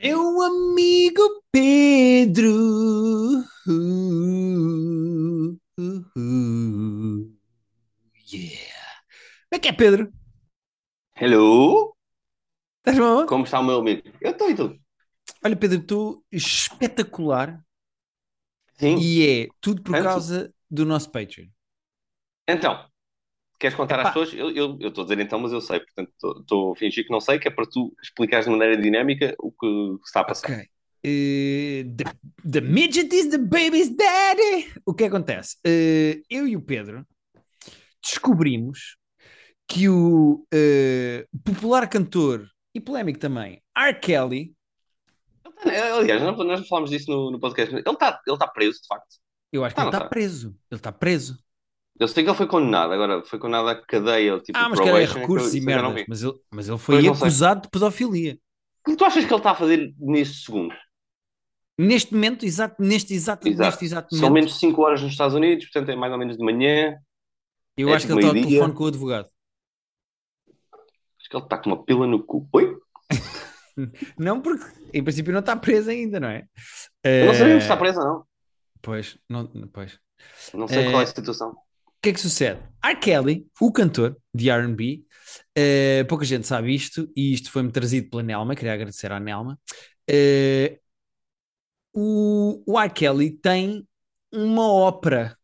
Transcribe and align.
É 0.00 0.16
o 0.16 0.40
amigo 0.42 1.22
Pedro. 1.50 2.52
Uh, 3.66 5.58
uh, 5.78 6.04
uh. 6.16 7.38
Yeah. 8.32 9.02
Como 9.48 9.52
é 9.52 9.58
que 9.58 9.68
é, 9.68 9.72
Pedro? 9.72 10.12
Hello? 11.16 11.96
Estás 12.78 12.96
bom? 12.98 13.26
Como 13.26 13.44
está 13.44 13.58
o 13.60 13.64
meu 13.64 13.78
amigo? 13.80 14.02
Eu 14.20 14.30
estou 14.30 14.50
e 14.50 14.54
tudo. 14.54 14.78
Olha, 15.44 15.56
Pedro, 15.56 15.80
estou 15.80 16.24
espetacular 16.30 17.60
Sim. 18.78 18.96
e 18.98 19.26
é 19.26 19.48
tudo 19.60 19.82
por 19.82 19.94
Antes- 19.96 20.06
causa 20.06 20.54
do 20.70 20.84
nosso 20.86 21.10
Patreon. 21.10 21.48
Então, 22.48 22.87
queres 23.58 23.76
contar 23.76 23.98
Epá. 24.00 24.08
às 24.08 24.14
pessoas? 24.14 24.32
Eu 24.56 24.78
estou 24.80 25.02
a 25.02 25.06
dizer 25.06 25.20
então, 25.20 25.38
mas 25.38 25.52
eu 25.52 25.60
sei. 25.60 25.80
Portanto, 25.80 26.12
estou- 26.40 26.72
a 26.72 26.76
fingir 26.76 27.04
que 27.04 27.10
não 27.12 27.20
sei, 27.20 27.38
que 27.38 27.48
é 27.48 27.50
para 27.50 27.66
tu 27.66 27.94
explicares 28.02 28.46
de 28.46 28.52
maneira 28.52 28.76
dinâmica 28.80 29.34
o 29.38 29.50
que 29.52 29.98
está 30.04 30.20
a 30.20 30.24
passar. 30.24 30.50
Ok. 30.50 30.68
Eh, 31.04 31.84
the, 31.96 32.04
the 32.50 32.60
midget 32.60 33.12
is 33.14 33.28
the 33.28 33.38
baby's 33.38 33.88
daddy. 33.94 34.72
O 34.84 34.92
que 34.94 35.04
acontece? 35.04 35.56
Eh, 35.64 36.20
eu 36.28 36.46
e 36.46 36.56
o 36.56 36.60
Pedro 36.62 37.06
descobrimos 38.02 38.96
que 39.66 39.88
o 39.88 40.46
eh, 40.52 41.26
popular 41.44 41.88
cantor 41.88 42.48
e 42.74 42.80
polémico 42.80 43.18
também, 43.18 43.62
R. 43.76 43.94
Kelly, 44.00 44.54
Aliás, 45.64 46.22
nós, 46.22 46.36
não 46.38 46.64
falámos 46.66 46.90
disso 46.90 47.10
no, 47.10 47.32
no 47.32 47.40
podcast. 47.40 47.74
Ele 47.74 47.82
está 47.82 48.20
ele 48.26 48.34
está 48.36 48.46
preso, 48.46 48.80
de 48.80 48.86
facto. 48.86 49.16
eu 49.52 49.64
acho 49.64 49.74
que 49.74 49.80
Ah, 49.80 49.84
ele 49.84 49.90
está 49.90 50.00
tá. 50.04 50.08
preso. 50.08 50.48
Ele 50.70 50.78
está 50.78 50.92
preso. 50.92 51.38
Eu 51.98 52.06
sei 52.08 52.22
que 52.22 52.30
ele 52.30 52.36
foi 52.36 52.46
condenado. 52.46 52.92
Agora, 52.92 53.24
foi 53.24 53.38
condenado 53.38 53.68
à 53.68 53.74
cadeia, 53.74 54.38
tipo, 54.40 54.56
Ah, 54.58 54.68
mas 54.68 54.78
que 54.78 54.88
era 54.88 54.98
probation, 55.06 55.18
é 55.18 55.26
que 55.26 55.56
e 55.56 55.60
vi. 55.60 56.06
Mas 56.08 56.22
ele, 56.22 56.34
mas 56.50 56.68
ele 56.68 56.78
foi 56.78 57.02
Pois 57.02 57.22
acusado 57.22 57.62
de 57.62 57.68
pedofilia. 57.70 58.38
O 58.86 58.90
que 58.90 58.96
tu 58.96 59.04
achas 59.04 59.24
que 59.24 59.30
ele 59.32 59.40
está 59.40 59.50
a 59.50 59.54
fazer 59.54 59.94
neste 59.98 60.44
segundo? 60.44 60.74
Neste 61.80 62.12
momento, 62.14 62.44
exato, 62.44 62.76
neste 62.82 63.14
exato, 63.14 63.46
Exato. 63.48 63.70
neste 63.70 63.84
exato 63.84 64.08
São 64.16 64.28
momento, 64.28 64.34
menos 64.34 64.52
de 64.54 64.58
5 64.58 64.82
horas 64.82 65.02
nos 65.02 65.12
Estados 65.12 65.34
Unidos, 65.34 65.64
portanto 65.66 65.90
é 65.90 65.96
mais 65.96 66.12
ou 66.12 66.18
menos 66.18 66.36
de 66.36 66.44
manhã. 66.44 66.96
eu 67.76 67.88
é 67.88 67.94
acho 67.94 68.06
que 68.06 68.12
tipo 68.12 68.20
ele 68.20 68.26
está 68.26 68.38
ao 68.38 68.48
telefone 68.48 68.74
com 68.74 68.84
o 68.84 68.86
advogado. 68.88 69.28
Acho 71.20 71.28
que 71.30 71.36
ele 71.36 71.44
está 71.44 71.58
com 71.58 71.70
uma 71.70 71.84
pila 71.84 72.06
no 72.06 72.22
cu. 72.24 72.48
Oi? 72.52 72.76
Não, 74.18 74.40
porque 74.40 74.64
em 74.92 75.04
princípio 75.04 75.32
não 75.32 75.38
está 75.38 75.54
preso 75.54 75.88
ainda, 75.88 76.18
não 76.18 76.26
é? 76.28 76.48
Eu 77.04 77.26
não 77.26 77.34
sabia 77.34 77.54
Eh, 77.54 77.60
se 77.60 77.64
está 77.64 77.76
preso 77.76 78.00
ou 78.00 78.04
não. 78.06 78.24
Pois, 78.82 79.16
não, 79.28 79.46
pois. 79.72 80.00
Não 80.52 80.66
sei 80.66 80.78
Eh, 80.86 80.90
qual 80.90 81.00
é 81.00 81.04
a 81.04 81.06
situação. 81.06 81.56
O 81.98 82.00
que 82.02 82.10
é 82.10 82.12
que 82.12 82.20
sucede? 82.20 82.60
R. 82.82 82.96
Kelly, 82.96 83.46
o 83.60 83.72
cantor 83.72 84.16
de 84.32 84.50
R&B, 84.50 85.04
eh, 85.54 86.04
pouca 86.04 86.24
gente 86.24 86.46
sabe 86.46 86.72
isto, 86.72 87.10
e 87.16 87.34
isto 87.34 87.50
foi-me 87.50 87.72
trazido 87.72 88.08
pela 88.08 88.22
Nelma, 88.22 88.54
queria 88.54 88.72
agradecer 88.72 89.10
à 89.10 89.18
Nelma. 89.18 89.58
Eh, 90.08 90.78
o, 91.92 92.62
o 92.64 92.78
R. 92.78 92.92
Kelly 92.92 93.32
tem 93.32 93.86
uma 94.32 94.70
ópera 94.70 95.36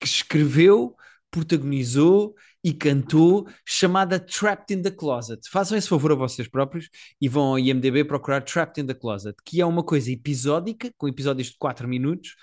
que 0.00 0.06
escreveu, 0.06 0.96
protagonizou 1.30 2.34
e 2.64 2.72
cantou, 2.72 3.48
chamada 3.64 4.18
Trapped 4.18 4.74
in 4.74 4.82
the 4.82 4.90
Closet. 4.90 5.48
Façam 5.48 5.78
esse 5.78 5.88
favor 5.88 6.12
a 6.12 6.16
vocês 6.16 6.48
próprios 6.48 6.88
e 7.20 7.28
vão 7.28 7.44
ao 7.44 7.58
IMDb 7.58 8.04
procurar 8.04 8.42
Trapped 8.42 8.80
in 8.80 8.86
the 8.86 8.94
Closet, 8.94 9.36
que 9.44 9.60
é 9.60 9.66
uma 9.66 9.84
coisa 9.84 10.10
episódica, 10.10 10.92
com 10.96 11.08
episódios 11.08 11.48
de 11.48 11.56
4 11.58 11.86
minutos. 11.88 12.34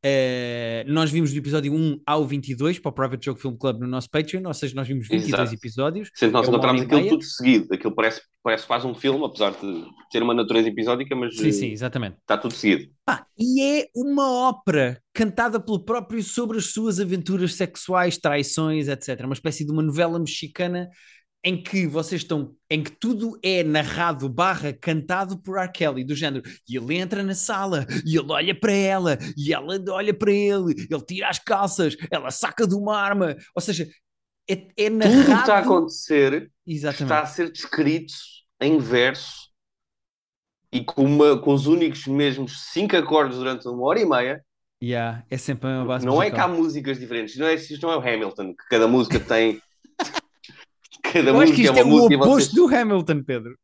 Eh, 0.00 0.84
nós 0.86 1.10
vimos 1.10 1.32
do 1.32 1.38
episódio 1.38 1.72
1 1.72 2.00
ao 2.06 2.24
22 2.24 2.78
para 2.78 2.88
o 2.90 2.92
Private 2.92 3.24
Joke 3.24 3.40
Film 3.40 3.56
Club 3.56 3.80
no 3.80 3.86
nosso 3.88 4.08
Patreon, 4.08 4.46
ou 4.46 4.54
seja, 4.54 4.74
nós 4.76 4.86
vimos 4.86 5.08
22 5.08 5.34
Exato. 5.34 5.54
episódios. 5.54 6.10
Que 6.10 6.26
nós 6.28 6.46
é 6.46 6.50
encontramos 6.50 6.82
aquilo 6.82 7.08
tudo 7.08 7.24
seguido. 7.24 7.74
Aquilo 7.74 7.94
parece, 7.94 8.20
parece 8.42 8.66
quase 8.66 8.86
um 8.86 8.94
filme, 8.94 9.24
apesar 9.24 9.50
de 9.50 9.84
ter 10.10 10.22
uma 10.22 10.34
natureza 10.34 10.68
episódica, 10.68 11.16
mas 11.16 11.36
Sim, 11.36 11.48
eh, 11.48 11.52
sim, 11.52 11.72
exatamente. 11.72 12.16
está 12.20 12.38
tudo 12.38 12.54
seguido. 12.54 12.88
E 13.36 13.62
é 13.62 13.86
uma 13.94 14.48
ópera 14.48 15.02
cantada 15.12 15.58
pelo 15.58 15.84
próprio 15.84 16.22
sobre 16.22 16.58
as 16.58 16.66
suas 16.66 17.00
aventuras 17.00 17.54
sexuais, 17.54 18.18
traições, 18.18 18.86
etc. 18.86 19.24
Uma 19.24 19.34
espécie 19.34 19.64
de 19.64 19.72
uma 19.72 19.82
novela 19.82 20.18
mexicana 20.18 20.88
em 21.44 21.62
que 21.62 21.86
vocês 21.86 22.22
estão, 22.22 22.54
em 22.68 22.82
que 22.82 22.90
tudo 22.90 23.38
é 23.42 23.62
narrado 23.62 24.28
barra 24.28 24.72
cantado 24.72 25.38
por 25.40 25.56
R. 25.58 25.70
Kelly, 25.70 26.04
do 26.04 26.14
género, 26.14 26.42
e 26.68 26.76
ele 26.76 26.96
entra 26.96 27.22
na 27.22 27.34
sala, 27.34 27.86
e 28.04 28.16
ele 28.18 28.32
olha 28.32 28.58
para 28.58 28.72
ela, 28.72 29.18
e 29.36 29.52
ela 29.52 29.78
olha 29.90 30.12
para 30.12 30.32
ele, 30.32 30.74
ele 30.90 31.04
tira 31.06 31.28
as 31.28 31.38
calças, 31.38 31.96
ela 32.10 32.30
saca 32.30 32.66
de 32.66 32.74
uma 32.74 32.96
arma, 32.98 33.36
ou 33.54 33.62
seja, 33.62 33.88
é, 34.50 34.66
é 34.76 34.90
Tudo 34.90 34.96
o 34.96 35.00
que 35.00 35.06
está 35.06 35.32
a 35.32 35.36
narrado... 35.46 35.52
acontecer 35.74 36.50
Exatamente. 36.66 37.02
está 37.02 37.20
a 37.20 37.26
ser 37.26 37.52
descrito 37.52 38.14
em 38.60 38.78
verso 38.78 39.48
e 40.72 40.84
com, 40.84 41.04
uma, 41.04 41.38
com 41.40 41.52
os 41.52 41.66
únicos 41.66 42.06
mesmos 42.06 42.70
cinco 42.72 42.96
acordes 42.96 43.38
durante 43.38 43.68
uma 43.68 43.86
hora 43.86 44.00
e 44.00 44.04
meia. 44.06 44.44
Yeah, 44.82 45.24
é 45.28 45.36
sempre 45.36 45.68
uma 45.68 45.84
base 45.84 46.06
Não 46.06 46.22
é 46.22 46.30
que 46.30 46.38
há 46.38 46.46
musical. 46.46 46.64
músicas 46.64 46.98
diferentes. 46.98 47.36
Não 47.36 47.46
é, 47.46 47.54
isto 47.54 47.82
não 47.82 47.92
é 47.92 47.96
o 47.96 48.00
Hamilton, 48.00 48.54
que 48.54 48.68
cada 48.70 48.86
música 48.86 49.18
tem. 49.18 49.60
Cada 51.02 51.30
Eu 51.30 51.40
acho 51.40 51.52
que 51.54 51.62
é 51.62 51.64
isto 51.64 51.78
é 51.78 51.82
uma 51.84 51.94
o 51.94 52.06
oposto 52.06 52.26
vocês 52.26 52.52
do 52.54 52.66
Hamilton, 52.74 53.22
Pedro. 53.24 53.58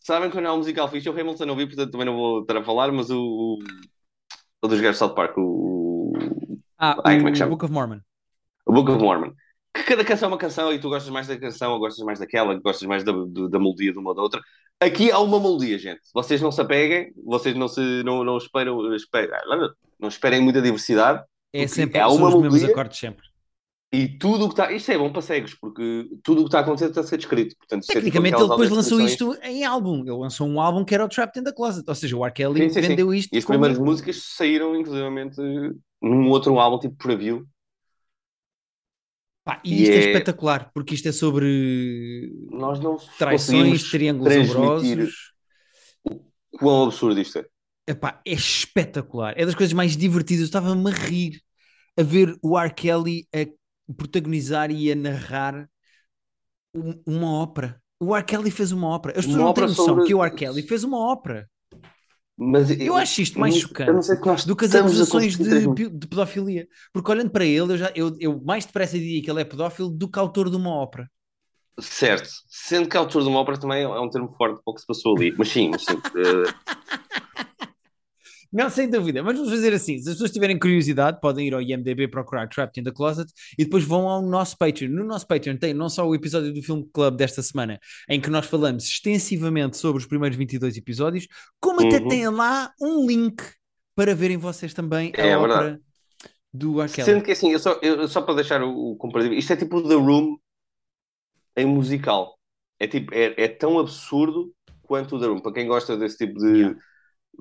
sabem 0.00 0.30
quando 0.30 0.46
há 0.46 0.54
um 0.54 0.58
musical 0.58 0.88
fixe. 0.88 1.08
O 1.08 1.12
Hamilton 1.18 1.46
não 1.46 1.56
vi, 1.56 1.66
portanto 1.66 1.90
também 1.92 2.06
não 2.06 2.16
vou 2.16 2.40
estar 2.42 2.56
a 2.58 2.64
falar, 2.64 2.92
mas 2.92 3.10
o, 3.10 3.18
o, 3.20 3.58
o 4.62 4.68
dos 4.68 4.80
gajos 4.80 4.96
de 4.96 4.98
South 4.98 5.14
Park, 5.14 5.36
o, 5.38 6.12
Ah, 6.78 6.96
Ai, 7.04 7.16
como 7.16 7.28
é 7.28 7.32
que 7.32 7.36
o 7.36 7.38
chama? 7.38 7.50
Book 7.50 7.64
of 7.64 7.72
Mormon. 7.72 8.00
o 8.66 8.72
Book 8.72 8.90
of 8.90 9.02
Mormon. 9.02 9.32
Que 9.74 9.82
cada 9.82 10.04
canção 10.04 10.28
é 10.28 10.32
uma 10.32 10.38
canção 10.38 10.72
e 10.72 10.78
tu 10.78 10.88
gostas 10.88 11.10
mais 11.12 11.26
da 11.26 11.36
canção, 11.36 11.72
ou 11.72 11.80
gostas 11.80 12.04
mais 12.04 12.18
daquela, 12.20 12.54
gostas 12.60 12.86
mais 12.86 13.02
da, 13.02 13.12
da 13.12 13.58
melodia 13.58 13.92
de 13.92 13.98
uma 13.98 14.10
ou 14.10 14.14
da 14.14 14.22
outra. 14.22 14.40
Aqui 14.80 15.10
há 15.10 15.18
uma 15.18 15.40
melodia, 15.40 15.78
gente. 15.78 16.00
Vocês 16.14 16.40
não 16.40 16.52
se 16.52 16.60
apeguem, 16.60 17.12
vocês 17.24 17.56
não 17.56 17.66
se 17.66 18.02
não, 18.04 18.22
não 18.22 18.36
esperam, 18.38 18.94
esperem, 18.94 19.30
não 19.98 20.08
esperem 20.08 20.40
muita 20.40 20.62
diversidade 20.62 21.24
É 21.52 21.66
sempre 21.66 21.98
há 22.00 22.08
são 22.08 22.16
uma 22.18 22.28
os 22.28 22.40
mesmos 22.40 22.64
acordes 22.64 22.98
sempre. 22.98 23.24
E 23.94 24.18
tudo 24.18 24.44
o 24.44 24.48
que 24.48 24.54
está. 24.54 24.72
Isto 24.72 24.92
é 24.92 24.98
bom 24.98 25.10
para 25.12 25.22
cegos, 25.22 25.54
porque 25.54 26.08
tudo 26.22 26.40
o 26.40 26.44
que 26.44 26.48
está 26.48 26.58
a 26.58 26.62
acontecer 26.62 26.86
está 26.88 27.00
a 27.00 27.04
ser 27.04 27.16
descrito. 27.16 27.56
Portanto, 27.56 27.82
é 27.84 27.86
tipo 27.86 27.94
Tecnicamente 27.94 28.36
ele 28.36 28.48
depois 28.48 28.70
lançou 28.70 29.00
isto 29.00 29.36
em 29.42 29.64
álbum. 29.64 30.00
Ele 30.00 30.10
lançou 30.12 30.46
um 30.48 30.60
álbum 30.60 30.84
que 30.84 30.94
era 30.94 31.04
o 31.04 31.08
Trapped 31.08 31.40
in 31.40 31.44
the 31.44 31.52
Closet. 31.52 31.84
Ou 31.88 31.94
seja, 31.94 32.16
o 32.16 32.24
R. 32.24 32.32
Kelly 32.32 32.62
Sim, 32.62 32.68
sim, 32.68 32.82
sim. 32.82 32.88
vendeu 32.88 33.14
isto 33.14 33.34
E 33.34 33.38
as 33.38 33.44
como- 33.44 33.58
primeiras 33.58 33.78
músicas 33.84 34.22
saíram, 34.36 34.76
inclusivamente, 34.76 35.36
num 36.02 36.28
outro 36.30 36.58
álbum, 36.58 36.78
tipo 36.78 36.96
preview. 36.96 37.46
Pá, 39.44 39.60
e 39.62 39.74
E 39.74 39.82
isto 39.82 39.92
é... 39.92 39.96
é- 39.96 40.06
espetacular, 40.08 40.70
porque 40.72 40.94
isto 40.94 41.08
é 41.08 41.12
sobre 41.12 42.32
Nós 42.50 42.80
não 42.80 42.96
traições, 43.18 43.90
triângulos 43.90 44.32
amorosos. 44.34 45.14
quão 46.58 46.84
absurdo 46.84 47.20
isto 47.20 47.38
é. 47.40 47.44
Epá, 47.86 48.20
é 48.26 48.32
espetacular. 48.32 49.34
É 49.36 49.44
das 49.44 49.54
coisas 49.54 49.74
mais 49.74 49.94
divertidas. 49.96 50.40
Eu 50.40 50.46
estava-me 50.46 50.90
a 50.90 50.94
rir 50.94 51.42
a 51.98 52.02
ver 52.02 52.34
o 52.42 52.58
R. 52.58 52.72
Kelly 52.72 53.26
a 53.34 53.46
protagonizar 53.96 54.70
e 54.70 54.90
a 54.90 54.94
narrar 54.94 55.68
um- 56.74 57.00
uma 57.06 57.30
ópera. 57.42 57.80
O 58.00 58.14
R. 58.14 58.24
Kelly 58.24 58.50
fez 58.50 58.72
uma 58.72 58.88
ópera. 58.88 59.18
As 59.18 59.24
pessoas 59.24 59.42
não 59.44 59.54
têm 59.54 59.64
noção 59.66 59.86
sobre- 59.86 60.06
que 60.06 60.14
o 60.14 60.22
R. 60.24 60.34
Kelly 60.34 60.62
fez 60.62 60.84
uma 60.84 60.98
ópera. 60.98 61.48
Mas 62.36 62.68
Eu 62.80 62.96
acho 62.96 63.22
isto 63.22 63.38
mais 63.38 63.54
eu 63.54 63.60
chocante 63.60 64.08
que 64.08 64.46
do 64.46 64.56
que 64.56 64.64
as 64.64 64.74
acusações 64.74 65.36
de, 65.38 65.68
de 65.88 66.06
pedofilia. 66.08 66.66
Porque 66.92 67.10
olhando 67.10 67.30
para 67.30 67.44
ele, 67.44 67.72
eu, 67.74 67.78
já, 67.78 67.92
eu, 67.94 68.16
eu 68.18 68.42
mais 68.42 68.66
depressa 68.66 68.98
diria 68.98 69.22
que 69.22 69.30
ele 69.30 69.40
é 69.40 69.44
pedófilo 69.44 69.88
do 69.88 70.10
que 70.10 70.18
autor 70.18 70.50
de 70.50 70.56
uma 70.56 70.70
ópera. 70.70 71.08
Certo. 71.80 72.28
Sendo 72.48 72.88
que 72.88 72.96
a 72.96 73.00
altura 73.00 73.24
de 73.24 73.30
uma 73.30 73.38
ópera 73.40 73.58
também 73.58 73.82
é 73.84 74.00
um 74.00 74.10
termo 74.10 74.34
forte 74.36 74.56
para 74.64 74.72
o 74.72 74.74
que 74.74 74.80
se 74.80 74.86
passou 74.86 75.16
ali. 75.16 75.32
Mas 75.38 75.48
sim, 75.48 75.70
mas 75.70 75.84
sim. 75.84 75.94
eh, 76.16 76.54
Não, 78.54 78.70
sem 78.70 78.88
dúvida. 78.88 79.20
Mas 79.22 79.36
vamos 79.36 79.50
fazer 79.50 79.74
assim: 79.74 79.98
se 79.98 80.08
as 80.08 80.14
pessoas 80.14 80.30
tiverem 80.30 80.56
curiosidade, 80.58 81.18
podem 81.20 81.48
ir 81.48 81.54
ao 81.54 81.60
IMDb 81.60 82.06
procurar 82.08 82.48
Trapped 82.48 82.80
in 82.80 82.84
the 82.84 82.92
Closet 82.92 83.30
e 83.58 83.64
depois 83.64 83.82
vão 83.84 84.08
ao 84.08 84.22
nosso 84.22 84.56
Patreon. 84.56 84.90
No 84.90 85.04
nosso 85.04 85.26
Patreon 85.26 85.56
tem 85.56 85.74
não 85.74 85.88
só 85.88 86.06
o 86.06 86.14
episódio 86.14 86.54
do 86.54 86.62
Film 86.62 86.82
Club 86.92 87.16
desta 87.16 87.42
semana, 87.42 87.80
em 88.08 88.20
que 88.20 88.30
nós 88.30 88.46
falamos 88.46 88.84
extensivamente 88.84 89.76
sobre 89.76 90.00
os 90.00 90.06
primeiros 90.06 90.38
22 90.38 90.76
episódios, 90.76 91.26
como 91.60 91.80
até 91.84 91.98
Uhum. 92.00 92.08
tem 92.08 92.28
lá 92.28 92.72
um 92.80 93.04
link 93.06 93.42
para 93.96 94.14
verem 94.14 94.36
vocês 94.36 94.72
também 94.72 95.12
a 95.16 95.20
É 95.20 95.36
ópera 95.36 95.60
verdade. 95.62 95.82
do 96.52 96.80
R. 96.80 96.92
Kelly. 96.92 97.04
Sendo 97.06 97.24
que 97.24 97.32
assim, 97.32 97.50
eu 97.52 97.58
só, 97.58 97.78
eu- 97.82 98.06
só 98.08 98.22
para 98.22 98.34
deixar 98.36 98.62
o, 98.62 98.92
o 98.92 98.96
comparativo, 98.96 99.34
isto 99.34 99.52
é 99.52 99.56
tipo 99.56 99.82
The 99.82 99.94
Room 99.94 100.36
em 101.56 101.66
musical. 101.66 102.38
É 102.78 102.86
tipo, 102.86 103.12
é, 103.14 103.34
é 103.36 103.48
tão 103.48 103.78
absurdo 103.78 104.52
quanto 104.82 105.16
o 105.16 105.20
The 105.20 105.26
Room. 105.26 105.40
Para 105.40 105.52
quem 105.52 105.66
gosta 105.66 105.96
desse 105.96 106.18
tipo 106.18 106.38
de 106.38 106.46
Yeah. 106.58 106.78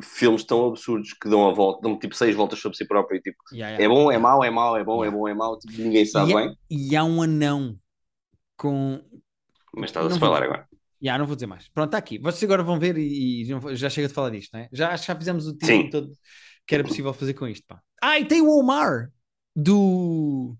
Filmes 0.01 0.43
tão 0.43 0.67
absurdos 0.67 1.13
que 1.13 1.29
dão 1.29 1.47
a 1.49 1.53
volta, 1.53 1.81
dão 1.81 1.97
tipo 1.99 2.15
seis 2.15 2.35
voltas 2.35 2.59
sobre 2.59 2.77
si 2.77 2.87
próprio 2.87 3.17
e 3.17 3.21
tipo, 3.21 3.37
Yeah, 3.51 3.75
é 3.75 3.81
yeah. 3.81 3.93
bom, 3.95 4.11
é 4.11 4.17
mau, 4.17 4.43
é 4.43 4.49
mau, 4.49 4.75
é 4.77 4.83
bom, 4.83 5.03
Yeah. 5.03 5.07
é 5.07 5.19
bom, 5.19 5.27
é 5.27 5.33
mau, 5.33 5.57
tipo, 5.59 5.81
ninguém 5.81 6.05
sabe 6.05 6.31
E, 6.31 6.33
há- 6.33 6.37
bem, 6.37 6.57
e 6.69 6.95
há 6.95 7.03
um 7.03 7.21
anão 7.21 7.77
com. 8.57 9.01
mas 9.75 9.89
estás 9.89 10.05
a 10.11 10.19
falar 10.19 10.39
vou- 10.39 10.47
agora. 10.49 10.67
Já, 11.01 11.17
não 11.17 11.25
vou 11.25 11.35
dizer 11.35 11.47
mais. 11.47 11.67
Pronto, 11.67 11.87
está 11.89 11.97
aqui. 11.97 12.17
Vocês 12.17 12.41
agora 12.45 12.63
vão 12.63 12.79
ver 12.79 12.97
e, 12.97 13.41
e 13.43 13.75
já 13.75 13.89
chega 13.89 14.07
de 14.07 14.13
falar 14.13 14.29
disto, 14.29 14.53
não 14.53 14.61
é? 14.61 14.69
Já, 14.71 14.95
já 14.95 15.13
fizemos 15.15 15.45
o 15.47 15.53
título 15.57 15.89
todo 15.89 16.11
que 16.65 16.73
era 16.75 16.83
possível 16.83 17.13
fazer 17.13 17.33
com 17.33 17.45
isto. 17.45 17.65
Pá. 17.67 17.81
Ah, 18.01 18.17
e 18.17 18.25
tem 18.25 18.41
o 18.41 18.49
Omar 18.57 19.11
do. 19.53 20.55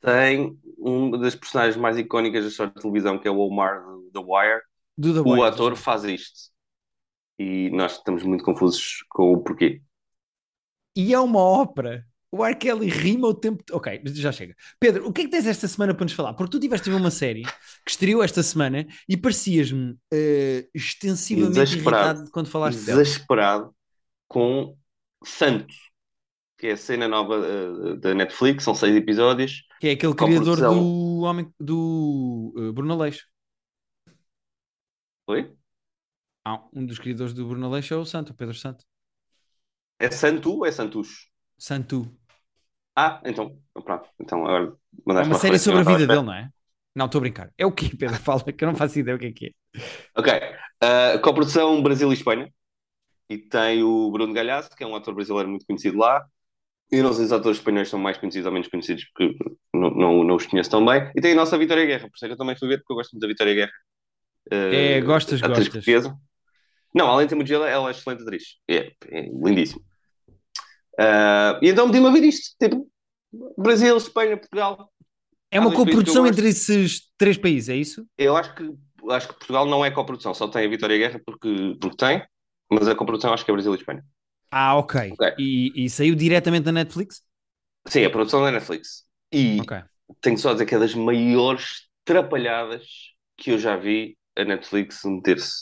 Tem 0.00 0.58
uma 0.78 1.18
das 1.18 1.34
personagens 1.34 1.76
mais 1.76 1.98
icónicas 1.98 2.42
da 2.42 2.48
história 2.50 2.72
de 2.74 2.80
televisão, 2.80 3.18
que 3.18 3.28
é 3.28 3.30
o 3.30 3.38
Omar 3.38 3.82
do 3.84 4.10
The 4.12 4.18
Wire. 4.20 4.60
do 4.96 5.12
The 5.14 5.20
O 5.28 5.32
Wire. 5.34 5.44
ator 5.44 5.76
faz 5.76 6.04
isto. 6.04 6.50
E 7.42 7.70
nós 7.70 7.96
estamos 7.96 8.22
muito 8.22 8.44
confusos 8.44 9.04
com 9.08 9.32
o 9.32 9.42
porquê. 9.42 9.82
E 10.96 11.12
é 11.12 11.18
uma 11.18 11.40
ópera. 11.40 12.06
O 12.30 12.44
R. 12.44 12.54
Kelly 12.54 12.88
rima 12.88 13.28
o 13.28 13.34
tempo. 13.34 13.62
Ok, 13.72 14.00
mas 14.02 14.16
já 14.16 14.32
chega. 14.32 14.54
Pedro, 14.80 15.06
o 15.06 15.12
que 15.12 15.22
é 15.22 15.24
que 15.24 15.30
tens 15.30 15.46
esta 15.46 15.68
semana 15.68 15.94
para 15.94 16.04
nos 16.04 16.14
falar? 16.14 16.32
Porque 16.32 16.50
tu 16.50 16.60
tiveste 16.60 16.88
uma 16.90 17.10
série 17.10 17.42
que 17.42 17.90
estreou 17.90 18.22
esta 18.22 18.42
semana 18.42 18.86
e 19.06 19.16
parecias-me 19.16 19.92
uh, 19.92 20.68
extensivamente 20.74 21.58
Exasperado. 21.58 22.08
irritado 22.08 22.30
quando 22.30 22.48
falaste 22.48 22.80
dela. 22.84 23.02
Desesperado 23.02 23.74
com 24.28 24.76
Santos, 25.22 25.76
que 26.56 26.68
é 26.68 26.72
a 26.72 26.76
cena 26.76 27.06
nova 27.06 27.38
uh, 27.38 27.96
da 27.96 28.14
Netflix, 28.14 28.64
são 28.64 28.74
seis 28.74 28.96
episódios. 28.96 29.64
Que 29.78 29.88
é 29.88 29.90
aquele 29.92 30.14
criador 30.14 30.56
produção. 30.56 30.74
do 30.74 31.20
homem 31.20 31.52
do 31.60 32.54
uh, 32.56 32.72
Bruno 32.72 32.94
Aleixo. 32.94 33.26
Oi? 35.26 35.54
Um 36.72 36.86
dos 36.86 36.98
criadores 37.00 37.34
do 37.34 37.46
Bruno 37.48 37.66
Aleixo 37.66 37.94
é 37.94 37.96
o 37.96 38.04
Santo, 38.04 38.30
o 38.30 38.34
Pedro 38.34 38.54
Santo. 38.54 38.84
É 39.98 40.10
Santu 40.10 40.50
ou 40.58 40.66
é 40.66 40.70
Santus? 40.72 41.08
Santu. 41.58 41.98
Ah, 42.96 43.20
então, 43.24 43.58
pronto. 43.84 44.08
Então, 44.20 44.46
agora 44.46 44.76
É 45.18 45.22
mandaste 45.22 45.32
uma 45.32 45.34
série 45.34 45.58
sobre 45.58 45.80
a 45.80 45.84
vida 45.84 46.06
dele, 46.06 46.22
não 46.22 46.32
é? 46.34 46.50
Não, 46.94 47.06
estou 47.06 47.18
a 47.18 47.22
brincar. 47.22 47.52
É 47.56 47.64
o 47.66 47.72
que, 47.72 47.96
Pedro? 47.96 48.16
Fala, 48.20 48.42
que 48.52 48.64
eu 48.64 48.68
não 48.68 48.76
faço 48.76 48.98
ideia 48.98 49.16
o 49.16 49.18
que 49.20 49.26
é 49.26 49.32
que 49.32 49.46
é. 49.46 49.50
Ok. 50.16 50.28
Uh, 50.82 51.20
coprodução 51.22 51.82
Brasil 51.82 52.10
e 52.10 52.14
Espanha. 52.14 52.52
E 53.30 53.38
tem 53.38 53.82
o 53.82 54.10
Bruno 54.12 54.34
Galhaço, 54.34 54.70
que 54.76 54.84
é 54.84 54.88
um 54.88 54.96
ator 54.96 55.14
brasileiro 55.14 55.48
muito 55.50 55.66
conhecido 55.66 55.98
lá. 55.98 56.24
Eu 56.90 57.02
não 57.04 57.12
sei 57.12 57.26
se 57.26 57.26
os 57.26 57.32
atores 57.40 57.58
espanhóis 57.58 57.88
são 57.88 57.98
mais 58.00 58.18
conhecidos 58.18 58.46
ou 58.46 58.52
menos 58.52 58.68
conhecidos, 58.68 59.04
porque 59.14 59.36
não, 59.74 59.90
não, 59.90 60.24
não 60.24 60.36
os 60.36 60.46
conheço 60.46 60.70
tão 60.70 60.84
bem. 60.84 61.10
E 61.16 61.20
tem 61.20 61.32
a 61.32 61.36
nossa 61.36 61.58
Vitória 61.58 61.86
Guerra, 61.86 62.08
por 62.08 62.16
isso 62.16 62.24
é 62.26 62.28
que 62.28 62.34
eu 62.34 62.38
também 62.38 62.56
fui 62.58 62.68
ver, 62.68 62.78
porque 62.78 62.92
eu 62.92 62.96
gosto 62.96 63.12
muito 63.12 63.22
da 63.22 63.28
Vitória 63.28 63.54
Guerra. 63.54 63.72
Uh, 64.52 64.54
É, 64.70 65.00
gostas, 65.00 65.40
gostas. 65.42 65.68
portuguesa. 65.68 66.18
Não, 66.94 67.06
além 67.06 67.26
de 67.26 67.34
ter 67.34 67.52
ela 67.54 67.88
é 67.88 67.90
excelente 67.90 68.22
atriz. 68.22 68.42
É, 68.68 68.92
é 69.08 69.22
lindíssimo. 69.22 69.82
Uh, 70.98 71.56
e 71.62 71.70
então 71.70 71.86
meti-me 71.86 72.08
a 72.08 72.10
ver 72.10 72.22
isto. 72.24 72.54
Tipo, 72.60 72.86
Brasil, 73.56 73.96
Espanha, 73.96 74.36
Portugal. 74.36 74.90
É 75.50 75.60
uma 75.60 75.72
coprodução 75.72 76.26
entre 76.26 76.48
esses 76.48 77.10
três 77.16 77.36
países, 77.36 77.68
é 77.68 77.76
isso? 77.76 78.06
Eu 78.16 78.36
acho 78.36 78.54
que, 78.54 78.70
acho 79.10 79.28
que 79.28 79.34
Portugal 79.34 79.66
não 79.66 79.84
é 79.84 79.90
coprodução, 79.90 80.34
só 80.34 80.48
tem 80.48 80.66
a 80.66 80.68
Vitória 80.68 80.96
Guerra 80.96 81.20
porque, 81.24 81.76
porque 81.80 81.96
tem, 81.96 82.22
mas 82.70 82.88
a 82.88 82.94
coprodução 82.94 83.32
acho 83.32 83.44
que 83.44 83.50
é 83.50 83.54
Brasil 83.54 83.72
e 83.74 83.76
Espanha. 83.76 84.04
Ah, 84.50 84.76
ok. 84.76 85.12
Ok. 85.12 85.34
E, 85.38 85.84
e 85.84 85.90
saiu 85.90 86.14
diretamente 86.14 86.64
da 86.64 86.72
Netflix? 86.72 87.22
Sim, 87.86 88.04
a 88.04 88.10
produção 88.10 88.42
da 88.42 88.50
Netflix. 88.50 89.04
E 89.32 89.60
Ok. 89.60 89.82
tenho 90.20 90.38
só 90.38 90.50
a 90.50 90.52
dizer 90.52 90.66
que 90.66 90.74
é 90.74 90.78
das 90.78 90.94
maiores 90.94 91.88
trapalhadas 92.04 92.86
que 93.36 93.50
eu 93.50 93.58
já 93.58 93.76
vi 93.76 94.16
a 94.36 94.44
Netflix 94.44 95.02
meter-se. 95.04 95.60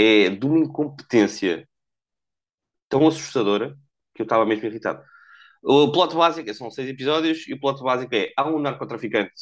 É 0.00 0.30
de 0.30 0.46
uma 0.46 0.58
incompetência 0.60 1.68
tão 2.88 3.06
assustadora 3.06 3.76
que 4.14 4.22
eu 4.22 4.24
estava 4.24 4.44
mesmo 4.46 4.66
irritado. 4.66 5.02
O 5.62 5.92
plot 5.92 6.14
básico 6.16 6.52
são 6.54 6.70
seis 6.70 6.88
episódios 6.88 7.46
e 7.48 7.54
o 7.54 7.60
plot 7.60 7.82
básico 7.82 8.14
é 8.14 8.32
há 8.36 8.48
um 8.48 8.58
narcotraficante 8.60 9.32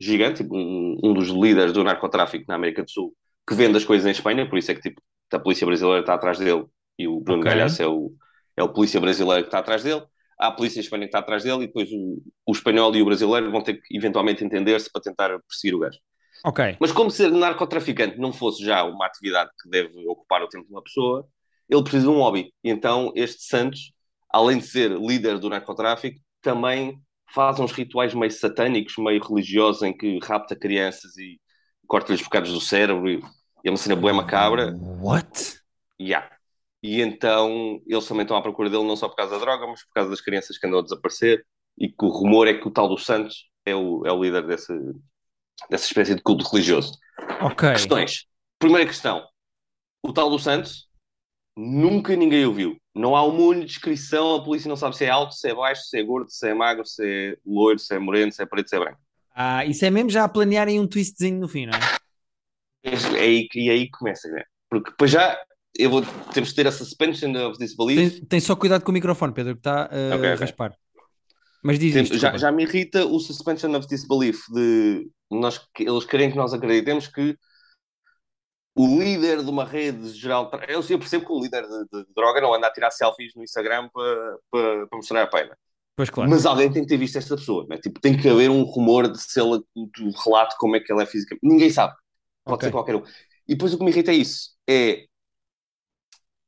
gigante, 0.00 0.42
tipo, 0.42 0.56
um, 0.56 0.98
um 1.04 1.14
dos 1.14 1.28
líderes 1.28 1.72
do 1.72 1.84
narcotráfico 1.84 2.44
na 2.48 2.54
América 2.56 2.82
do 2.82 2.90
Sul, 2.90 3.14
que 3.48 3.54
vende 3.54 3.76
as 3.76 3.84
coisas 3.84 4.06
em 4.06 4.10
Espanha, 4.12 4.48
por 4.48 4.58
isso 4.58 4.70
é 4.70 4.74
que 4.74 4.80
tipo, 4.82 5.02
a 5.32 5.38
polícia 5.38 5.66
brasileira 5.66 6.00
está 6.00 6.14
atrás 6.14 6.38
dele 6.38 6.66
e 6.98 7.08
o 7.08 7.20
Bruno 7.20 7.40
Ok. 7.40 7.44
Galhaço 7.44 7.82
é 7.82 7.86
o, 7.88 8.12
é 8.56 8.62
o 8.62 8.72
polícia 8.72 9.00
brasileiro 9.00 9.42
que 9.44 9.48
está 9.48 9.58
atrás 9.60 9.82
dele. 9.82 10.02
Há 10.38 10.48
a 10.48 10.52
polícia 10.52 10.80
espanhola 10.80 11.06
que 11.06 11.10
está 11.10 11.18
atrás 11.20 11.44
dele 11.44 11.64
e 11.64 11.66
depois 11.66 11.90
o, 11.92 12.22
o 12.46 12.52
espanhol 12.52 12.94
e 12.96 13.02
o 13.02 13.04
brasileiro 13.04 13.50
vão 13.50 13.62
ter 13.62 13.74
que 13.74 13.96
eventualmente 13.96 14.44
entender-se 14.44 14.90
para 14.90 15.02
tentar 15.02 15.38
perseguir 15.40 15.74
o 15.76 15.80
gajo. 15.80 15.98
Ok. 16.44 16.76
Mas 16.80 16.92
como 16.92 17.10
ser 17.10 17.30
narcotraficante 17.30 18.18
não 18.18 18.32
fosse 18.32 18.64
já 18.64 18.82
uma 18.84 19.06
atividade 19.06 19.50
que 19.62 19.68
deve 19.68 20.06
ocupar 20.06 20.42
o 20.42 20.48
tempo 20.48 20.66
de 20.66 20.72
uma 20.72 20.82
pessoa, 20.82 21.26
ele 21.68 21.82
precisa 21.82 22.04
de 22.04 22.10
um 22.10 22.18
hobby. 22.18 22.52
E 22.64 22.70
então 22.70 23.12
este 23.14 23.44
Santos, 23.44 23.92
além 24.28 24.58
de 24.58 24.66
ser 24.66 24.90
líder 24.90 25.38
do 25.38 25.48
narcotráfico, 25.48 26.18
também 26.42 27.00
faz 27.32 27.60
uns 27.60 27.72
rituais 27.72 28.14
meio 28.14 28.30
satânicos, 28.30 28.94
meio 28.98 29.22
religiosos, 29.22 29.82
em 29.82 29.96
que 29.96 30.18
rapta 30.22 30.56
crianças 30.56 31.16
e 31.16 31.40
corta-lhes 31.86 32.22
bocados 32.22 32.52
do 32.52 32.60
cérebro. 32.60 33.08
E 33.08 33.22
é 33.64 33.70
uma 33.70 33.76
cena 33.76 33.96
bué 33.96 34.12
macabra. 34.12 34.74
What? 35.00 35.60
Yeah. 36.00 36.28
E 36.82 37.00
então 37.00 37.80
eles 37.86 38.06
também 38.06 38.22
estão 38.22 38.36
à 38.36 38.42
procura 38.42 38.70
dele 38.70 38.84
não 38.84 38.96
só 38.96 39.08
por 39.08 39.16
causa 39.16 39.38
da 39.38 39.44
droga, 39.44 39.66
mas 39.66 39.84
por 39.84 39.92
causa 39.92 40.10
das 40.10 40.20
crianças 40.20 40.56
que 40.56 40.66
andam 40.66 40.80
a 40.80 40.82
desaparecer. 40.82 41.44
E 41.78 41.88
que 41.88 42.04
o 42.04 42.08
rumor 42.08 42.48
é 42.48 42.54
que 42.54 42.66
o 42.66 42.70
tal 42.70 42.88
do 42.88 42.98
Santos 42.98 43.48
é 43.64 43.74
o, 43.74 44.04
é 44.06 44.12
o 44.12 44.22
líder 44.22 44.46
desse, 44.46 44.72
dessa 45.68 45.84
espécie 45.86 46.14
de 46.14 46.22
culto 46.22 46.44
religioso. 46.50 46.92
Ok. 47.42 47.72
Questões. 47.72 48.26
Primeira 48.58 48.86
questão. 48.86 49.26
O 50.02 50.12
tal 50.12 50.30
do 50.30 50.38
Santos, 50.38 50.88
nunca 51.56 52.16
ninguém 52.16 52.46
o 52.46 52.52
viu. 52.54 52.76
Não 52.94 53.14
há 53.16 53.24
uma 53.24 53.42
única 53.42 53.66
descrição, 53.66 54.36
a 54.36 54.44
polícia 54.44 54.68
não 54.68 54.76
sabe 54.76 54.96
se 54.96 55.04
é 55.04 55.10
alto, 55.10 55.34
se 55.34 55.48
é 55.48 55.54
baixo, 55.54 55.82
se 55.82 55.98
é 55.98 56.02
gordo, 56.02 56.30
se 56.30 56.48
é 56.48 56.54
magro, 56.54 56.84
se 56.86 57.04
é 57.04 57.36
loiro, 57.46 57.78
se 57.78 57.94
é 57.94 57.98
moreno, 57.98 58.32
se 58.32 58.42
é 58.42 58.46
preto, 58.46 58.68
se 58.68 58.76
é 58.76 58.78
branco. 58.78 58.98
Ah, 59.34 59.64
isso 59.64 59.84
é 59.84 59.90
mesmo 59.90 60.10
já 60.10 60.24
a 60.24 60.28
planearem 60.28 60.80
um 60.80 60.86
twistzinho 60.86 61.38
no 61.40 61.48
fim, 61.48 61.66
não 61.66 61.72
é? 61.74 62.00
É 62.82 63.20
aí, 63.20 63.48
que- 63.48 63.60
e 63.60 63.70
aí 63.70 63.84
que 63.86 63.92
começa, 63.92 64.28
né? 64.28 64.42
Porque 64.68 64.90
depois 64.90 65.10
já 65.10 65.38
eu 65.78 65.88
vou, 65.90 66.02
temos 66.32 66.50
de 66.50 66.54
ter 66.56 66.66
a 66.66 66.72
suspension 66.72 67.32
of 67.48 67.58
disbelief. 67.58 68.18
Tem, 68.18 68.26
tem 68.26 68.40
só 68.40 68.56
cuidado 68.56 68.82
com 68.84 68.90
o 68.90 68.94
microfone, 68.94 69.32
Pedro, 69.32 69.54
que 69.54 69.60
está 69.60 69.84
a 69.84 70.16
Ok, 70.16 70.32
ok. 70.34 70.40
raspar. 70.40 70.74
Mas 71.62 71.78
diz 71.78 71.92
Tem- 71.92 72.02
isto. 72.04 72.18
já, 72.18 72.36
já 72.36 72.50
me 72.50 72.62
irrita 72.64 73.04
o 73.06 73.18
suspension 73.20 73.74
of 73.76 73.86
disbelief 73.86 74.40
de 74.52 75.10
nós, 75.30 75.60
eles 75.78 76.04
querem 76.04 76.30
que 76.30 76.36
nós 76.36 76.52
acreditemos 76.54 77.06
que 77.06 77.36
o 78.74 78.98
líder 78.98 79.42
de 79.44 79.50
uma 79.50 79.64
rede 79.64 80.08
geral. 80.10 80.50
Eu, 80.68 80.80
eu 80.88 80.98
percebo 80.98 81.26
que 81.26 81.32
o 81.32 81.40
líder 81.40 81.62
de, 81.66 81.84
de 82.04 82.06
droga 82.14 82.40
não 82.40 82.54
anda 82.54 82.66
a 82.68 82.72
tirar 82.72 82.90
selfies 82.90 83.34
no 83.34 83.42
Instagram 83.42 83.88
para, 83.92 84.38
para, 84.50 84.86
para 84.86 84.96
mostrar 84.96 85.22
a 85.22 85.26
pena. 85.26 85.56
Pois 85.96 86.08
claro. 86.08 86.30
Mas 86.30 86.46
alguém 86.46 86.72
tem 86.72 86.82
que 86.82 86.88
ter 86.88 86.96
visto 86.96 87.18
esta 87.18 87.36
pessoa, 87.36 87.66
né? 87.68 87.76
tipo, 87.76 88.00
tem 88.00 88.16
que 88.16 88.28
haver 88.28 88.48
um 88.48 88.62
rumor 88.62 89.10
de 89.10 89.20
se 89.20 89.38
ela 89.38 89.58
do 89.58 90.10
relato 90.24 90.56
como 90.58 90.76
é 90.76 90.80
que 90.80 90.90
ela 90.90 91.02
é 91.02 91.06
fisicamente. 91.06 91.42
Ninguém 91.46 91.68
sabe. 91.68 91.92
Pode 92.44 92.54
Ok. 92.56 92.68
ser 92.68 92.72
qualquer 92.72 92.96
um. 92.96 93.02
E 93.46 93.54
depois 93.54 93.74
o 93.74 93.78
que 93.78 93.84
me 93.84 93.90
irrita 93.90 94.12
é 94.12 94.14
isso: 94.14 94.50
é 94.68 95.04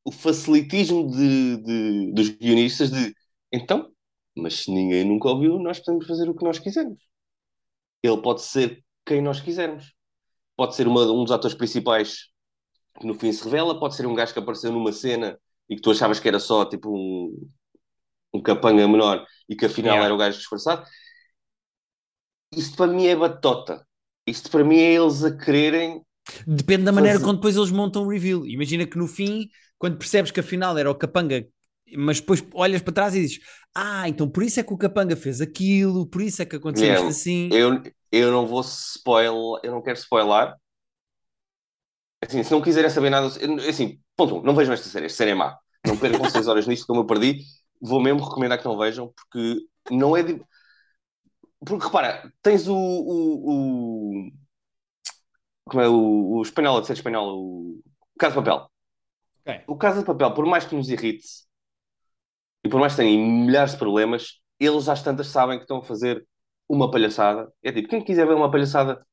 o 0.04 0.10
facilitismo 0.10 1.10
de, 1.10 1.56
de- 1.58 2.12
dos 2.12 2.28
guionistas 2.30 2.90
de 2.90 3.14
então, 3.52 3.91
mas 4.36 4.60
se 4.60 4.70
ninguém 4.72 5.04
nunca 5.04 5.28
ouviu, 5.28 5.58
nós 5.58 5.78
podemos 5.80 6.06
fazer 6.06 6.28
o 6.28 6.34
que 6.34 6.44
nós 6.44 6.58
quisermos. 6.58 6.98
Ele 8.02 8.20
pode 8.20 8.42
ser 8.42 8.84
quem 9.06 9.20
nós 9.22 9.40
quisermos. 9.40 9.94
Pode 10.56 10.74
ser 10.74 10.86
uma- 10.86 11.10
um 11.10 11.24
dos 11.24 11.32
atores 11.32 11.56
principais 11.56 12.28
que 13.00 13.06
no 13.06 13.14
fim 13.14 13.32
se 13.32 13.44
revela, 13.44 13.78
pode 13.78 13.96
ser 13.96 14.06
um 14.06 14.14
gajo 14.14 14.32
que 14.32 14.38
apareceu 14.38 14.72
numa 14.72 14.92
cena 14.92 15.38
e 15.68 15.76
que 15.76 15.82
tu 15.82 15.90
achavas 15.90 16.20
que 16.20 16.28
era 16.28 16.38
só 16.40 16.64
tipo 16.64 16.90
um, 16.90 17.48
um 18.34 18.42
capanga 18.42 18.86
menor 18.88 19.26
e 19.48 19.56
que 19.56 19.66
afinal 19.66 19.92
Yeah. 19.94 20.06
era 20.06 20.14
o 20.14 20.18
gajo 20.18 20.38
disfarçado. 20.38 20.86
Isto 22.54 22.76
para 22.76 22.92
mim 22.92 23.06
é 23.06 23.16
batota. 23.16 23.86
Isto 24.26 24.50
para 24.50 24.64
mim 24.64 24.76
é 24.76 24.94
eles 24.94 25.24
a 25.24 25.36
quererem 25.36 26.02
Depende 26.46 26.84
da 26.84 26.92
maneira 26.92 27.14
Fazer- 27.18 27.24
como 27.26 27.36
depois 27.38 27.56
eles 27.56 27.70
montam 27.72 28.04
o 28.04 28.08
reveal. 28.08 28.46
Imagina 28.46 28.86
que 28.86 28.96
no 28.96 29.08
fim, 29.08 29.48
quando 29.78 29.98
percebes 29.98 30.30
que 30.30 30.38
afinal 30.40 30.78
era 30.78 30.90
o 30.90 30.94
Capanga, 30.94 31.44
mas 31.96 32.20
depois 32.20 32.44
olhas 32.54 32.82
para 32.82 32.92
trás 32.94 33.14
e 33.14 33.20
dizes: 33.20 33.40
Ah, 33.74 34.08
então 34.08 34.28
por 34.28 34.42
isso 34.42 34.60
é 34.60 34.62
que 34.62 34.72
o 34.72 34.78
Capanga 34.78 35.16
fez 35.16 35.40
aquilo, 35.40 36.06
por 36.06 36.22
isso 36.22 36.42
é 36.42 36.46
que 36.46 36.56
aconteceu 36.56 36.86
Yeah. 36.88 37.08
isto 37.08 37.20
assim. 37.20 37.48
Eu, 37.52 37.82
eu 38.10 38.30
não 38.32 38.46
vou 38.46 38.60
spoiler, 38.60 39.60
eu 39.62 39.72
não 39.72 39.82
quero 39.82 39.98
spoiler. 39.98 40.54
Assim, 42.20 42.42
se 42.42 42.52
não 42.52 42.62
quiserem 42.62 42.88
saber 42.90 43.10
nada, 43.10 43.26
assim, 43.68 44.00
ponto 44.16 44.36
um, 44.36 44.42
não 44.42 44.54
vejam 44.54 44.72
esta 44.74 44.88
série, 44.88 45.06
esta 45.06 45.18
série 45.18 45.32
é 45.32 45.34
má. 45.34 45.58
Não 45.84 45.96
percam 45.98 46.28
6 46.30 46.46
horas 46.46 46.66
nisto, 46.66 46.86
como 46.86 47.00
eu 47.00 47.06
perdi. 47.06 47.40
Vou 47.80 48.00
mesmo 48.00 48.22
recomendar 48.24 48.58
que 48.58 48.64
não 48.64 48.78
vejam, 48.78 49.12
porque 49.16 49.66
não 49.90 50.16
é. 50.16 50.22
de- 50.22 50.40
Porque 51.64 51.84
repara, 51.86 52.32
tens 52.42 52.66
o. 52.68 52.74
o, 52.74 54.26
o- 54.26 54.32
Como 55.64 55.82
é 55.82 55.88
o, 55.88 56.38
o 56.38 56.42
espanhol, 56.42 56.78
a 56.78 56.80
de 56.80 56.86
ser 56.86 56.94
espanhol, 56.94 57.28
o 57.40 57.82
Casa 58.18 58.34
de 58.34 58.44
Papel. 58.44 58.70
Ok. 59.44 59.64
O 59.66 59.76
Casa 59.76 60.00
de 60.00 60.06
Papel, 60.06 60.34
por 60.34 60.46
mais 60.46 60.64
que 60.64 60.74
nos 60.74 60.88
irrite 60.88 61.26
e 62.64 62.68
por 62.68 62.78
mais 62.80 62.94
que 62.94 63.02
tenha 63.02 63.18
milhares 63.18 63.72
de 63.72 63.78
problemas, 63.78 64.40
eles 64.58 64.88
às 64.88 65.02
tantas 65.02 65.26
sabem 65.26 65.58
que 65.58 65.64
estão 65.64 65.78
a 65.78 65.82
fazer 65.82 66.24
uma 66.68 66.90
palhaçada. 66.90 67.52
É 67.62 67.72
tipo, 67.72 67.88
quem 67.88 68.02
quiser 68.02 68.26
ver 68.26 68.34
uma 68.34 68.50
palhaçada, 68.50 69.04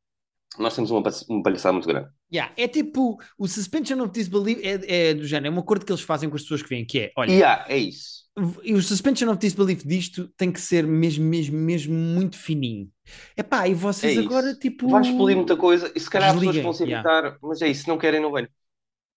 nós 0.57 0.75
temos 0.75 0.91
uma, 0.91 1.01
uma 1.29 1.43
palhaçada 1.43 1.73
muito 1.73 1.87
grande. 1.87 2.09
Yeah, 2.31 2.53
é 2.55 2.67
tipo 2.67 3.17
o 3.37 3.47
suspension 3.47 3.99
of 4.01 4.11
disbelief 4.11 4.59
é, 4.63 5.09
é 5.09 5.13
do 5.13 5.25
género, 5.25 5.53
é 5.53 5.57
um 5.57 5.59
acordo 5.59 5.85
que 5.85 5.91
eles 5.91 6.01
fazem 6.01 6.29
com 6.29 6.35
as 6.35 6.43
pessoas 6.43 6.61
que 6.61 6.69
vêm, 6.69 6.85
que 6.85 6.99
é: 6.99 7.11
olha, 7.15 7.47
há, 7.47 7.65
é 7.67 7.77
isso. 7.77 8.19
E 8.63 8.73
o 8.73 8.81
suspension 8.81 9.29
of 9.29 9.39
disbelief 9.39 9.85
disto 9.85 10.29
tem 10.37 10.51
que 10.51 10.61
ser 10.61 10.85
mesmo, 10.85 11.25
mesmo, 11.25 11.57
mesmo 11.57 11.93
muito 11.93 12.37
fininho. 12.37 12.89
Epá, 13.35 13.67
e 13.67 13.73
vocês 13.73 14.15
É 14.15 14.19
isso. 14.21 14.29
agora, 14.29 14.55
tipo. 14.55 14.87
Vai 14.87 15.01
explodir 15.01 15.35
muita 15.35 15.57
coisa 15.57 15.91
e 15.93 15.99
se 15.99 16.09
calhar 16.09 16.29
as 16.29 16.35
pessoas 16.35 16.55
Desliguem, 16.55 16.63
vão 16.63 16.73
se 16.73 16.83
yeah. 16.83 17.09
irritar, 17.09 17.37
mas 17.41 17.61
é 17.61 17.67
isso, 17.67 17.89
não 17.89 17.97
querem, 17.97 18.21
não 18.21 18.31
venham. 18.31 18.49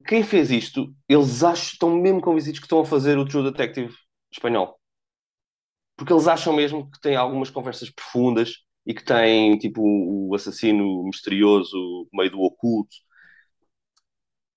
Quem 0.06 0.24
fez 0.24 0.50
isto, 0.50 0.92
eles 1.08 1.44
acham, 1.44 1.72
estão 1.72 1.90
mesmo 1.94 2.20
convencidos 2.20 2.58
que 2.58 2.66
estão 2.66 2.80
a 2.80 2.84
fazer 2.84 3.16
o 3.18 3.24
True 3.24 3.44
Detective 3.44 3.94
espanhol. 4.32 4.78
Porque 5.96 6.12
eles 6.12 6.26
acham 6.26 6.52
mesmo 6.52 6.90
que 6.90 7.00
tem 7.00 7.16
algumas 7.16 7.50
conversas 7.50 7.90
profundas 7.90 8.64
e 8.86 8.94
que 8.94 9.04
tem, 9.04 9.56
tipo, 9.58 9.80
o 9.82 10.34
assassino 10.34 11.04
misterioso, 11.04 12.08
meio 12.12 12.30
do 12.30 12.40
oculto. 12.40 12.96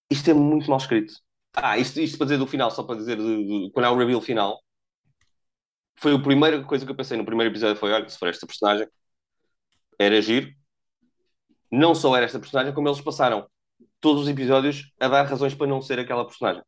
Isto 0.10 0.32
é 0.32 0.34
muito 0.34 0.70
mal 0.70 0.78
escrito. 0.78 1.14
Ah, 1.54 1.78
isto, 1.78 2.00
isto 2.00 2.18
para 2.18 2.26
dizer 2.26 2.38
do 2.38 2.48
final, 2.48 2.70
só 2.72 2.84
para 2.84 2.98
dizer 2.98 3.18
de, 3.18 3.68
de, 3.68 3.72
quando 3.72 3.86
há 3.86 3.92
o 3.92 3.98
reveal 3.98 4.22
final, 4.22 4.60
foi 5.98 6.14
a 6.14 6.20
primeira 6.20 6.64
coisa 6.64 6.86
que 6.86 6.92
eu 6.92 6.96
pensei 6.96 7.18
no 7.18 7.26
primeiro 7.26 7.52
episódio 7.52 7.78
foi, 7.78 7.92
olha, 7.92 8.08
se 8.10 8.18
for 8.18 8.28
esta 8.28 8.46
personagem, 8.46 8.88
era 10.00 10.22
giro. 10.22 10.52
Não 11.72 11.96
só 11.96 12.16
era 12.16 12.26
esta 12.26 12.40
personagem, 12.40 12.74
como 12.74 12.88
eles 12.88 13.02
passaram 13.02 13.48
todos 14.00 14.24
os 14.24 14.28
episódios 14.30 14.94
a 15.00 15.08
dar 15.08 15.24
razões 15.24 15.56
para 15.56 15.68
não 15.68 15.82
ser 15.82 16.00
aquela 16.00 16.26
personagem. 16.26 16.64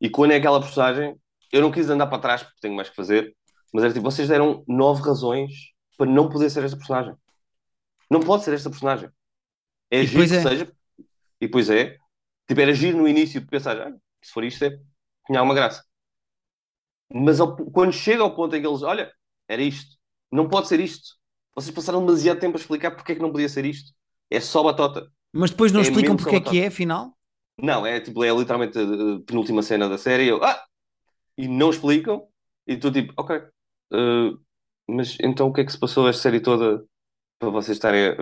E 0.00 0.10
quando 0.10 0.32
é 0.32 0.36
aquela 0.36 0.60
personagem, 0.60 1.16
eu 1.52 1.62
não 1.62 1.70
quis 1.72 1.88
andar 1.90 2.06
para 2.08 2.18
trás 2.22 2.42
porque 2.42 2.60
tenho 2.60 2.74
mais 2.74 2.88
que 2.88 2.96
fazer, 2.96 3.34
mas 3.72 3.84
era 3.84 3.92
tipo, 3.92 4.04
vocês 4.04 4.28
deram 4.28 4.64
nove 4.68 5.02
razões 5.02 5.52
para 5.96 6.10
não 6.10 6.28
poder 6.28 6.50
ser 6.50 6.64
esta 6.64 6.76
personagem. 6.76 7.14
Não 8.10 8.20
pode 8.20 8.44
ser 8.44 8.54
esta 8.54 8.70
personagem. 8.70 9.10
É 9.90 10.04
E 10.04 10.06
giro 10.06 10.30
que 10.30 10.36
é. 10.36 10.42
seja, 10.42 10.66
e 11.40 11.46
depois 11.46 11.70
é. 11.70 11.98
Tipo, 12.48 12.60
era 12.62 12.74
giro 12.74 12.98
no 12.98 13.08
início 13.08 13.40
de 13.40 13.46
pensar, 13.48 13.80
ah, 13.80 13.92
se 14.22 14.32
for 14.32 14.44
isto, 14.44 14.64
é, 14.64 14.70
tinha 15.26 15.40
alguma 15.40 15.54
graça. 15.56 15.84
Mas 17.12 17.40
ao- 17.40 17.56
quando 17.70 17.92
chega 17.92 18.22
ao 18.22 18.34
ponto 18.34 18.54
em 18.56 18.60
que 18.60 18.66
eles, 18.66 18.82
olha, 18.82 19.12
era 19.48 19.62
isto, 19.62 19.96
não 20.30 20.48
pode 20.48 20.68
ser 20.68 20.80
isto. 20.80 21.16
Vocês 21.54 21.74
passaram 21.74 22.04
demasiado 22.04 22.40
tempo 22.40 22.56
a 22.56 22.60
explicar 22.60 22.90
porque 22.94 23.12
é 23.12 23.14
que 23.14 23.22
não 23.22 23.30
podia 23.32 23.48
ser 23.48 23.64
isto. 23.64 23.92
É 24.30 24.40
só 24.40 24.62
batota. 24.62 25.10
Mas 25.32 25.50
depois 25.52 25.70
não 25.72 25.80
É 25.80 25.82
explicam 25.82 26.16
porque 26.16 26.34
é 26.36 26.40
que 26.40 26.60
é, 26.60 26.66
afinal? 26.66 27.16
Não, 27.58 27.86
é 27.86 28.00
tipo, 28.00 28.22
é 28.24 28.30
literalmente 28.30 28.78
a, 28.78 28.82
a 28.82 29.20
penúltima 29.24 29.62
cena 29.62 29.88
da 29.88 29.96
série. 29.98 30.26
Eu, 30.28 30.42
ah! 30.44 30.62
E 31.36 31.48
não 31.48 31.70
explicam. 31.70 32.26
E 32.66 32.76
tu 32.76 32.90
tipo, 32.92 33.12
ok. 33.16 33.36
eh, 33.92 34.32
mas 34.88 35.16
então 35.20 35.48
o 35.48 35.52
que 35.52 35.60
é 35.62 35.64
que 35.64 35.72
se 35.72 35.80
passou 35.80 36.08
esta 36.08 36.22
série 36.22 36.40
toda 36.40 36.84
para 37.38 37.50
vocês 37.50 37.76
estarem. 37.78 38.16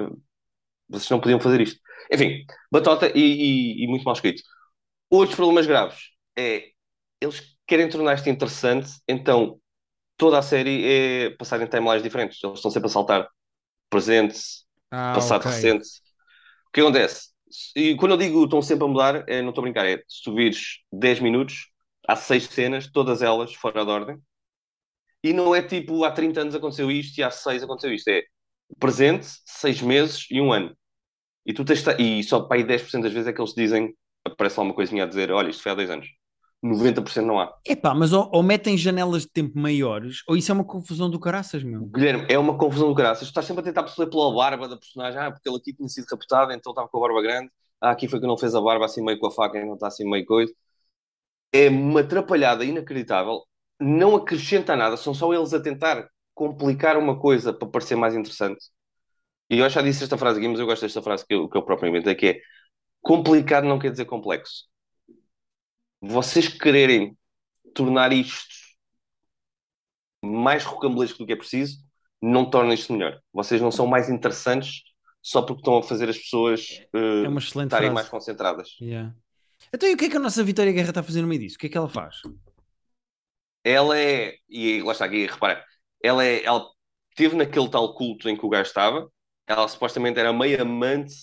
vocês 0.88 1.10
não 1.10 1.20
podiam 1.20 1.40
fazer 1.40 1.60
isto. 1.60 1.80
Enfim, 2.12 2.44
batota 2.70 3.08
e, 3.16 3.20
e- 3.20 3.84
e 3.84 3.88
muito 3.88 4.04
mal 4.04 4.14
escrito. 4.14 4.42
Outros 5.10 5.36
problemas 5.36 5.66
graves 5.66 6.10
é 6.38 6.70
eles 7.20 7.56
querem 7.66 7.88
tornar 7.88 8.14
isto 8.14 8.28
interessante, 8.30 8.90
então 9.08 9.60
toda 10.16 10.38
a 10.38 10.42
série 10.42 10.84
é 10.86 11.30
passar 11.32 11.60
em 11.62 11.66
timelines 11.68 12.02
diferentes. 12.02 12.42
Eles 12.44 12.58
estão 12.58 12.70
sempre 12.70 12.88
a 12.88 12.92
saltar 12.92 13.28
presente, 13.90 14.38
Ah, 14.90 15.12
passado, 15.12 15.42
ok. 15.42 15.46
recente. 15.46 15.86
O 16.68 16.72
que 16.72 16.80
acontece? 16.80 17.30
E 17.76 17.96
quando 17.96 18.12
eu 18.12 18.18
digo 18.18 18.44
estão 18.44 18.62
sempre 18.62 18.84
a 18.84 18.88
mudar, 18.88 19.24
é, 19.28 19.40
não 19.42 19.50
estou 19.50 19.62
a 19.62 19.66
brincar, 19.66 19.86
é 19.86 19.98
se 20.08 20.22
tu 20.24 20.34
vires 20.34 20.80
10 20.92 21.20
minutos, 21.20 21.68
há 22.08 22.16
6 22.16 22.44
cenas, 22.46 22.90
todas 22.90 23.22
elas 23.22 23.54
fora 23.54 23.84
de 23.84 23.90
ordem. 23.90 24.18
E 25.22 25.32
não 25.32 25.54
é 25.54 25.62
tipo 25.62 26.04
há 26.04 26.10
30 26.10 26.40
anos 26.42 26.54
aconteceu 26.54 26.90
isto 26.90 27.18
e 27.18 27.22
há 27.22 27.30
6 27.30 27.62
aconteceu 27.62 27.92
isto. 27.92 28.08
É 28.08 28.22
presente, 28.78 29.26
6 29.46 29.80
meses 29.82 30.26
e 30.30 30.40
um 30.40 30.52
ano. 30.52 30.76
E 31.46 31.54
tu 31.54 31.64
tens 31.64 31.82
de- 31.82 31.96
e 32.02 32.24
só 32.24 32.40
para 32.42 32.58
aí 32.58 32.64
10% 32.64 33.04
das 33.04 33.12
vezes 33.12 33.28
é 33.28 33.32
que 33.32 33.40
eles 33.40 33.54
dizem, 33.54 33.94
aparece 34.24 34.58
lá 34.58 34.64
uma 34.64 34.74
coisinha 34.74 35.04
a 35.04 35.06
dizer, 35.06 35.30
olha, 35.32 35.50
isto 35.50 35.62
foi 35.62 35.72
há 35.72 35.74
2 35.74 35.90
anos. 35.90 36.08
90% 36.62 37.26
não 37.26 37.40
há. 37.40 37.54
Epá, 37.66 37.94
mas 37.94 38.12
ou, 38.12 38.30
ou 38.32 38.42
metem 38.42 38.78
janelas 38.78 39.22
de 39.22 39.28
tempo 39.30 39.58
maiores, 39.58 40.18
ou 40.28 40.36
isso 40.36 40.50
é 40.50 40.54
uma 40.54 40.64
confusão 40.64 41.10
do 41.10 41.20
caraças, 41.20 41.62
meu. 41.62 41.84
Guilherme, 41.86 42.26
é 42.30 42.38
uma 42.38 42.56
confusão 42.56 42.88
do 42.88 42.94
caraças. 42.94 43.28
Tu 43.28 43.30
estás 43.30 43.46
sempre 43.46 43.60
a 43.62 43.64
tentar 43.64 43.82
perceber 43.82 44.10
pela 44.10 44.34
barba 44.34 44.68
da 44.68 44.76
personagem. 44.76 45.20
Ah, 45.20 45.30
porque 45.30 45.48
ele 45.48 45.58
aqui 45.58 45.74
tinha 45.74 45.88
sido 45.88 46.06
raptado, 46.10 46.52
então 46.52 46.72
estava 46.72 46.88
com 46.88 46.98
a 46.98 47.00
barba 47.00 47.22
grande. 47.22 47.50
Ah, 47.80 47.90
aqui 47.90 48.08
foi 48.08 48.20
que 48.20 48.26
não 48.26 48.38
fez 48.38 48.54
a 48.54 48.60
barba 48.62 48.86
assim 48.86 49.04
meio 49.04 49.18
com 49.18 49.26
a 49.26 49.30
faca 49.30 49.58
e 49.58 49.64
não 49.66 49.74
está 49.74 49.88
assim 49.88 50.08
meio 50.08 50.24
coisa. 50.24 50.52
É 51.54 51.68
uma 51.68 52.00
atrapalhada 52.00 52.64
inacreditável. 52.64 53.42
Não 53.80 54.16
acrescenta 54.16 54.74
nada. 54.74 54.96
São 54.96 55.14
só 55.14 55.32
eles 55.32 55.54
a 55.54 55.62
tentar 55.62 56.08
complicar 56.34 56.96
uma 56.96 57.18
coisa 57.18 57.52
para 57.52 57.68
parecer 57.68 57.94
mais 57.94 58.14
interessante. 58.14 58.64
E 59.48 59.58
eu 59.60 59.70
já 59.70 59.80
disse 59.80 60.02
esta 60.02 60.18
frase 60.18 60.38
aqui, 60.40 60.48
mas 60.48 60.58
eu 60.58 60.66
gosto 60.66 60.82
desta 60.82 61.00
frase 61.00 61.24
que 61.24 61.32
eu, 61.32 61.48
que 61.48 61.56
eu 61.56 61.62
próprio 61.64 61.88
inventei, 61.88 62.14
que 62.16 62.26
é 62.26 62.40
complicado 63.00 63.64
não 63.68 63.78
quer 63.78 63.92
dizer 63.92 64.04
complexo. 64.06 64.64
Vocês 66.00 66.48
quererem 66.48 67.16
tornar 67.72 68.12
isto 68.12 68.54
mais 70.22 70.64
rocambolesco 70.64 71.18
do 71.18 71.26
que 71.26 71.32
é 71.34 71.36
preciso, 71.36 71.78
não 72.20 72.48
torna 72.48 72.74
isto 72.74 72.92
melhor. 72.92 73.20
Vocês 73.32 73.60
não 73.60 73.70
são 73.70 73.86
mais 73.86 74.08
interessantes 74.08 74.82
só 75.22 75.42
porque 75.42 75.60
estão 75.60 75.78
a 75.78 75.82
fazer 75.82 76.08
as 76.08 76.18
pessoas 76.18 76.66
eh, 76.94 77.24
É 77.24 77.28
excelente 77.28 77.68
estarem 77.68 77.90
frase. 77.90 77.94
mais 77.94 78.08
concentradas. 78.08 78.68
Yeah. 78.80 79.14
Então 79.74 79.88
e 79.88 79.94
o 79.94 79.96
que 79.96 80.04
é 80.04 80.08
que 80.10 80.16
a 80.16 80.20
nossa 80.20 80.44
Vitória 80.44 80.72
Guerra 80.72 80.90
está 80.90 81.00
a 81.00 81.02
fazer 81.02 81.20
no 81.20 81.26
meio 81.26 81.40
disso? 81.40 81.56
O 81.56 81.58
que 81.58 81.66
é 81.66 81.68
que 81.68 81.76
ela 81.76 81.88
faz? 81.88 82.16
Ela 83.64 83.98
é, 83.98 84.36
e 84.48 84.80
lá 84.82 84.92
está 84.92 85.04
aqui, 85.04 85.26
repara, 85.26 85.64
ela 86.00 86.24
é, 86.24 86.44
ela 86.44 86.64
esteve 87.10 87.34
naquele 87.34 87.68
tal 87.68 87.92
culto 87.94 88.28
em 88.28 88.36
que 88.36 88.46
o 88.46 88.48
gajo 88.48 88.68
estava, 88.68 89.10
ela 89.48 89.66
supostamente 89.66 90.20
era 90.20 90.32
meio 90.32 90.60
amante 90.62 91.14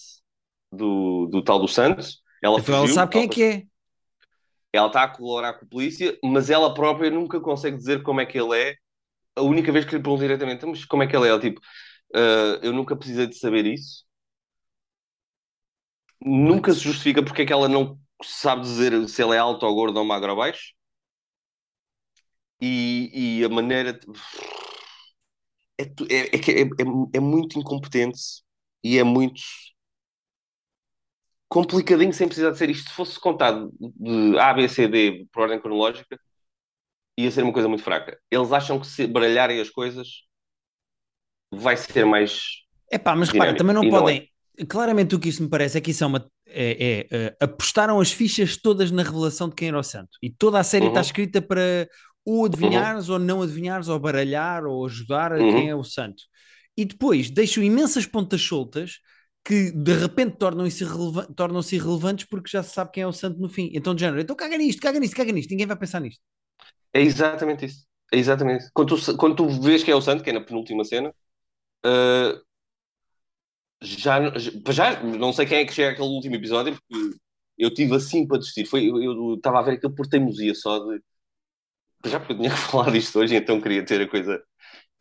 do, 0.69 1.27
do 1.27 1.41
tal 1.41 1.59
do 1.59 1.67
Santos, 1.67 2.21
ela 2.41 2.59
Então 2.59 2.75
ela 2.75 2.87
fugiu, 2.87 2.95
sabe 2.95 3.11
quem 3.13 3.23
é 3.23 3.27
que 3.29 3.43
é. 3.43 3.63
ela 4.73 4.87
está 4.87 5.03
a 5.03 5.07
colaborar 5.09 5.53
com 5.53 5.65
a 5.65 5.69
polícia, 5.69 6.17
mas 6.23 6.49
ela 6.49 6.73
própria 6.73 7.09
nunca 7.09 7.39
consegue 7.39 7.77
dizer 7.77 8.03
como 8.03 8.21
é 8.21 8.25
que 8.25 8.39
ele 8.39 8.57
é. 8.59 8.75
A 9.35 9.41
única 9.43 9.71
vez 9.71 9.85
que 9.85 9.95
lhe 9.95 10.01
pergunto 10.01 10.21
diretamente, 10.23 10.65
mas 10.65 10.85
como 10.85 11.03
é 11.03 11.07
que 11.07 11.15
ele 11.15 11.27
é? 11.27 11.29
Ela 11.29 11.39
tipo, 11.39 11.61
"Ah, 12.15 12.59
eu 12.63 12.73
nunca 12.73 12.95
precisei 12.95 13.27
de 13.27 13.37
saber 13.37 13.65
isso. 13.65 14.05
Nunca 16.23 16.73
se 16.73 16.79
justifica 16.79 17.23
porque 17.23 17.41
é 17.43 17.45
que 17.45 17.53
ela 17.53 17.67
não 17.67 17.99
sabe 18.25 18.61
dizer 18.61 19.07
se 19.09 19.23
ele 19.23 19.35
é 19.35 19.39
alto 19.39 19.65
ou 19.65 19.75
gordo 19.75 19.97
ou 19.97 20.05
magro 20.05 20.31
ou 20.31 20.37
baixo. 20.37 20.73
E, 22.61 23.39
e 23.39 23.43
a 23.43 23.49
maneira. 23.49 23.99
É, 25.79 25.83
é, 25.83 26.19
é, 26.19 26.61
é, 26.61 26.61
é, 26.61 26.85
é 27.15 27.19
muito 27.19 27.57
incompetente 27.57 28.19
e 28.83 28.97
é 28.97 29.03
muito 29.03 29.41
complicadinho 31.49 32.13
sem 32.13 32.27
precisar 32.27 32.51
de 32.51 32.57
ser 32.57 32.69
isto. 32.69 32.89
Se 32.89 32.95
fosse 32.95 33.19
contado 33.19 33.71
de 33.79 34.37
A, 34.39 34.53
B, 34.53 34.69
C, 34.69 34.87
D 34.87 35.27
por 35.31 35.43
ordem 35.43 35.59
cronológica, 35.59 36.19
ia 37.17 37.31
ser 37.31 37.43
uma 37.43 37.53
coisa 37.53 37.67
muito 37.67 37.83
fraca. 37.83 38.17
Eles 38.29 38.51
acham 38.51 38.79
que 38.79 38.87
se 38.87 39.07
baralharem 39.07 39.59
as 39.59 39.69
coisas 39.69 40.07
vai 41.51 41.75
ser 41.75 42.05
mais. 42.05 42.63
Epá, 42.89 43.15
mas 43.15 43.29
repara, 43.29 43.55
também 43.55 43.75
não 43.75 43.83
E 43.83 43.89
não 43.89 43.99
podem. 43.99 44.29
Claramente 44.67 45.15
o 45.15 45.19
que 45.19 45.29
isso 45.29 45.43
me 45.43 45.49
parece 45.49 45.77
é 45.77 45.81
que 45.81 45.91
isso 45.91 46.03
é 46.03 46.07
uma. 46.07 46.25
É, 46.53 47.01
é, 47.01 47.07
eh, 47.11 47.37
apostaram 47.41 47.99
as 47.99 48.11
fichas 48.11 48.57
todas 48.57 48.91
na 48.91 49.03
revelação 49.03 49.49
de 49.49 49.55
quem 49.55 49.69
era 49.69 49.79
o 49.79 49.83
santo. 49.83 50.09
E 50.21 50.29
toda 50.31 50.59
a 50.59 50.63
série 50.63 50.87
Uhum. 50.87 50.89
está 50.89 51.01
escrita 51.01 51.41
para 51.41 51.87
ou 52.25 52.45
adivinhares, 52.45 53.09
ou 53.09 53.17
não 53.19 53.41
adivinhares, 53.41 53.87
ou 53.87 53.99
baralhar, 53.99 54.65
ou 54.65 54.85
ajudar 54.85 55.33
a 55.33 55.41
Uhum. 55.41 55.43
quem 55.43 55.69
é 55.69 55.75
o 55.75 55.83
santo. 55.83 56.23
E 56.77 56.85
depois 56.85 57.29
deixam 57.29 57.63
imensas 57.63 58.05
pontas 58.05 58.41
soltas 58.41 58.99
que 59.43 59.71
de 59.71 59.93
repente 59.93 60.37
tornam-se 60.37 60.83
irrelevan- 60.83 61.25
tornam-se 61.35 61.75
irrelevantes 61.75 62.25
porque 62.29 62.49
já 62.49 62.61
se 62.63 62.73
sabe 62.73 62.91
quem 62.91 63.03
é 63.03 63.07
o 63.07 63.13
santo 63.13 63.39
no 63.39 63.49
fim. 63.49 63.71
Então, 63.73 63.95
de 63.95 64.01
género, 64.01 64.21
então 64.21 64.35
caga 64.35 64.57
nisto, 64.57 64.81
caga 64.81 64.99
nisto, 64.99 65.15
caga 65.15 65.31
nisto, 65.31 65.49
ninguém 65.49 65.65
vai 65.67 65.77
pensar 65.77 65.99
nisto. 65.99 66.21
É 66.93 67.01
exatamente 67.01 67.65
isso. 67.65 67.85
É 68.11 68.17
exatamente 68.17 68.63
isso. 68.63 68.71
Quando 68.73 68.95
tu, 68.97 69.17
quando 69.17 69.35
tu 69.35 69.49
vês 69.61 69.83
que 69.83 69.91
é 69.91 69.95
o 69.95 70.01
Santo, 70.01 70.23
que 70.23 70.29
é 70.29 70.33
na 70.33 70.41
penúltima 70.41 70.83
cena, 70.83 71.13
ah, 71.85 72.41
já, 73.81 74.19
já, 74.71 75.03
não 75.03 75.33
sei 75.33 75.45
quem 75.45 75.59
é 75.59 75.65
que 75.65 75.73
chega 75.73 75.91
àquele 75.91 76.07
último 76.07 76.35
episódio, 76.35 76.75
porque 76.89 77.17
eu 77.57 77.73
tive 77.73 77.95
assim 77.95 78.27
para 78.27 78.37
desistir. 78.39 78.65
Foi, 78.65 78.85
eu 78.87 79.35
estava 79.35 79.59
a 79.59 79.61
ver 79.63 79.73
aquilo 79.73 79.95
por 79.95 80.07
teimosia 80.07 80.53
só 80.55 80.79
de. 80.79 81.01
Já 82.05 82.19
porque 82.19 82.33
eu 82.33 82.37
tinha 82.37 82.49
que 82.51 82.57
falar 82.57 82.91
disto 82.91 83.19
hoje, 83.19 83.35
então 83.35 83.61
queria 83.61 83.85
ter 83.85 84.01
a 84.01 84.07
coisa. 84.09 84.41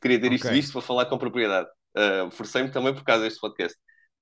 Queria 0.00 0.20
ter 0.20 0.32
isto 0.32 0.49
Ok. 0.49 0.52
visto 0.52 0.72
para 0.72 0.82
falar 0.82 1.06
com 1.06 1.18
propriedade. 1.18 1.68
Ah, 1.96 2.30
Forcei-me 2.32 2.70
também 2.70 2.94
por 2.94 3.04
causa 3.04 3.25
deste 3.25 3.40
podcast. 3.40 3.76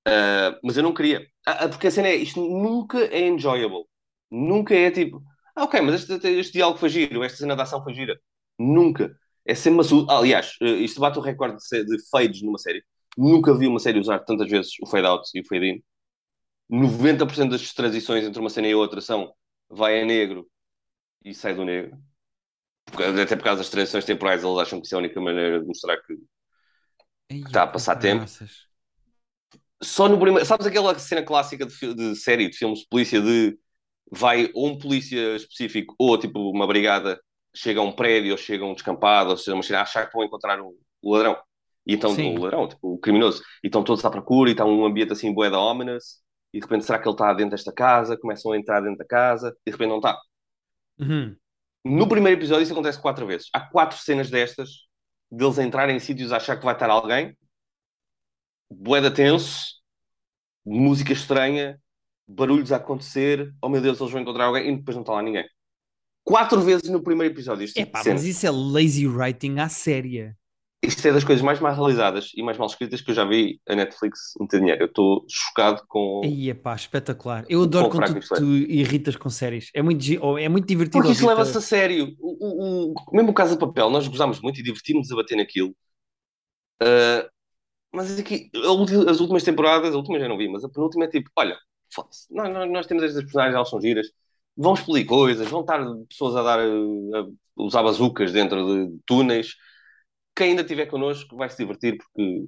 Ah, 0.07 0.57
mas 0.63 0.77
eu 0.77 0.83
não 0.83 0.93
queria. 0.93 1.27
Ah, 1.47 1.65
ah, 1.65 1.69
porque 1.69 1.87
a 1.87 1.91
cena 1.91 2.07
é, 2.09 2.15
isto 2.15 2.41
nunca 2.41 2.99
é 2.99 3.27
enjoyable. 3.27 3.85
Nunca 4.31 4.75
é 4.75 4.91
tipo, 4.91 5.23
ah, 5.55 5.63
ok, 5.65 5.81
mas 5.81 6.09
este, 6.09 6.27
este 6.29 6.53
diálogo 6.53 6.79
foi 6.79 6.89
giro, 6.89 7.23
esta 7.23 7.37
cena 7.39 7.55
de 7.55 7.61
ação 7.61 7.83
foi 7.83 7.93
gira. 7.93 8.19
Nunca. 8.59 9.11
É 9.45 9.55
sempre 9.55 9.77
maçudo. 9.77 10.11
Aliás, 10.11 10.55
eh, 10.61 10.67
isto 10.83 10.99
bate 11.01 11.17
o 11.19 11.21
recorde 11.21 11.57
de, 11.71 11.85
de 11.85 12.09
fades 12.11 12.41
numa 12.43 12.57
série. 12.59 12.83
Nunca 13.19 13.53
vi 13.53 13.67
uma 13.67 13.79
série 13.79 13.99
usar 13.99 14.19
tantas 14.19 14.49
vezes 14.49 14.71
o 14.81 14.85
fade 14.85 15.05
out 15.05 15.29
e 15.35 15.41
o 15.41 15.45
fade 15.45 15.67
in. 15.67 15.83
90% 16.69 17.49
das 17.51 17.73
transições 17.73 18.23
entre 18.23 18.39
uma 18.39 18.49
cena 18.49 18.67
e 18.67 18.75
outra 18.75 19.01
são 19.01 19.33
vai 19.69 20.01
a 20.01 20.05
negro 20.05 20.49
e 21.25 21.33
sai 21.33 21.53
do 21.53 21.65
negro. 21.65 21.97
Até 23.21 23.35
por 23.35 23.43
causa 23.43 23.59
das 23.59 23.69
transições 23.69 24.05
temporais, 24.05 24.41
eles 24.43 24.57
acham 24.57 24.79
que 24.79 24.85
isso 24.85 24.95
é 24.95 24.97
a 24.97 24.99
única 24.99 25.19
maneira 25.19 25.59
de 25.59 25.65
mostrar 25.67 25.97
que 25.97 26.13
Ei, 27.29 27.41
Está 27.41 27.63
a 27.63 27.67
passar 27.67 27.97
tempo. 27.97 28.19
caraças. 28.19 28.67
só 29.83 30.07
no 30.07 30.17
primeiro. 30.17 30.45
Sabes 30.45 30.65
aquela 30.65 30.97
cena 30.97 31.21
clássica 31.21 31.65
de, 31.65 31.93
de 31.93 32.15
série, 32.15 32.49
de 32.49 32.57
filmes 32.57 32.79
de 32.79 32.87
polícia, 32.87 33.21
de 33.21 33.59
vai 34.11 34.49
ou 34.53 34.69
um 34.69 34.77
polícia 34.79 35.35
específico 35.35 35.93
ou 35.99 36.17
tipo 36.17 36.39
uma 36.49 36.65
brigada 36.65 37.21
chega 37.53 37.79
a 37.79 37.83
um 37.83 37.91
prédio 37.91 38.31
ou 38.31 38.37
chega 38.37 38.63
a 38.63 38.67
um 38.67 38.73
descampado 38.73 39.31
ou 39.31 39.37
seja, 39.37 39.53
uma 39.53 39.61
cena, 39.61 39.79
a 39.79 39.81
achar 39.83 40.07
que 40.07 40.13
vão 40.13 40.23
encontrar 40.25 40.59
o, 40.61 40.75
o 41.01 41.13
ladrão. 41.13 41.37
E 41.89 41.95
então, 41.95 42.13
Sim. 42.13 42.37
o 42.37 42.43
ladrão, 42.43 42.67
tipo, 42.67 42.93
o 42.93 42.99
criminoso. 42.99 43.41
E 43.63 43.67
estão 43.67 43.83
todos 43.83 44.05
à 44.05 44.11
procura 44.11 44.51
e 44.51 44.53
está 44.53 44.63
um 44.63 44.85
ambiente 44.85 45.11
assim, 45.11 45.33
boeda 45.33 45.57
ominous. 45.57 46.19
E 46.53 46.59
de 46.59 46.63
repente, 46.63 46.85
será 46.85 46.99
que 46.99 47.07
ele 47.07 47.15
está 47.15 47.33
dentro 47.33 47.49
desta 47.49 47.73
casa? 47.73 48.15
Começam 48.15 48.51
a 48.51 48.57
entrar 48.57 48.79
dentro 48.79 48.99
da 48.99 49.05
casa 49.05 49.57
e 49.65 49.71
de 49.71 49.75
repente 49.75 49.89
não 49.89 49.97
está. 49.97 50.15
Uhum. 50.99 51.35
No 51.83 52.07
primeiro 52.07 52.39
episódio, 52.39 52.61
isso 52.61 52.73
acontece 52.73 53.01
quatro 53.01 53.25
vezes. 53.25 53.47
Há 53.51 53.61
quatro 53.61 53.97
cenas 53.97 54.29
destas 54.29 54.69
deles 55.31 55.57
entrarem 55.57 55.95
em 55.95 55.99
sítios 55.99 56.31
a 56.31 56.37
achar 56.37 56.57
que 56.57 56.65
vai 56.65 56.75
estar 56.75 56.91
alguém, 56.91 57.35
boeda 58.69 59.09
tenso, 59.09 59.73
música 60.63 61.11
estranha, 61.11 61.81
barulhos 62.27 62.71
a 62.71 62.75
acontecer, 62.75 63.51
oh 63.63 63.69
meu 63.69 63.81
Deus, 63.81 63.99
eles 63.99 64.11
vão 64.11 64.21
encontrar 64.21 64.45
alguém 64.45 64.71
e 64.71 64.77
depois 64.77 64.95
não 64.95 65.01
está 65.01 65.13
lá 65.13 65.23
ninguém. 65.23 65.45
Quatro 66.23 66.61
vezes 66.61 66.87
no 66.87 67.01
primeiro 67.01 67.33
episódio. 67.33 67.63
Isto, 67.63 67.79
é 67.79 67.85
pá, 67.85 68.03
mas 68.05 68.25
isso 68.25 68.45
é 68.45 68.51
lazy 68.51 69.07
writing 69.07 69.57
à 69.57 69.67
séria. 69.69 70.37
Isto 70.81 71.09
é 71.09 71.11
das 71.11 71.25
coisas 71.25 71.43
mais 71.43 71.59
mal 71.59 71.75
realizadas 71.75 72.31
e 72.35 72.41
mais 72.41 72.57
mal 72.57 72.67
escritas 72.67 73.01
que 73.01 73.11
eu 73.11 73.15
já 73.15 73.25
vi 73.25 73.59
a 73.67 73.75
Netflix 73.75 74.33
meter 74.39 74.59
dinheiro. 74.61 74.81
Eu 74.81 74.85
estou 74.85 75.25
chocado 75.27 75.83
com. 75.87 76.21
Aí 76.23 76.53
pá, 76.53 76.73
espetacular. 76.73 77.45
Eu 77.49 77.63
adoro 77.63 77.89
quando 77.89 78.19
tu, 78.21 78.35
tu, 78.35 78.45
irritas 78.45 79.17
com 79.17 79.29
séries. 79.29 79.69
É 79.73 79.81
muito, 79.81 80.01
é 80.37 80.47
muito 80.47 80.65
divertido. 80.65 80.99
Porque 80.99 81.11
isso 81.11 81.27
leva-se 81.27 81.57
a 81.57 81.61
sério. 81.61 82.15
O, 82.17 82.45
o, 82.45 82.93
o, 82.93 82.95
mesmo 83.11 83.31
o 83.31 83.33
Casa 83.33 83.55
de 83.55 83.59
Papel, 83.59 83.89
nós 83.89 84.07
gozámos 84.07 84.39
muito 84.39 84.61
e 84.61 84.63
divertimos 84.63 85.11
a 85.11 85.15
bater 85.17 85.35
naquilo. 85.35 85.75
Uh, 86.81 87.27
mas 87.91 88.17
aqui, 88.17 88.49
as 89.07 89.19
últimas 89.19 89.43
temporadas, 89.43 89.93
a 89.93 89.97
última 89.97 90.17
já 90.17 90.29
não 90.29 90.37
vi, 90.37 90.47
mas 90.47 90.63
a 90.63 90.69
penúltima 90.69 91.03
é 91.05 91.07
tipo: 91.09 91.29
olha, 91.35 91.57
foda-se, 91.93 92.33
nós, 92.33 92.49
nós, 92.53 92.71
nós, 92.71 92.87
temos 92.87 93.03
estas 93.03 93.23
personagens, 93.23 93.55
elas 93.55 93.69
são 93.69 93.81
giras, 93.81 94.07
vão 94.55 94.75
explodir 94.75 95.05
coisas, 95.05 95.49
vão 95.49 95.59
estar 95.59 95.83
pessoas 96.07 96.37
a 96.37 96.43
dar, 96.43 96.59
a 96.59 97.61
usar 97.61 97.83
bazucas 97.83 98.31
dentro 98.31 98.87
de 98.87 98.97
túneis 99.05 99.55
quem 100.39 100.51
ainda 100.51 100.61
estiver 100.61 100.85
connosco 100.85 101.35
vai 101.35 101.49
se 101.49 101.57
divertir 101.57 101.97
porque 101.97 102.47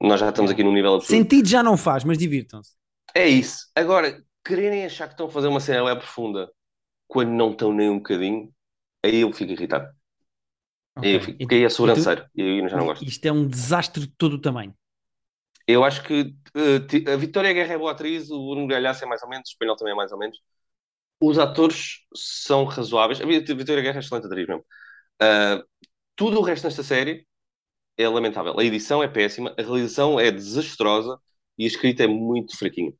nós 0.00 0.18
já 0.18 0.30
estamos 0.30 0.50
aqui 0.50 0.64
num 0.64 0.72
nível 0.72 0.94
absurdo. 0.94 1.14
Sentido 1.14 1.46
já 1.46 1.62
não 1.62 1.76
faz, 1.76 2.02
mas 2.02 2.16
divirtam-se. 2.16 2.72
É 3.14 3.28
isso. 3.28 3.66
Agora, 3.74 4.24
quererem 4.42 4.86
achar 4.86 5.06
que 5.06 5.12
estão 5.12 5.26
a 5.26 5.30
fazer 5.30 5.48
uma 5.48 5.60
cena 5.60 5.84
web 5.84 6.00
profunda 6.00 6.50
quando 7.06 7.28
não 7.30 7.50
estão 7.50 7.74
nem 7.74 7.90
um 7.90 7.98
bocadinho, 7.98 8.50
aí 9.04 9.20
eu 9.20 9.30
fico 9.34 9.52
irritado. 9.52 9.92
Okay. 10.96 11.10
Aí 11.10 11.16
eu 11.16 11.20
fico, 11.20 11.38
porque 11.38 11.54
aí 11.56 11.64
é 11.64 11.68
sobranceiro 11.68 12.22
e, 12.22 12.24
tu... 12.24 12.30
e 12.36 12.42
aí 12.42 12.58
eu 12.60 12.68
já 12.70 12.76
não 12.78 12.86
gosto. 12.86 13.04
Isto 13.04 13.26
é 13.26 13.32
um 13.32 13.46
desastre 13.46 14.00
de 14.00 14.12
todo 14.16 14.34
o 14.34 14.40
tamanho. 14.40 14.74
Eu 15.66 15.84
acho 15.84 16.02
que 16.02 16.34
uh, 16.56 17.12
a 17.12 17.16
Vitória 17.16 17.52
Guerra 17.52 17.74
é 17.74 17.78
boa 17.78 17.92
atriz, 17.92 18.30
o 18.30 18.50
Bruno 18.50 18.66
Galhaço 18.66 19.04
é 19.04 19.06
mais 19.06 19.22
ou 19.22 19.28
menos, 19.28 19.50
o 19.50 19.52
espanhol 19.52 19.76
também 19.76 19.92
é 19.92 19.96
mais 19.96 20.10
ou 20.10 20.18
menos. 20.18 20.38
Os 21.20 21.38
atores 21.38 21.98
são 22.14 22.64
razoáveis. 22.64 23.20
A 23.20 23.26
Vitória 23.26 23.82
Guerra 23.82 23.98
é 23.98 24.00
excelente 24.00 24.26
atriz 24.26 24.48
mesmo. 24.48 24.64
Uh, 25.22 25.62
tudo 26.20 26.38
o 26.38 26.42
resto 26.42 26.64
nesta 26.64 26.82
série 26.82 27.26
é 27.96 28.06
lamentável. 28.06 28.60
A 28.60 28.62
edição 28.62 29.02
é 29.02 29.08
péssima, 29.08 29.54
a 29.58 29.62
realização 29.62 30.20
é 30.20 30.30
desastrosa 30.30 31.18
e 31.56 31.64
a 31.64 31.66
escrita 31.66 32.04
é 32.04 32.06
muito 32.06 32.58
fraquinha. 32.58 32.92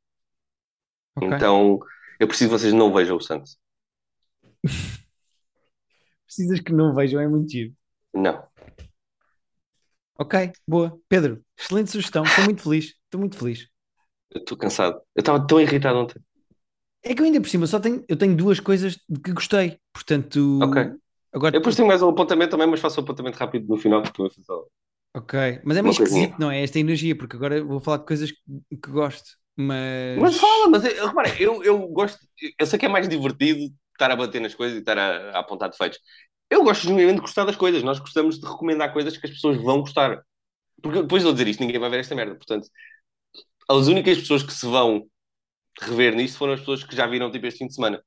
Okay. 1.15 1.29
Então, 1.29 1.79
eu 2.19 2.27
preciso 2.27 2.49
que 2.49 2.57
vocês 2.57 2.73
não 2.73 2.91
vejam 2.91 3.17
o 3.17 3.21
Santos. 3.21 3.59
Precisas 6.25 6.61
que 6.61 6.73
não 6.73 6.95
vejam, 6.95 7.21
é 7.21 7.27
muito 7.27 7.51
giro. 7.51 7.75
Não. 8.11 8.43
Ok, 10.17 10.51
boa. 10.67 10.99
Pedro, 11.07 11.45
excelente 11.55 11.91
sugestão. 11.91 12.23
Estou 12.23 12.45
muito 12.45 12.63
feliz. 12.63 12.85
Estou 13.03 13.19
muito 13.19 13.37
feliz. 13.37 13.67
Estou 14.33 14.57
cansado. 14.57 14.99
Eu 15.13 15.19
estava 15.19 15.45
tão 15.45 15.61
irritado 15.61 15.99
ontem. 15.99 16.19
É 17.03 17.13
que 17.13 17.21
eu 17.21 17.25
ainda 17.25 17.39
por 17.39 17.49
cima 17.49 17.67
só 17.67 17.79
tenho, 17.79 18.03
eu 18.07 18.17
tenho 18.17 18.35
duas 18.35 18.59
coisas 18.59 18.97
de 19.07 19.19
que 19.19 19.31
gostei. 19.31 19.79
Portanto, 19.93 20.59
Ok. 20.63 20.95
Agora, 21.33 21.55
eu 21.55 21.59
depois 21.59 21.75
tenho 21.75 21.87
mais 21.87 22.01
um 22.01 22.09
apontamento 22.09 22.51
também, 22.51 22.67
mas 22.67 22.79
faço 22.79 22.99
um 22.99 23.03
apontamento 23.03 23.37
rápido 23.37 23.67
no 23.67 23.77
final, 23.77 24.01
porque 24.01 24.17
também 24.17 24.31
faço... 24.31 24.67
Ok, 25.13 25.61
mas 25.65 25.75
é 25.77 25.81
meio 25.81 25.91
esquisito, 25.91 26.39
não 26.39 26.49
é? 26.49 26.63
Esta 26.63 26.79
energia, 26.79 27.17
porque 27.17 27.35
agora 27.35 27.63
vou 27.63 27.79
falar 27.81 27.97
de 27.97 28.05
coisas 28.05 28.31
que, 28.31 28.77
que 28.77 28.89
gosto, 28.91 29.37
mas. 29.57 30.21
Mas 30.21 30.37
fala, 30.37 30.67
mas 30.69 30.83
eu, 30.85 31.07
repara, 31.07 31.41
eu, 31.41 31.63
eu 31.63 31.87
gosto, 31.89 32.19
eu 32.59 32.65
sei 32.65 32.77
que 32.77 32.85
é 32.85 32.89
mais 32.89 33.07
divertido 33.07 33.73
estar 33.93 34.11
a 34.11 34.15
bater 34.15 34.41
nas 34.41 34.53
coisas 34.55 34.77
e 34.77 34.79
estar 34.81 34.97
a, 34.97 35.31
a 35.37 35.39
apontar 35.39 35.69
defeitos. 35.69 35.99
Eu 36.49 36.63
gosto 36.63 36.83
genuinamente 36.83 37.15
de 37.17 37.21
gostar 37.21 37.45
das 37.45 37.55
coisas, 37.55 37.81
nós 37.83 37.99
gostamos 37.99 38.39
de 38.39 38.45
recomendar 38.45 38.91
coisas 38.93 39.17
que 39.17 39.25
as 39.25 39.33
pessoas 39.33 39.57
vão 39.57 39.81
gostar. 39.81 40.21
Porque 40.83 41.01
depois 41.03 41.23
de 41.23 41.29
eu 41.29 41.33
dizer 41.33 41.47
isto, 41.49 41.61
ninguém 41.61 41.79
vai 41.79 41.89
ver 41.89 41.99
esta 42.01 42.15
merda, 42.15 42.35
portanto, 42.35 42.67
as 43.69 43.87
únicas 43.87 44.17
pessoas 44.19 44.43
que 44.43 44.53
se 44.53 44.65
vão 44.65 45.07
rever 45.81 46.15
nisto 46.15 46.37
foram 46.37 46.53
as 46.53 46.61
pessoas 46.61 46.83
que 46.83 46.95
já 46.95 47.07
viram 47.07 47.31
tipo 47.31 47.45
este 47.47 47.59
fim 47.59 47.67
de 47.67 47.75
semana. 47.75 48.03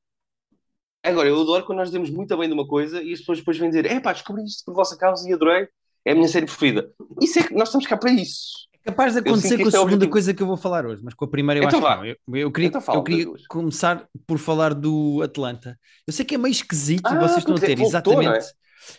Agora, 1.04 1.28
eu 1.28 1.38
adoro 1.38 1.66
quando 1.66 1.78
nós 1.78 1.88
dizemos 1.88 2.08
muito 2.08 2.34
bem 2.34 2.48
de 2.48 2.54
uma 2.54 2.66
coisa 2.66 3.02
e 3.02 3.12
as 3.12 3.20
pessoas 3.20 3.38
depois 3.38 3.58
vêm 3.58 3.68
dizer: 3.68 3.84
é 3.84 4.00
pá, 4.00 4.14
descobri 4.14 4.42
isto 4.42 4.64
por 4.64 4.74
vossa 4.74 4.96
causa 4.96 5.28
e 5.28 5.34
adorei, 5.34 5.68
é 6.02 6.12
a 6.12 6.14
minha 6.14 6.26
série 6.28 6.46
preferida. 6.46 6.90
Isso 7.20 7.38
é 7.38 7.42
que 7.42 7.54
nós 7.54 7.68
estamos 7.68 7.86
cá 7.86 7.96
para 7.96 8.10
isso. 8.10 8.66
É 8.72 8.90
capaz 8.90 9.12
de 9.12 9.18
acontecer 9.18 9.58
com 9.58 9.64
a 9.64 9.68
é 9.68 9.70
segunda 9.70 10.08
coisa 10.08 10.32
que 10.32 10.42
eu 10.42 10.46
vou 10.46 10.56
falar 10.56 10.86
hoje, 10.86 11.02
mas 11.04 11.12
com 11.12 11.26
a 11.26 11.28
primeira 11.28 11.60
eu 11.60 11.68
então 11.68 11.78
acho 11.78 11.88
vá. 11.88 11.96
que 11.96 12.00
não. 12.00 12.06
Eu, 12.06 12.46
eu 12.46 12.50
queria, 12.50 12.68
então 12.68 12.94
eu 12.94 13.02
queria 13.02 13.26
começar 13.48 14.08
por 14.26 14.38
falar 14.38 14.72
do 14.72 15.20
Atlanta. 15.22 15.78
Eu 16.06 16.12
sei 16.12 16.24
que 16.24 16.36
é 16.36 16.38
meio 16.38 16.52
esquisito 16.52 17.06
ah, 17.06 17.18
vocês 17.18 17.38
estão 17.38 17.54
a 17.54 17.60
ter, 17.60 17.76
voltou, 17.76 17.86
exatamente. 17.86 18.46
É? 18.46 18.50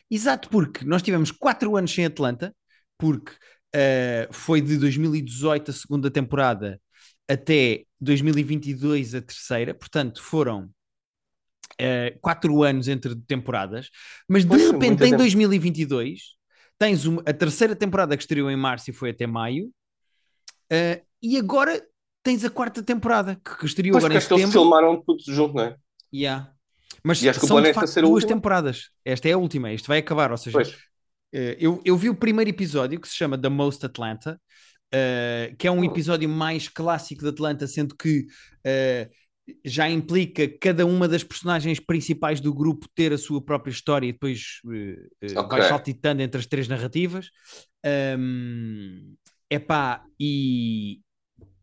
Exato, 0.10 0.50
porque 0.50 0.86
nós 0.86 1.02
tivemos 1.02 1.32
4 1.32 1.76
anos 1.76 1.94
sem 1.94 2.06
Atlanta, 2.06 2.56
porque 3.00 3.32
uh, 3.32 4.32
foi 4.32 4.62
de 4.62 4.78
2018 4.78 5.72
a 5.72 5.74
segunda 5.74 6.12
temporada 6.12 6.80
até 7.28 7.84
2022 8.00 9.16
a 9.16 9.22
terceira, 9.22 9.74
portanto 9.74 10.22
foram 10.22 10.70
uh, 11.82 12.20
quatro 12.22 12.64
anos 12.64 12.88
entre 12.88 13.16
temporadas, 13.16 13.90
mas 14.28 14.44
de 14.44 14.50
pois 14.50 14.72
repente 14.72 15.04
em 15.04 15.16
2022 15.16 16.36
tens 16.78 17.06
uma, 17.06 17.22
a 17.26 17.34
terceira 17.34 17.76
temporada 17.76 18.16
que 18.16 18.24
estreou 18.24 18.50
em 18.50 18.56
março 18.56 18.90
e 18.90 18.94
foi 18.94 19.12
até 19.12 19.26
maio, 19.26 19.68
uh, 20.72 21.06
e 21.22 21.38
agora 21.38 21.82
tens 22.24 22.44
a 22.44 22.50
quarta 22.50 22.82
temporada 22.82 23.40
que, 23.44 23.58
que 23.58 23.66
estreou 23.66 23.94
pois 23.94 24.04
agora 24.04 24.18
em 24.18 24.22
setembro. 24.22 24.44
Eles 24.44 24.54
filmaram 24.54 25.04
tudo 25.06 25.24
junto, 25.28 25.56
não 25.56 25.64
é? 25.64 25.78
Yeah. 26.14 26.52
Mas 27.04 27.20
são 27.20 27.62
de 27.62 27.74
facto 27.74 28.02
duas 28.02 28.26
temporadas. 28.26 28.90
Esta 29.04 29.30
é 29.30 29.34
a 29.34 29.38
última, 29.38 29.72
isto 29.72 29.88
vai 29.88 30.00
acabar, 30.00 30.32
ou 30.32 30.38
seja, 30.38 30.60
uh, 30.60 31.38
eu, 31.60 31.82
eu 31.86 31.98
vi 31.98 32.10
o 32.10 32.16
primeiro 32.16 32.50
episódio 32.50 33.00
que 33.00 33.08
se 33.08 33.16
chama 33.16 33.38
The 33.38 33.50
Most 33.50 33.86
Atlanta, 33.86 34.40
uh, 34.94 35.56
que 35.58 35.68
é 35.68 35.72
um 35.72 35.80
hum. 35.80 35.84
episódio 35.84 36.28
mais 36.28 36.68
clássico 36.68 37.22
de 37.22 37.30
Atlanta, 37.30 37.68
sendo 37.68 37.96
que 37.96 38.22
uh, 38.22 39.10
já 39.64 39.90
implica 39.90 40.48
cada 40.60 40.86
uma 40.86 41.08
das 41.08 41.24
personagens 41.24 41.80
principais 41.80 42.40
do 42.40 42.54
grupo 42.54 42.88
ter 42.96 43.14
a 43.14 43.18
sua 43.18 43.42
própria 43.42 43.72
história 43.72 44.08
e 44.08 44.12
depois 44.12 44.60
uh, 44.66 45.40
okay. 45.40 45.60
vai 45.60 45.70
saltitando 45.70 46.22
entre 46.22 46.40
as 46.40 46.46
três 46.46 46.68
narrativas. 46.68 47.30
Um, 48.18 49.16
epá, 49.50 50.04
e, 50.20 51.00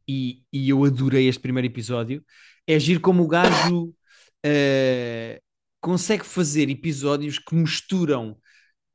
e, 0.09 0.43
e 0.53 0.69
eu 0.69 0.85
adorei 0.85 1.29
este 1.29 1.41
primeiro 1.41 1.67
episódio. 1.67 2.25
É 2.67 2.79
giro 2.79 3.01
como 3.01 3.25
o 3.25 3.29
gajo 3.29 3.87
uh, 3.87 5.43
consegue 5.81 6.25
fazer 6.25 6.71
episódios 6.71 7.39
que 7.39 7.55
misturam 7.55 8.37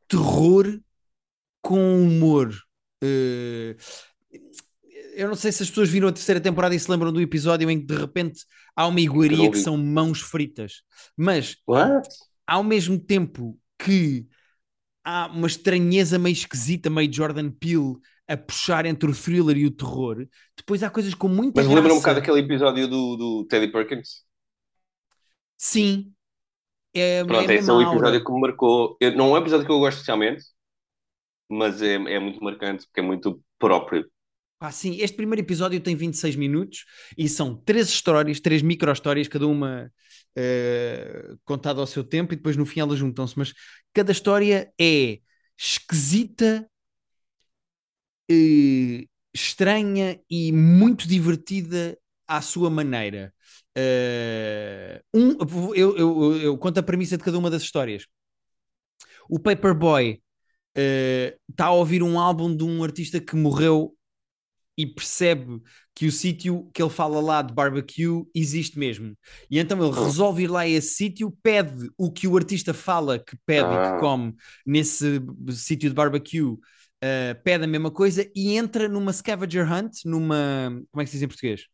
terror 0.08 0.80
com 1.62 2.02
humor. 2.02 2.56
Uh, 3.04 3.76
eu 5.18 5.28
não 5.28 5.36
sei 5.36 5.52
se 5.52 5.64
as 5.64 5.70
pessoas 5.70 5.90
viram 5.90 6.08
a 6.08 6.14
terceira 6.14 6.40
temporada 6.40 6.76
e 6.76 6.80
se 6.80 6.90
lembram 6.90 7.12
do 7.12 7.20
episódio 7.20 7.70
em 7.70 7.80
que 7.80 7.88
de 7.88 7.96
repente 7.96 8.46
há 8.78 8.86
uma 8.86 9.02
iguaria 9.02 9.50
que 9.50 9.58
são 9.58 9.76
mãos 9.76 10.22
fritas, 10.22 10.84
mas 11.18 11.58
What? 11.68 12.08
ao 12.46 12.64
mesmo 12.64 13.00
tempo 13.00 13.60
que 13.80 14.28
há 15.04 15.26
uma 15.28 15.48
estranheza 15.48 16.20
meio 16.20 16.34
esquisita, 16.34 16.90
meio 16.90 17.12
Jordan 17.12 17.50
Peele 17.50 17.96
a 18.28 18.38
puxar 18.38 18.86
entre 18.86 19.10
o 19.10 19.16
thriller 19.16 19.58
e 19.58 19.66
o 19.66 19.72
terror, 19.72 20.28
depois 20.56 20.84
há 20.84 20.90
coisas 20.90 21.14
com 21.14 21.28
muita 21.28 21.62
Mas 21.62 21.74
lembra 21.74 21.94
um 21.94 21.98
bocado 21.98 22.20
aquele 22.20 22.42
episódio 22.42 22.88
do, 22.88 23.16
do 23.16 23.46
Teddy 23.46 23.72
Perkins? 23.72 24.26
Sim. 25.58 26.14
É, 26.94 27.24
Pronto, 27.24 27.50
é 27.50 27.56
esse 27.56 27.70
é 27.70 27.74
um 27.74 27.82
episódio 27.82 28.24
que 28.24 28.32
me 28.32 28.42
marcou. 28.42 28.98
Eu, 29.00 29.16
não 29.16 29.28
é 29.30 29.40
um 29.40 29.42
episódio 29.42 29.66
que 29.66 29.72
eu 29.72 29.80
gosto 29.80 29.98
especialmente, 29.98 30.44
mas 31.50 31.82
é, 31.82 31.94
é 31.94 32.20
muito 32.20 32.44
marcante 32.44 32.86
porque 32.86 33.00
é 33.00 33.04
muito 33.04 33.42
próprio. 33.58 34.06
Ah, 34.60 34.72
sim, 34.72 34.98
este 35.00 35.16
primeiro 35.16 35.42
episódio 35.42 35.80
tem 35.80 35.96
26 35.96 36.36
minutos 36.36 36.86
e 37.16 37.30
são 37.30 37.56
três 37.56 37.90
histórias, 37.90 38.40
três 38.40 38.64
micro-histórias, 38.64 39.28
cada 39.28 39.46
uma 39.46 39.92
uh, 40.36 41.38
contada 41.46 41.80
ao 41.80 41.86
seu 41.86 42.04
tempo 42.04 42.34
e 42.34 42.38
depois 42.38 42.58
no 42.58 42.66
fim 42.66 42.80
elas 42.80 42.98
juntam-se. 42.98 43.38
Mas 43.38 43.54
cada 43.94 44.12
história 44.12 44.74
é 44.80 45.20
esquisita, 45.56 46.68
uh, 48.32 49.08
estranha 49.32 50.20
e 50.28 50.52
muito 50.52 51.08
divertida 51.08 51.96
à 52.28 52.42
sua 52.42 52.70
maneira. 52.72 53.32
Uh, 53.78 55.04
um, 55.14 55.74
eu, 55.76 55.98
eu, 55.98 56.38
eu, 56.42 56.58
conto 56.58 56.80
a 56.80 56.84
premissa 56.84 57.16
de 57.16 57.24
cada 57.24 57.38
uma 57.38 57.52
das 57.52 57.62
histórias. 57.62 58.08
O 59.30 59.38
Paperboy 59.38 60.20
está 61.50 61.66
a 61.66 61.72
ouvir 61.72 62.02
um 62.04 62.20
álbum 62.20 62.56
de 62.56 62.64
um 62.64 62.84
artista 62.84 63.20
que 63.20 63.36
morreu 63.36 63.97
e 64.78 64.86
percebe 64.86 65.62
que 65.96 66.06
o 66.06 66.12
sítio 66.12 66.70
que 66.72 66.82
ele 66.82 66.92
fala 66.92 67.20
lá 67.20 67.42
de 67.42 67.52
barbecue 67.52 68.24
existe 68.36 68.78
mesmo. 68.78 69.18
E 69.50 69.58
então 69.58 69.84
ele 69.84 70.00
resolve 70.00 70.44
ir 70.44 70.48
lá 70.48 70.60
a 70.62 70.68
esse 70.68 70.90
sítio, 70.90 71.36
pede 71.42 71.90
o 71.98 72.12
que 72.12 72.28
o 72.28 72.38
artista 72.38 72.74
fala 72.74 73.18
que 73.18 73.36
pede 73.46 73.68
ah. 73.68 73.74
e 73.74 73.94
que 73.94 74.00
come 74.00 74.36
nesse 74.64 75.20
sítio 75.50 75.90
de 75.90 75.96
barbecue, 75.96 76.44
uh, 76.44 76.60
pede 77.44 77.64
a 77.64 77.68
mesma 77.68 77.90
coisa 77.90 78.30
e 78.36 78.56
entra 78.56 78.88
numa 78.88 79.12
scavenger 79.12 79.66
hunt, 79.72 80.06
numa. 80.06 80.70
Como 80.92 81.02
é 81.02 81.04
que 81.04 81.10
se 81.10 81.18
diz 81.18 81.24
em 81.24 81.28
português? 81.28 81.66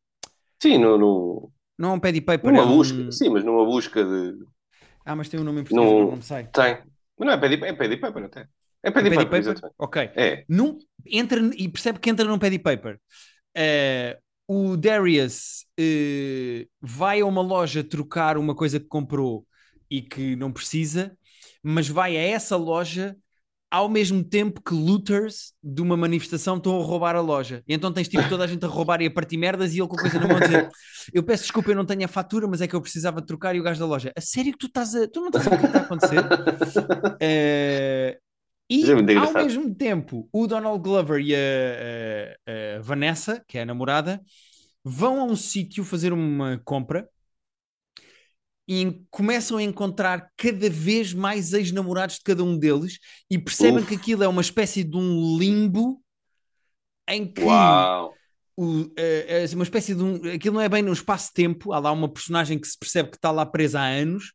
Sim, 0.62 0.78
no. 0.78 0.98
no... 0.98 1.52
Não 1.78 1.89
é 1.89 1.94
um 1.94 2.00
pad 2.00 2.22
paper, 2.22 2.52
numa 2.52 2.63
é 2.63 2.66
um... 2.66 2.78
busca, 2.78 3.12
sim, 3.12 3.30
mas 3.30 3.44
numa 3.44 3.66
busca 3.66 4.06
de. 4.06 4.38
Ah, 5.04 5.16
mas 5.16 5.28
tem 5.28 5.38
um 5.38 5.44
nome 5.44 5.62
em 5.62 5.63
português, 5.66 5.92
não 5.92 6.16
me 6.16 6.24
sai. 6.24 6.48
Tem. 6.48 6.78
Mas 7.18 7.28
não 7.28 7.34
é 7.34 7.38
pad, 7.38 7.54
é 7.54 7.74
pad 7.74 7.98
paper, 7.98 8.24
até. 8.24 8.48
É 8.84 8.91
pad 8.91 9.10
paper, 9.10 9.30
paper? 9.30 9.72
Ok. 9.78 10.12
É. 10.15 10.46
Num, 10.48 10.78
entra 11.06 11.39
e 11.56 11.69
percebe 11.69 12.00
que 12.00 12.10
entra 12.10 12.26
num 12.26 12.38
pad 12.38 12.60
paper. 12.60 13.00
Uh, 13.58 14.22
o 14.48 14.76
Darius 14.76 15.65
eh, 15.80 16.67
vai 16.82 17.22
a 17.22 17.26
uma 17.26 17.41
loja 17.41 17.84
trocar 17.84 18.38
uma 18.38 18.54
coisa 18.54 18.80
que 18.80 18.88
comprou 18.88 19.48
e 19.89 20.02
que 20.02 20.36
não 20.36 20.52
precisa, 20.52 21.17
mas 21.62 21.88
vai 21.88 22.17
a 22.17 22.22
essa 22.22 22.58
loja 22.58 23.15
ao 23.72 23.89
mesmo 23.89 24.24
tempo 24.24 24.62
que 24.62 24.76
looters 24.76 25.54
de 25.63 25.82
uma 25.82 25.98
manifestação 25.98 26.58
estão 26.58 26.80
a 26.80 26.84
roubar 26.84 27.15
a 27.15 27.22
loja. 27.22 27.63
E 27.67 27.74
então 27.74 27.91
tens 27.91 28.08
tipo 28.08 28.28
toda 28.30 28.43
a 28.43 28.48
gente 28.48 28.63
a 28.63 28.67
roubar 28.67 29.02
e 29.02 29.08
a 29.08 29.12
partir 29.12 29.38
merdas 29.38 29.74
e 29.74 29.80
ele 29.80 29.88
com 29.88 29.96
coisa 29.96 30.19
na 30.19 30.28
mão 30.28 30.38
a 30.38 30.39
dizer 30.41 30.69
eu 31.12 31.24
peço 31.24 31.43
desculpa, 31.43 31.72
eu 31.72 31.76
não 31.76 31.86
tenho 31.86 32.06
a 32.06 32.08
fatura, 32.08 32.48
mas 32.48 32.62
é 32.62 32.67
que 32.67 32.76
eu 32.76 32.82
precisava 32.82 33.19
trocar 33.19 33.56
e 33.56 33.60
o 33.60 33.63
gajo 33.63 33.80
da 33.80 33.86
loja. 33.86 34.12
A 34.15 34.22
sério 34.22 34.52
que 34.52 34.60
tu 34.60 34.67
estás 34.67 34.93
a... 34.93 35.08
Tu 35.08 35.19
não 35.19 35.28
estás 35.28 35.48
a 35.48 35.50
ver 35.50 35.56
o 35.56 35.60
que 35.60 35.65
está 35.65 35.80
a 35.80 35.82
acontecer? 35.82 36.24
Eh, 37.19 38.19
e 38.82 38.92
é 38.92 39.18
ao 39.18 39.34
mesmo 39.34 39.74
tempo, 39.76 40.30
o 40.32 40.48
Donald 40.48 40.82
Glover 40.84 41.22
e 41.22 41.36
a, 41.36 41.40
a- 42.48 42.78
a 42.78 42.82
Vanessa, 42.82 43.44
que 43.48 43.58
é 43.58 43.62
a 43.62 43.66
namorada, 43.66 44.22
vão 44.84 45.20
a 45.22 45.24
um 45.26 45.36
sítio 45.36 45.84
fazer 45.84 46.14
uma 46.14 46.62
compra 46.66 47.08
e 48.68 49.04
começam 49.12 49.58
a 49.58 49.64
encontrar 49.64 50.30
cada 50.38 50.70
vez 50.70 51.14
mais 51.14 51.54
ex-namorados 51.54 52.16
de 52.18 52.24
cada 52.24 52.44
um 52.44 52.58
deles 52.58 52.98
e 53.30 53.38
percebem 53.38 53.84
Uf. 53.84 53.88
que 53.88 53.96
aquilo 53.96 54.24
é 54.24 54.28
uma 54.28 54.42
espécie 54.42 54.84
de 54.84 54.96
um 54.96 55.38
limbo 55.38 56.02
em 57.08 57.26
que 57.32 57.42
Uau! 57.44 58.14
o, 58.56 58.92
é 58.98 59.44
assim, 59.44 59.56
uma 59.56 59.64
espécie 59.64 59.96
de 59.96 60.04
um. 60.04 60.16
Aquilo 60.34 60.56
não 60.56 60.62
é 60.62 60.70
bem 60.70 60.82
no 60.84 60.94
espaço-tempo. 60.94 61.74
Há 61.74 61.80
lá 61.80 61.92
uma 61.92 62.12
personagem 62.12 62.60
que 62.60 62.68
se 62.68 62.78
percebe 62.78 63.10
que 63.10 63.18
está 63.18 63.32
lá 63.32 63.46
presa 63.46 63.80
há 63.82 63.88
anos, 63.88 64.34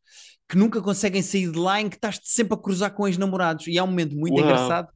que 0.49 0.57
nunca 0.57 0.81
conseguem 0.81 1.21
sair 1.21 1.51
de 1.51 1.59
lá, 1.59 1.79
em 1.79 1.89
que 1.89 1.95
estás 1.97 2.19
sempre 2.23 2.55
a 2.55 2.57
cruzar 2.57 2.91
com 2.93 3.07
ex-namorados. 3.07 3.67
E 3.67 3.77
há 3.77 3.83
um 3.83 3.87
momento 3.87 4.15
muito 4.15 4.39
Uau. 4.39 4.41
engraçado 4.41 4.89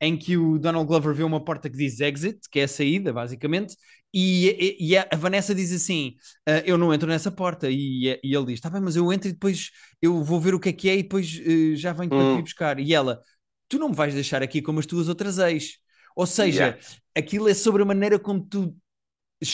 em 0.00 0.16
que 0.16 0.36
o 0.36 0.58
Donald 0.58 0.86
Glover 0.86 1.14
vê 1.14 1.22
uma 1.24 1.44
porta 1.44 1.68
que 1.68 1.76
diz 1.76 2.00
exit, 2.00 2.38
que 2.50 2.60
é 2.60 2.64
a 2.64 2.68
saída, 2.68 3.12
basicamente, 3.12 3.76
e, 4.12 4.76
e- 4.80 4.90
e 4.90 4.96
a, 4.96 5.08
Vanessa 5.16 5.54
diz 5.54 5.72
assim: 5.72 6.14
"Ah, 6.46 6.62
Eu 6.64 6.76
não 6.78 6.92
entro 6.94 7.08
nessa 7.08 7.30
porta. 7.30 7.68
E, 7.70 8.18
e 8.22 8.34
ele 8.34 8.46
diz: 8.46 8.54
Está 8.54 8.70
bem, 8.70 8.80
mas 8.80 8.96
eu 8.96 9.12
entro 9.12 9.28
e 9.28 9.32
depois 9.32 9.70
eu 10.02 10.22
vou 10.22 10.40
ver 10.40 10.54
o 10.54 10.60
que 10.60 10.68
é 10.70 10.72
que 10.72 10.88
é 10.90 10.96
e 10.96 11.02
depois 11.02 11.40
eh, 11.44 11.76
já 11.76 11.92
venho 11.92 12.12
para 12.12 12.24
Hum. 12.24 12.42
buscar. 12.42 12.78
E 12.80 12.92
ela: 12.94 13.20
Tu 13.68 13.78
não 13.78 13.88
me 13.88 13.94
vais 13.94 14.14
deixar 14.14 14.42
aqui 14.42 14.60
como 14.62 14.80
as 14.80 14.86
tuas 14.86 15.08
outras 15.08 15.38
ex. 15.38 15.78
Ou 16.16 16.26
seja, 16.26 16.76
Yeah. 16.76 17.00
aquilo 17.16 17.48
é 17.48 17.54
sobre 17.54 17.82
a 17.82 17.84
maneira 17.86 18.18
como 18.18 18.44
tu 18.44 18.76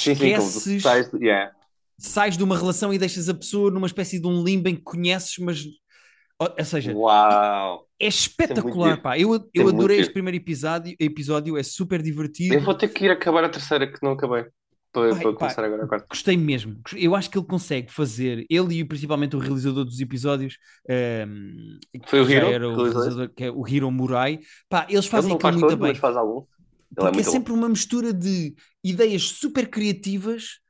Sim, 0.05 0.15
sim, 0.15 0.33
como 0.33 0.53
tu 0.53 0.61
esqueces, 0.61 0.83
sais, 0.83 1.11
yeah. 1.21 1.53
Sais 1.99 2.37
de 2.37 2.45
uma 2.45 2.57
relação 2.59 2.93
e 2.93 2.99
deixas 2.99 3.29
a 3.29 3.35
pessoa 3.35 3.71
numa 3.71 3.87
espécie 3.87 4.19
de 4.21 4.27
um 4.27 4.43
limbo 4.43 4.69
em 4.69 4.77
que 4.77 4.83
conheces, 4.83 5.37
mas. 5.39 5.65
Ou, 6.39 6.55
ou 6.59 6.65
seja, 6.65 6.93
Uau! 6.93 7.87
é 7.99 8.07
espetacular, 8.09 8.91
giro. 8.91 9.03
pá. 9.03 9.19
Eu, 9.19 9.35
é 9.35 9.41
eu 9.55 9.65
muito 9.65 9.77
adorei 9.77 10.01
este 10.01 10.13
primeiro 10.13 10.37
episódio, 10.37 10.95
episódio, 11.01 11.57
é 11.57 11.63
super 11.63 12.03
divertido. 12.03 12.55
Eu 12.55 12.61
vou 12.61 12.75
ter 12.75 12.89
que 12.89 13.05
ir 13.07 13.11
acabar 13.11 13.45
a 13.45 13.49
terceira 13.49 13.91
que 13.91 13.99
não 14.03 14.13
acabei. 14.13 14.45
Para, 14.93 15.15
pá. 15.15 15.33
começar 15.35 15.65
agora 15.65 15.85
a 15.85 15.87
quarta. 15.89 16.07
Gostei 16.09 16.37
mesmo. 16.39 16.81
Eu 16.97 17.15
acho 17.15 17.29
que 17.31 17.37
ele 17.39 17.47
consegue 17.47 17.93
fazer, 17.93 18.47
ele 18.49 18.79
e 18.79 18.85
principalmente 18.85 19.37
o 19.37 19.39
realizador 19.39 19.85
dos 19.85 20.01
episódios, 20.01 20.57
ehm, 20.89 21.79
Foi 22.07 22.21
o 22.23 22.31
Hiro 22.31 22.47
o 22.47 22.51
que 22.51 22.59
realizou 22.59 22.85
realizador, 22.85 23.31
que 23.35 23.45
é 23.45 23.51
o 23.51 23.67
Hiro 23.69 23.91
Murai, 23.91 24.41
pá, 24.71 24.87
eles 24.89 25.05
Ele 25.11 25.11
fazem 25.11 25.33
aquilo 25.35 25.41
faz 25.41 25.55
muito 25.57 25.69
todos, 25.69 25.83
bem. 25.83 25.89
mas 25.93 25.99
faz 25.99 26.17
algum. 26.17 26.47
Ele 26.99 27.09
é 27.09 27.13
Porque 27.13 27.21
é, 27.21 27.23
bom. 27.23 27.31
sempre 27.31 27.53
uma 27.53 27.69
mistura 27.69 28.13
de 28.13 28.55
ideias 28.83 29.23
super 29.31 29.69
criativas, 29.69 30.61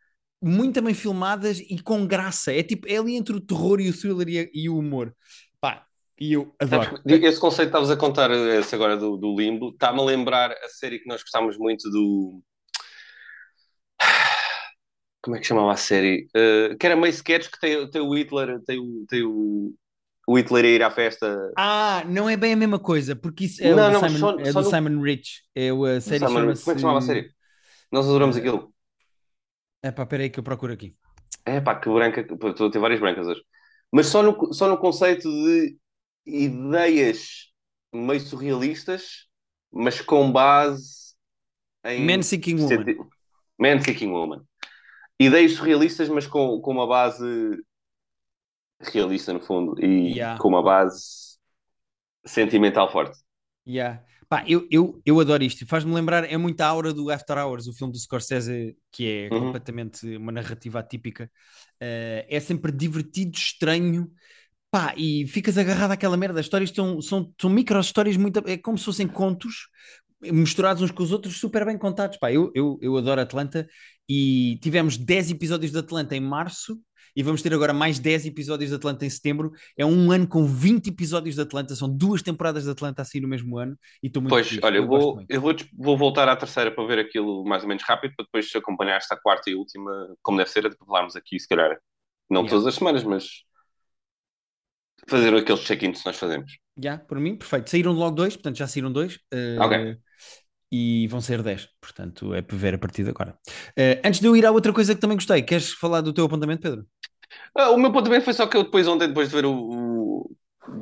muito 0.43 0.81
bem 0.83 0.95
filmadas 0.95 1.59
e 1.61 1.81
com 1.83 2.07
graça. 2.07 2.53
É 2.53 2.63
tipo, 2.63 2.89
é 2.89 2.97
ali 2.97 3.17
entre 3.17 3.35
o 3.37 3.41
terror 3.41 3.81
e 3.81 3.89
o 3.89 3.97
thriller 3.99 4.29
e, 4.29 4.51
e 4.55 4.69
o 4.69 4.79
humor. 4.79 5.15
Pá, 5.61 5.87
e 6.19 6.33
eu 6.35 6.55
adoro. 6.61 7.01
Esse 7.07 7.41
conceito 7.41 7.71
que 7.71 7.77
estavas 7.77 7.91
a 7.91 7.97
contar, 7.97 8.31
esse 8.31 8.75
agora 8.75 8.97
do, 8.97 9.17
do 9.17 9.37
Limbo, 9.37 9.71
está-me 9.71 10.01
a 10.01 10.05
lembrar 10.05 10.53
a 10.53 10.69
série 10.69 10.99
que 10.99 11.09
nós 11.09 11.23
gostámos 11.23 11.59
muito 11.59 11.91
do. 11.91 12.41
Como 15.23 15.37
é 15.37 15.41
que 15.41 15.47
chamava 15.47 15.73
a 15.73 15.77
série? 15.77 16.29
Uh, 16.37 16.77
que 16.79 16.87
era 16.87 16.95
meio 16.97 17.11
sketch 17.13 17.49
que 17.51 17.59
tem, 17.59 17.91
tem 17.91 18.01
o 18.01 18.15
Hitler, 18.15 18.61
tem 18.65 18.79
o, 18.79 19.05
tem 19.09 19.25
o, 19.25 19.75
o 20.27 20.39
Hitler 20.39 20.65
a 20.65 20.69
ir 20.69 20.83
à 20.83 20.91
festa. 20.91 21.53
Ah, 21.57 22.05
não 22.07 22.29
é 22.29 22.37
bem 22.37 22.53
a 22.53 22.57
mesma 22.57 22.79
coisa, 22.79 23.17
porque 23.17 23.45
isso 23.47 23.63
é 23.63 23.71
Não, 23.71 23.91
não, 23.91 24.09
Simon, 24.09 24.19
só- 24.19 24.39
é 24.41 24.53
só 24.53 24.61
do 24.61 24.65
no- 24.67 24.71
Simon 24.71 25.03
Rich. 25.03 25.43
É, 25.55 25.71
a 25.71 26.01
série 26.01 26.21
chama-se... 26.29 26.63
como 26.65 26.73
é 26.73 26.75
que 26.75 26.81
chamava 26.81 26.99
a 26.99 27.03
série? 27.03 27.31
Nós 27.91 28.07
adoramos 28.07 28.37
Eh, 28.37 28.41
aquilo. 28.41 28.73
É 29.87 29.91
pá, 29.93 30.05
peraí 30.07 30.31
que 30.31 30.39
eu 30.41 30.45
procuro 30.45 30.73
aqui. 30.73 30.97
É 31.45 31.61
pá, 31.61 31.75
que 31.79 31.89
branca. 31.89 32.25
pô, 32.37 32.49
Estou 32.51 32.69
a 32.69 32.71
ter 32.71 32.79
várias 32.79 33.01
brancas 33.01 33.27
hoje. 33.27 33.43
Mas 33.93 34.07
só 34.09 34.23
no, 34.23 34.53
só 34.53 34.69
no 34.69 34.79
conceito 34.79 35.29
de 35.31 35.77
ideias 36.27 37.53
meio 37.93 38.21
surrealistas, 38.21 39.29
mas 39.73 40.01
com 40.01 40.31
base 40.33 41.15
em. 41.85 42.05
Man 42.05 42.23
Seeking 42.23 42.59
Woman. 42.61 43.09
Man 43.59 43.81
Seeking 43.81 44.11
Woman. 44.11 44.43
Ideias 45.19 45.53
surrealistas, 45.53 46.09
mas 46.09 46.27
com, 46.27 46.61
com 46.61 46.71
uma 46.73 46.87
base 46.87 47.25
realista, 48.81 49.33
no 49.33 49.41
fundo, 49.41 49.83
e 49.83 50.15
Yeah. 50.15 50.39
com 50.41 50.49
uma 50.49 50.63
base 50.63 51.39
sentimental 52.27 52.91
forte. 52.91 53.19
Yeah. 53.67 54.03
Pá, 54.29 54.45
eu, 54.47 54.67
eu, 54.71 55.01
eu 55.07 55.21
adoro 55.21 55.45
isto. 55.45 55.67
Faz-me 55.67 55.95
lembrar, 55.95 56.25
é 56.25 56.37
muita 56.37 56.67
aura 56.67 56.93
do 56.93 57.11
After 57.11 57.39
Hours, 57.39 57.67
o 57.69 57.73
filme 57.73 57.93
do 57.93 57.99
Scorsese, 57.99 58.77
que 58.91 59.07
é 59.07 59.31
Uhum. 59.31 59.41
completamente 59.41 60.17
uma 60.17 60.33
narrativa 60.33 60.81
atípica. 60.81 61.31
Eh, 61.81 62.27
é 62.29 62.41
sempre 62.41 62.73
divertido, 62.73 63.37
estranho. 63.37 64.11
Pá, 64.71 64.95
e 64.97 65.27
ficas 65.29 65.59
agarrado 65.59 65.93
àquela 65.93 66.17
merda. 66.17 66.41
As 66.41 66.47
histórias 66.47 66.71
estão, 66.71 67.01
são, 67.03 67.33
são 67.41 67.51
micro-histórias, 67.51 68.17
muito, 68.17 68.43
é 68.47 68.57
como 68.59 68.79
se 68.79 68.85
fossem 68.85 69.09
contos 69.09 69.69
misturados 70.23 70.83
uns 70.83 70.91
com 70.91 71.03
os 71.03 71.13
outros, 71.13 71.39
super 71.39 71.65
bem 71.65 71.79
contados. 71.79 72.19
Pá, 72.19 72.33
eu, 72.33 72.51
eu, 72.55 72.79
eu 72.83 72.97
adoro 72.97 73.21
Atlanta 73.21 73.67
e 74.09 74.59
tivemos 74.63 74.97
10 74.97 75.31
episódios 75.31 75.73
de 75.73 75.79
Atlanta 75.79 76.17
em 76.17 76.21
março 76.21 76.79
e 77.17 77.23
vamos 77.23 77.43
ter 77.43 77.53
agora 77.55 77.73
mais 77.73 77.99
10 77.99 78.27
episódios 78.27 78.71
de 78.71 78.77
Atlanta 78.77 79.05
em 79.07 79.11
setembro. 79.11 79.53
É 79.77 79.85
um 79.87 80.13
ano 80.13 80.29
com 80.29 80.47
20 80.47 80.89
episódios 80.91 81.35
de 81.35 81.41
Atlanta, 81.43 81.75
são 81.75 81.89
duas 81.89 82.23
temporadas 82.23 82.65
de 82.65 82.71
Atlanta 82.71 83.03
assim 83.03 83.21
no 83.21 83.29
mesmo 83.29 83.59
ano 83.59 83.77
e 84.03 84.09
estou 84.09 84.23
muito 84.23 84.39
Pois, 84.39 84.47
feliz. 84.47 84.65
olha, 84.65 84.79
eu 84.79 84.87
vou, 84.87 85.25
eu 85.29 85.41
vou, 85.41 85.55
vou 85.73 85.97
voltar 85.97 86.29
à 86.29 86.37
terceira 86.37 86.71
para 86.75 86.85
ver 86.87 86.99
aquilo 86.99 87.45
mais 87.45 87.63
ou 87.63 87.69
menos 87.69 87.85
rápido, 87.85 88.15
para 88.17 88.25
depois 88.25 88.51
acompanhar 88.57 88.97
esta 88.97 89.17
quarta 89.17 89.49
e 89.51 89.55
última, 89.55 90.17
como 90.23 90.39
deve 90.39 90.51
ser, 90.51 90.63
para 90.63 90.87
falarmos 90.87 91.15
aqui, 91.15 91.39
se 91.39 91.47
calhar, 91.49 91.79
não 92.29 92.45
Yeah. 92.45 92.47
todas 92.47 92.67
as 92.67 92.75
semanas, 92.75 93.05
mas 93.05 93.25
fazer 95.09 95.35
aqueles 95.35 95.65
check-ins 95.65 96.01
que 96.01 96.07
nós 96.07 96.17
fazemos. 96.17 96.53
Já, 96.79 96.99
por 96.99 97.19
mim, 97.19 97.37
perfeito. 97.37 97.71
Saíram 97.71 97.93
logo 97.93 98.17
dois, 98.17 98.35
portanto 98.37 98.57
já 98.57 98.67
saíram 98.67 98.93
dois. 98.93 99.19
eh, 99.33 99.63
Ok. 99.65 99.97
E 100.73 101.09
vão 101.09 101.21
ser 101.21 101.43
10, 101.43 101.69
portanto 101.81 102.35
é 102.35 102.43
para 102.43 102.57
ver 102.57 102.75
a 102.75 102.79
partir 102.79 103.05
de 103.05 103.11
agora. 103.11 103.39
Eh, 103.77 104.01
antes 104.05 104.21
de 104.21 104.27
eu 104.29 104.37
ir 104.37 104.45
à 104.47 104.51
outra 104.53 104.73
coisa 104.73 104.95
que 104.95 105.01
também 105.01 105.17
gostei, 105.17 105.43
queres 105.43 105.73
falar 105.73 106.01
do 106.03 106.13
teu 106.13 106.25
apontamento, 106.27 106.63
Pedro? 106.63 106.87
Ah, 107.55 107.71
o 107.71 107.79
meu 107.79 107.93
ponto 107.93 108.05
também 108.05 108.21
foi 108.21 108.33
só 108.33 108.47
que 108.47 108.57
eu 108.57 108.65
depois 108.65 108.87
ontem, 108.89 109.09
depois 109.09 109.29
de 109.29 109.35
ver 109.35 109.47
o, 109.47 109.53
o- 109.55 110.31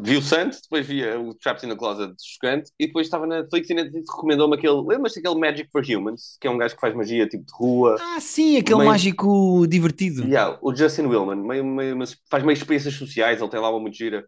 vi 0.03 0.17
o 0.17 0.23
Santo, 0.23 0.59
depois 0.63 0.87
vi 0.87 1.05
o 1.07 1.35
Trapped 1.35 1.67
in 1.67 1.69
the 1.71 1.77
Closet 1.77 2.15
chocante, 2.23 2.71
e 2.79 2.87
depois 2.87 3.07
estava 3.07 3.27
na 3.27 3.39
Netflix 3.41 3.71
e 3.71 3.75
Netflix 3.75 4.11
recomendou-me 4.11 4.57
aquele, 4.57 4.81
lembras-te 4.87 5.21
daquele 5.23 5.41
Magic 5.41 5.71
for 5.71 5.83
Humans, 5.85 6.37
que 6.41 6.47
é 6.47 6.51
um 6.51 6.59
gajo 6.59 6.75
que 6.75 6.81
faz 6.81 6.95
magia 6.95 7.29
tipo 7.29 7.45
de 7.45 7.53
rua, 7.55 7.97
Ah, 8.01 8.21
sim, 8.21 8.57
aquele 8.57 8.79
Meio- 8.79 8.91
mágico 8.91 9.67
divertido. 9.69 10.25
Yeah, 10.25 10.59
o 10.63 10.75
Justin 10.75 11.03
Willman 11.07 11.37
meio, 11.37 11.65
meio, 11.65 11.97
mas 11.97 12.17
faz 12.31 12.43
meio 12.43 12.55
experiências 12.57 12.95
sociais, 12.95 13.41
ele 13.41 13.51
tem 13.51 13.61
lá 13.61 13.71
uma 13.71 13.81
muito 13.81 13.97
gira 13.97 14.27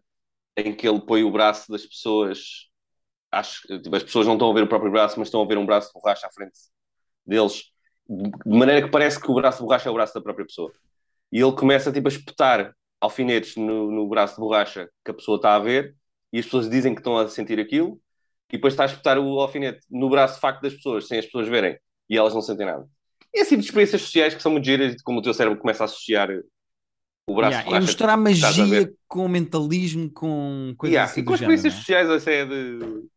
em 0.57 0.73
que 0.75 0.87
ele 0.87 1.01
põe 1.01 1.23
o 1.23 1.31
braço 1.31 1.71
das 1.71 1.85
pessoas. 1.85 2.67
Acho 3.31 3.61
que 3.67 3.79
tipo, 3.79 3.95
as 3.95 4.03
pessoas 4.03 4.25
não 4.27 4.33
estão 4.35 4.49
a 4.51 4.53
ver 4.53 4.63
o 4.63 4.67
próprio 4.67 4.91
braço, 4.91 5.19
mas 5.19 5.27
estão 5.27 5.41
a 5.41 5.47
ver 5.47 5.57
um 5.57 5.65
braço 5.65 5.87
de 5.89 5.93
borracha 5.93 6.27
à 6.27 6.31
frente 6.31 6.57
deles, 7.25 7.63
de 8.09 8.29
de 8.31 8.57
maneira 8.57 8.81
que 8.85 8.91
parece 8.91 9.19
que 9.21 9.29
o 9.31 9.35
braço 9.35 9.59
de 9.59 9.65
borracha 9.65 9.89
é 9.89 9.91
o 9.91 9.95
braço 9.95 10.13
da 10.13 10.21
própria 10.21 10.45
pessoa. 10.45 10.71
E 11.31 11.39
ele 11.41 11.51
começa 11.53 11.91
tipo, 11.91 12.07
a 12.07 12.11
espetar 12.11 12.73
alfinetes 13.01 13.55
no, 13.57 13.91
no 13.91 14.07
braço 14.09 14.35
de 14.35 14.41
borracha 14.41 14.89
que 15.05 15.11
a 15.11 15.13
pessoa 15.13 15.37
está 15.37 15.55
a 15.55 15.59
ver, 15.59 15.95
e 16.33 16.39
as 16.39 16.45
pessoas 16.45 16.69
dizem 16.69 16.93
que 16.93 17.01
estão 17.01 17.17
a 17.17 17.27
sentir 17.29 17.59
aquilo, 17.59 17.99
e 18.51 18.53
depois 18.57 18.73
está 18.73 18.83
a 18.83 18.87
espetar 18.87 19.17
o 19.19 19.39
alfinete 19.39 19.81
no 19.89 20.09
braço 20.09 20.35
de 20.35 20.41
facto 20.41 20.61
das 20.61 20.73
pessoas, 20.73 21.07
sem 21.07 21.19
as 21.19 21.25
pessoas 21.25 21.47
verem, 21.47 21.77
e 22.09 22.17
elas 22.17 22.33
não 22.33 22.41
sentem 22.41 22.65
nada. 22.65 22.87
E 23.33 23.39
é 23.39 23.41
assim 23.41 23.57
de 23.57 23.65
experiências 23.65 24.01
sociais 24.01 24.33
que 24.35 24.41
são 24.41 24.51
muito 24.51 24.65
giras, 24.65 24.93
e 24.93 25.03
como 25.03 25.19
o 25.19 25.21
teu 25.21 25.33
cérebro 25.33 25.59
começa 25.59 25.83
a 25.83 25.85
associar 25.85 26.29
o 27.27 27.35
braço 27.35 27.59
Yeah, 27.59 27.59
de 27.59 27.65
é 27.67 27.79
borracha 27.79 27.79
misturar 27.79 28.17
a 28.41 28.65
ver. 28.65 28.85
magia 28.85 28.93
com 29.07 29.27
mentalismo, 29.27 30.11
com 30.11 30.73
coisas 30.77 30.93
Yeah, 30.93 31.11
assim 31.11 31.21
e 31.21 31.23
com 31.23 31.33
as 31.33 31.39
género. 31.39 31.41
experiências 31.41 31.73
não 31.73 31.79
é? 31.79 31.83
sociais, 31.83 32.09
essa 32.09 32.31
é 32.31 32.45
de. 32.45 33.07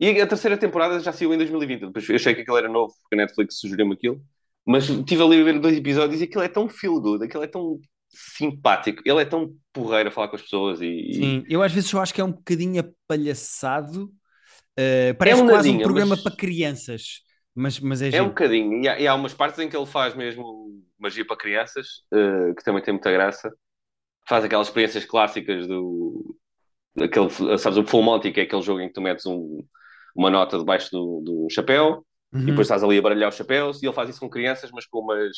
E 0.00 0.20
a 0.20 0.26
terceira 0.26 0.58
temporada 0.58 0.98
já 1.00 1.12
saiu 1.12 1.32
em 1.32 1.38
2020. 1.38 1.80
Depois 1.86 2.08
eu 2.08 2.16
achei 2.16 2.34
que 2.34 2.40
aquilo 2.42 2.56
era 2.58 2.68
novo, 2.68 2.92
porque 3.02 3.14
a 3.14 3.18
Netflix 3.18 3.58
sugeriu-me 3.60 3.94
aquilo. 3.94 4.22
Mas 4.66 4.88
estive 4.88 5.22
ali 5.22 5.40
a 5.40 5.44
ver 5.44 5.58
dois 5.58 5.76
episódios 5.76 6.20
e 6.20 6.24
aquilo 6.24 6.42
é 6.44 6.48
tão 6.48 6.68
feel 6.68 7.00
good, 7.00 7.24
aquilo 7.24 7.42
é 7.42 7.46
tão 7.48 7.80
simpático, 8.08 9.02
ele 9.04 9.22
é 9.22 9.24
tão 9.24 9.54
porreiro 9.72 10.08
a 10.08 10.12
falar 10.12 10.28
com 10.28 10.36
as 10.36 10.42
pessoas 10.42 10.80
e. 10.80 11.12
Sim, 11.14 11.44
eu 11.48 11.62
às 11.62 11.72
vezes 11.72 11.90
só 11.90 12.00
acho 12.00 12.14
que 12.14 12.20
é 12.20 12.24
um 12.24 12.32
bocadinho 12.32 12.80
apalhaçado. 12.80 14.10
Eh, 14.76 15.12
parece 15.14 15.42
um 15.42 15.46
quase 15.46 15.68
um 15.68 15.72
nadinha, 15.72 15.84
programa 15.84 16.10
mas- 16.10 16.22
para 16.22 16.36
crianças, 16.36 17.22
mas, 17.54 17.78
mas 17.80 18.02
é, 18.02 18.08
É 18.08 18.10
giro. 18.12 18.24
um 18.24 18.28
bocadinho. 18.28 18.82
E 18.82 18.88
há, 18.88 19.00
e 19.00 19.06
há 19.06 19.14
umas 19.14 19.34
partes 19.34 19.58
em 19.58 19.68
que 19.68 19.76
ele 19.76 19.86
faz 19.86 20.14
mesmo 20.14 20.82
magia 20.98 21.26
para 21.26 21.36
crianças, 21.36 21.86
eh, 22.12 22.54
que 22.56 22.64
também 22.64 22.82
tem 22.82 22.94
muita 22.94 23.10
graça. 23.10 23.52
Faz 24.28 24.44
aquelas 24.44 24.68
experiências 24.68 25.04
clássicas 25.04 25.66
do. 25.66 26.36
Aquele, 27.00 27.30
sabes, 27.58 27.78
o 27.78 27.84
Full 27.86 28.02
Monty, 28.02 28.30
que 28.32 28.40
é 28.40 28.42
aquele 28.44 28.62
jogo 28.62 28.80
em 28.80 28.86
que 28.88 28.94
tu 28.94 29.00
metes 29.00 29.24
um- 29.26 29.64
uma 30.14 30.30
nota 30.30 30.58
debaixo 30.58 30.90
do, 30.92 31.20
do 31.24 31.48
chapéu. 31.50 32.06
E 32.46 32.46
depois 32.52 32.66
Uhum. 32.66 32.68
estás 32.68 32.82
ali 32.84 32.98
a 32.98 33.02
baralhar 33.02 33.28
os 33.30 33.36
chapéus 33.36 33.82
e 33.82 33.86
ele 33.86 33.94
faz 33.94 34.10
isso 34.10 34.20
com 34.20 34.28
crianças, 34.30 34.70
mas 34.72 34.86
com 34.86 35.00
umas, 35.00 35.36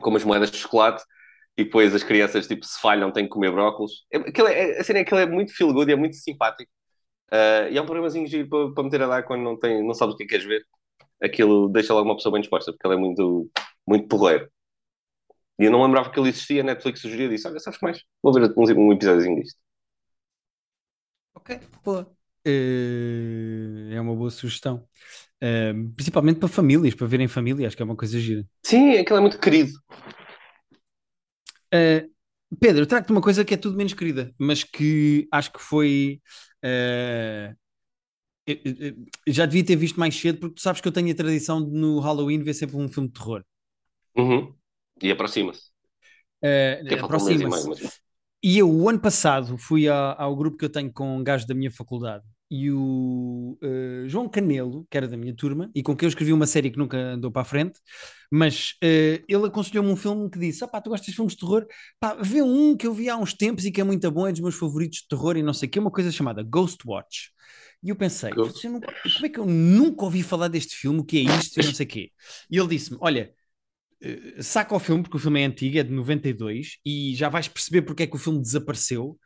com 0.00 0.10
umas 0.10 0.24
moedas 0.24 0.50
de 0.50 0.58
chocolate. 0.58 1.02
E 1.56 1.64
depois 1.64 1.94
as 1.94 2.04
crianças, 2.04 2.46
tipo, 2.46 2.64
se 2.66 2.80
falham, 2.80 3.12
têm 3.12 3.24
que 3.24 3.30
comer 3.30 3.50
brócolos. 3.52 4.06
É, 4.12 4.18
aquilo 4.18 4.48
é, 4.48 4.78
a 4.78 4.84
cena 4.84 5.00
é 5.00 5.04
que 5.04 5.14
aquilo 5.14 5.20
é 5.20 5.34
muito 5.34 5.54
feel 5.56 5.72
good 5.72 5.90
e 5.90 5.94
é 5.94 5.96
muito 5.96 6.16
simpático. 6.16 6.70
Uh, 7.32 7.70
e 7.72 7.78
é 7.78 7.82
um 7.82 7.86
programazinho 7.86 8.26
giro 8.28 8.48
para, 8.48 8.74
para 8.74 8.84
meter 8.84 9.02
a 9.02 9.08
dar 9.08 9.24
quando 9.24 9.42
não, 9.42 9.58
tem, 9.58 9.84
não 9.86 9.94
sabes 9.94 10.14
o 10.14 10.18
que 10.18 10.24
é 10.24 10.26
que 10.26 10.32
queres 10.32 10.46
ver. 10.46 10.62
Aquilo 11.22 11.68
deixa 11.70 11.94
logo 11.94 12.06
uma 12.08 12.16
pessoa 12.16 12.32
bem 12.32 12.42
disposta, 12.42 12.72
porque 12.72 12.86
ele 12.86 12.94
é 12.96 12.98
muito, 12.98 13.50
muito 13.88 14.08
porreiro. 14.08 14.48
E 15.58 15.64
eu 15.64 15.70
não 15.70 15.82
lembrava 15.84 16.10
que 16.10 16.18
ele 16.18 16.28
existia, 16.30 16.62
a 16.62 16.64
Netflix 16.64 17.00
sugeria 17.00 17.26
e 17.26 17.30
disse: 17.30 17.46
Olha, 17.48 17.58
sabes 17.60 17.80
mais? 17.80 18.02
Vou 18.22 18.32
ver 18.32 18.52
um, 18.56 18.88
um 18.88 18.92
episódiozinho 18.92 19.36
disto. 19.42 19.58
Ok, 21.34 21.50
boa. 21.84 22.14
Eh, 22.44 23.90
é 23.94 24.00
uma 24.00 24.14
boa 24.14 24.30
sugestão. 24.30 24.88
Eh, 25.40 25.72
principalmente 25.94 26.38
para 26.40 26.48
famílias, 26.48 26.94
para 26.94 27.06
verem 27.06 27.28
família, 27.28 27.66
acho 27.66 27.76
que 27.76 27.82
é 27.82 27.84
uma 27.84 27.96
coisa 27.96 28.18
gira. 28.18 28.44
Sim, 28.64 28.98
aquilo 28.98 29.18
é 29.18 29.20
muito 29.22 29.38
querido. 29.38 29.72
Eh, 31.72 32.06
Pedro, 32.60 32.86
trago-te 32.86 33.12
uma 33.12 33.20
coisa 33.20 33.44
que 33.44 33.54
é 33.54 33.56
tudo 33.56 33.76
menos 33.76 33.92
querida, 33.94 34.32
mas 34.38 34.64
que 34.64 35.28
acho 35.32 35.52
que 35.52 35.60
foi. 35.60 36.20
eh, 36.62 37.54
eu- 38.46 38.56
eu- 38.64 38.96
eu 39.26 39.32
já 39.32 39.46
devia 39.46 39.64
ter 39.64 39.76
visto 39.76 40.00
mais 40.00 40.16
cedo, 40.16 40.40
porque 40.40 40.54
tu 40.56 40.62
sabes 40.62 40.80
que 40.80 40.88
eu 40.88 40.92
tenho 40.92 41.10
a 41.12 41.14
tradição 41.14 41.64
de 41.64 41.70
no 41.70 42.00
Halloween 42.00 42.42
ver 42.42 42.54
sempre 42.54 42.76
um 42.76 42.88
filme 42.88 43.08
de 43.08 43.14
terror. 43.14 43.44
Uhum. 44.16 44.54
E 45.02 45.10
aproxima-se. 45.12 45.70
Um 46.82 46.84
meio, 46.84 47.04
aproxima-se. 47.04 47.68
mas... 47.68 48.00
E 48.42 48.58
eu, 48.58 48.70
o 48.70 48.88
ano 48.88 49.00
passado, 49.00 49.58
fui 49.58 49.88
a- 49.88 50.14
ao 50.18 50.36
grupo 50.36 50.56
que 50.56 50.64
eu 50.64 50.70
tenho 50.70 50.92
com 50.92 51.22
gajos 51.22 51.46
da 51.46 51.54
minha 51.54 51.70
faculdade 51.70 52.24
e 52.50 52.70
o 52.70 53.58
eh, 53.62 54.04
João 54.08 54.28
Canelo, 54.28 54.86
que 54.90 54.96
era 54.96 55.06
da 55.08 55.16
minha 55.16 55.34
turma, 55.34 55.70
e 55.74 55.82
com 55.82 55.96
quem 55.96 56.06
eu 56.06 56.08
escrevi 56.08 56.32
uma 56.32 56.46
série 56.46 56.70
que 56.70 56.78
nunca 56.78 56.96
andou 56.96 57.30
para 57.30 57.42
a 57.42 57.44
frente, 57.44 57.78
mas 58.30 58.74
eh, 58.82 59.22
ele 59.28 59.46
aconselhou-me 59.46 59.90
um 59.90 59.96
filme 59.96 60.30
que 60.30 60.38
disse: 60.38 60.64
ah, 60.64 60.68
pá, 60.68 60.80
tu 60.80 60.90
gostas 60.90 61.08
de 61.08 61.14
filmes 61.16 61.34
de 61.34 61.40
terror? 61.40 61.66
Pá, 62.00 62.14
vê 62.20 62.42
um 62.42 62.76
que 62.76 62.86
eu 62.86 62.94
vi 62.94 63.08
há 63.08 63.16
uns 63.16 63.34
tempos 63.34 63.64
e 63.64 63.70
que 63.72 63.80
é 63.80 63.84
muito 63.84 64.10
bom, 64.10 64.26
é 64.26 64.32
dos 64.32 64.40
meus 64.40 64.54
favoritos 64.56 65.00
de 65.00 65.08
terror 65.08 65.36
e 65.36 65.42
não 65.42 65.54
sei 65.54 65.68
o 65.68 65.70
que, 65.70 65.78
uma 65.78 65.90
coisa 65.90 66.10
chamada 66.12 66.42
Ghost 66.42 66.78
Watch. 66.86 67.30
E 67.82 67.90
eu 67.90 67.96
pensei, 67.96 68.40
"Eu 68.64 68.70
nunca- 68.72 68.88
como 69.14 69.26
é 69.26 69.28
que 69.28 69.38
eu 69.38 69.46
nunca 69.46 70.04
ouvi 70.04 70.22
falar 70.22 70.48
deste 70.48 70.74
filme? 70.76 71.00
O 71.00 71.04
que 71.04 71.18
é 71.18 71.20
isto? 71.22 71.58
E 71.60 71.62
não 71.62 71.72
sei 71.72 71.86
o 71.86 71.88
quê. 71.88 72.12
E 72.50 72.58
ele 72.58 72.68
disse-me: 72.68 72.98
Olha, 73.00 73.32
eh, 74.02 74.42
saca 74.42 74.74
o 74.74 74.78
filme, 74.80 75.02
porque 75.02 75.16
o 75.16 75.20
filme 75.20 75.40
é 75.42 75.44
antigo, 75.46 75.78
é 75.78 75.82
de 75.82 75.92
92, 75.92 76.78
e 76.84 77.14
já 77.16 77.28
vais 77.28 77.48
perceber 77.48 77.82
porque 77.82 78.04
é 78.04 78.06
que 78.06 78.16
o 78.16 78.18
filme 78.18 78.40
desapareceu. 78.40 79.18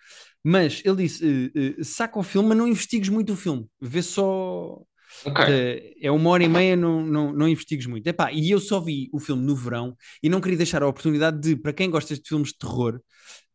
Mas 0.44 0.82
ele 0.84 0.96
disse: 1.04 1.50
eh, 1.54 1.76
eh, 1.80 1.84
saca 1.84 2.18
o 2.18 2.22
filme, 2.22 2.48
mas 2.50 2.58
não 2.58 2.66
investigues 2.68 3.08
muito 3.08 3.32
o 3.32 3.36
filme, 3.36 3.66
vê 3.80 4.02
só. 4.02 4.80
Ok. 5.24 5.40
de- 5.46 5.96
é 6.00 6.10
uma 6.10 6.30
hora 6.30 6.42
e 6.44 6.48
meia, 6.48 6.76
não, 6.76 7.04
não, 7.04 7.32
não 7.32 7.48
investigues 7.48 7.86
muito. 7.86 8.06
Epá, 8.06 8.32
e 8.32 8.50
eu 8.50 8.58
só 8.60 8.80
vi 8.80 9.08
o 9.12 9.20
filme 9.20 9.44
no 9.44 9.54
verão 9.54 9.96
e 10.22 10.28
não 10.28 10.40
queria 10.40 10.56
deixar 10.58 10.82
a 10.82 10.88
oportunidade 10.88 11.40
de, 11.40 11.56
para 11.56 11.72
quem 11.72 11.90
gosta 11.90 12.14
de 12.14 12.22
filmes 12.26 12.48
de 12.48 12.58
terror, 12.58 13.00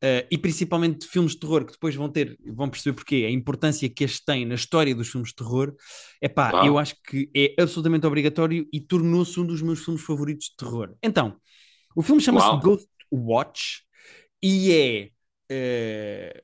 eh, 0.02 0.28
e 0.32 0.38
principalmente 0.38 1.02
de 1.02 1.08
filmes 1.08 1.34
de 1.34 1.40
terror 1.40 1.66
que 1.66 1.74
depois 1.74 1.96
vão 1.96 2.10
ter, 2.10 2.38
vão 2.54 2.70
perceber 2.70 2.96
porquê, 2.96 3.26
a 3.28 3.32
importância 3.32 3.90
que 3.90 4.04
este 4.04 4.24
tem 4.26 4.46
na 4.46 4.56
história 4.56 4.94
dos 4.96 5.10
filmes 5.10 5.30
de 5.30 5.36
terror, 5.36 5.76
epá, 6.22 6.54
Uau. 6.54 6.66
eu 6.66 6.78
acho 6.78 6.96
que 7.08 7.30
é 7.36 7.56
absolutamente 7.62 8.06
obrigatório 8.08 8.68
e 8.72 8.80
tornou-se 8.82 9.40
um 9.40 9.46
dos 9.46 9.62
meus 9.62 9.84
filmes 9.84 10.04
favoritos 10.04 10.48
de 10.48 10.56
terror. 10.58 10.96
Então, 11.04 11.36
o 11.96 12.02
filme 12.04 12.22
chama-se. 12.22 12.50
Ghost 12.62 12.88
Watch 13.12 13.84
e 14.42 14.72
é. 14.74 15.12
eh, 15.50 16.44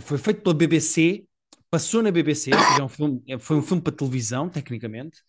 foi 0.00 0.18
feito 0.18 0.42
pela 0.42 0.54
BBC, 0.54 1.24
passou 1.70 2.02
na 2.02 2.10
BBC, 2.10 2.50
seja, 2.50 2.80
é 2.80 2.82
um 2.84 2.88
filme, 2.88 3.22
é- 3.28 3.38
foi 3.38 3.56
um 3.56 3.62
filme 3.62 3.82
para 3.82 3.92
televisão, 3.94 4.48
tecnicamente, 4.48 5.20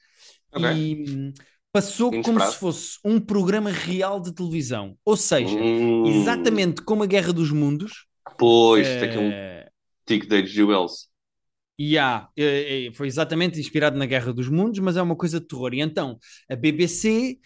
Ok. 0.51 0.69
e 0.71 1.05
hum, 1.09 1.33
passou 1.71 2.09
como 2.09 2.17
Inesperado. 2.17 2.51
se 2.53 2.59
fosse 2.59 2.99
um 3.03 3.19
programa 3.19 3.71
real 3.71 4.19
de 4.19 4.33
televisão. 4.33 4.97
Ou 5.05 5.17
seja, 5.17 5.55
Hum. 5.57 6.05
exatamente 6.07 6.81
como 6.81 7.03
a 7.03 7.05
Guerra 7.05 7.33
dos 7.33 7.51
Mundos. 7.51 8.05
Pois, 8.37 8.87
tem 8.87 9.09
aqui 9.09 9.17
um 9.17 9.31
eh, 9.31 9.69
tic. 10.05 10.25
E 11.79 11.97
há, 11.97 12.27
eh, 12.35 12.87
eh, 12.87 12.91
foi 12.93 13.07
exatamente 13.07 13.59
inspirado 13.59 13.97
na 13.97 14.05
Guerra 14.05 14.33
dos 14.33 14.49
Mundos, 14.49 14.79
mas 14.79 14.97
é 14.97 15.01
uma 15.01 15.15
coisa 15.15 15.39
de 15.39 15.47
terror. 15.47 15.73
E 15.73 15.81
então 15.81 16.17
a 16.49 16.55
BBC 16.55 17.39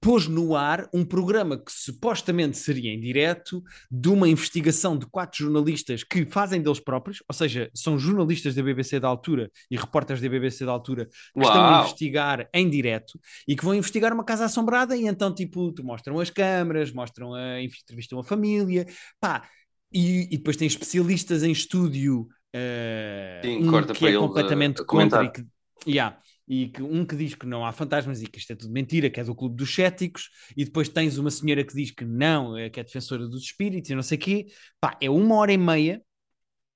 pôs 0.00 0.26
no 0.26 0.56
ar 0.56 0.88
um 0.94 1.04
programa 1.04 1.58
que 1.58 1.70
supostamente 1.70 2.56
seria 2.56 2.90
em 2.92 2.98
direto 3.00 3.62
de 3.90 4.08
uma 4.08 4.28
investigação 4.28 4.96
de 4.96 5.04
quatro 5.06 5.44
jornalistas 5.44 6.02
que 6.02 6.24
fazem 6.24 6.62
deles 6.62 6.80
próprios, 6.80 7.22
ou 7.28 7.34
seja, 7.34 7.70
são 7.74 7.98
jornalistas 7.98 8.54
da 8.54 8.62
BBC 8.62 8.98
da 8.98 9.08
altura 9.08 9.50
e 9.70 9.76
repórteres 9.76 10.22
da 10.22 10.28
BBC 10.28 10.64
da 10.64 10.72
altura 10.72 11.06
que 11.06 11.40
estão 11.42 11.62
a 11.66 11.70
Uau. 11.70 11.80
investigar 11.82 12.48
em 12.54 12.70
direto 12.70 13.20
e 13.46 13.54
que 13.54 13.64
vão 13.64 13.74
investigar 13.74 14.12
uma 14.12 14.24
casa 14.24 14.46
assombrada 14.46 14.96
e 14.96 15.06
então 15.06 15.34
tipo, 15.34 15.72
mostram 15.82 16.18
as 16.18 16.30
câmaras, 16.30 16.90
mostram 16.92 17.34
a 17.34 17.60
entrevistam 17.60 18.18
a 18.18 18.24
família, 18.24 18.86
pá, 19.20 19.46
e, 19.92 20.32
e 20.32 20.36
depois 20.38 20.56
tem 20.56 20.66
especialistas 20.66 21.42
em 21.42 21.50
estúdio 21.50 22.26
eh, 22.52 23.40
Sim, 23.44 23.68
um 23.68 23.82
que 23.92 24.06
é 24.06 24.14
a- 24.14 24.18
completamente 24.18 24.84
contra 24.84 25.24
e 25.24 25.30
que, 25.30 25.44
yeah, 25.86 26.16
e 26.50 26.66
que 26.66 26.82
um 26.82 27.06
que 27.06 27.14
diz 27.14 27.36
que 27.36 27.46
não 27.46 27.64
há 27.64 27.70
fantasmas 27.70 28.20
e 28.20 28.26
que 28.26 28.40
isto 28.40 28.52
é 28.52 28.56
tudo 28.56 28.72
mentira, 28.72 29.08
que 29.08 29.20
é 29.20 29.24
do 29.24 29.36
Clube 29.36 29.54
dos 29.54 29.72
Céticos, 29.72 30.28
e 30.56 30.64
depois 30.64 30.88
tens 30.88 31.16
uma 31.16 31.30
senhora 31.30 31.62
que 31.62 31.72
diz 31.72 31.92
que 31.92 32.04
não, 32.04 32.58
é, 32.58 32.68
que 32.68 32.80
é 32.80 32.82
defensora 32.82 33.28
dos 33.28 33.44
espíritos 33.44 33.88
e 33.88 33.94
não 33.94 34.02
sei 34.02 34.18
o 34.18 34.20
quê. 34.20 34.46
Pá, 34.80 34.98
é 35.00 35.08
uma 35.08 35.36
hora 35.36 35.52
e 35.52 35.56
meia. 35.56 36.02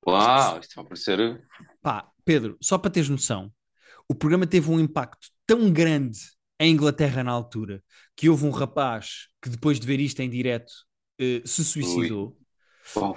Uau, 0.07 0.61
isto 0.61 0.77
vai 0.77 0.85
parecer. 0.85 1.45
Pá, 1.83 2.09
Pedro, 2.25 2.57
só 2.63 2.79
para 2.79 2.93
teres 2.93 3.09
noção, 3.09 3.53
o 4.09 4.15
programa 4.15 4.47
teve 4.47 4.71
um 4.71 4.79
impacto 4.79 5.27
tão 5.45 5.73
grande 5.73 6.21
em 6.61 6.73
Inglaterra 6.73 7.25
na 7.25 7.33
altura 7.33 7.83
que 8.15 8.29
houve 8.29 8.47
um 8.47 8.51
rapaz 8.51 9.27
que 9.43 9.51
depois 9.51 9.81
de 9.81 9.89
ver 9.89 9.99
isto 9.99 10.21
em 10.21 10.31
direto 10.31 10.73
eh, 11.19 11.43
se 11.45 11.65
suicidou. 11.65 12.39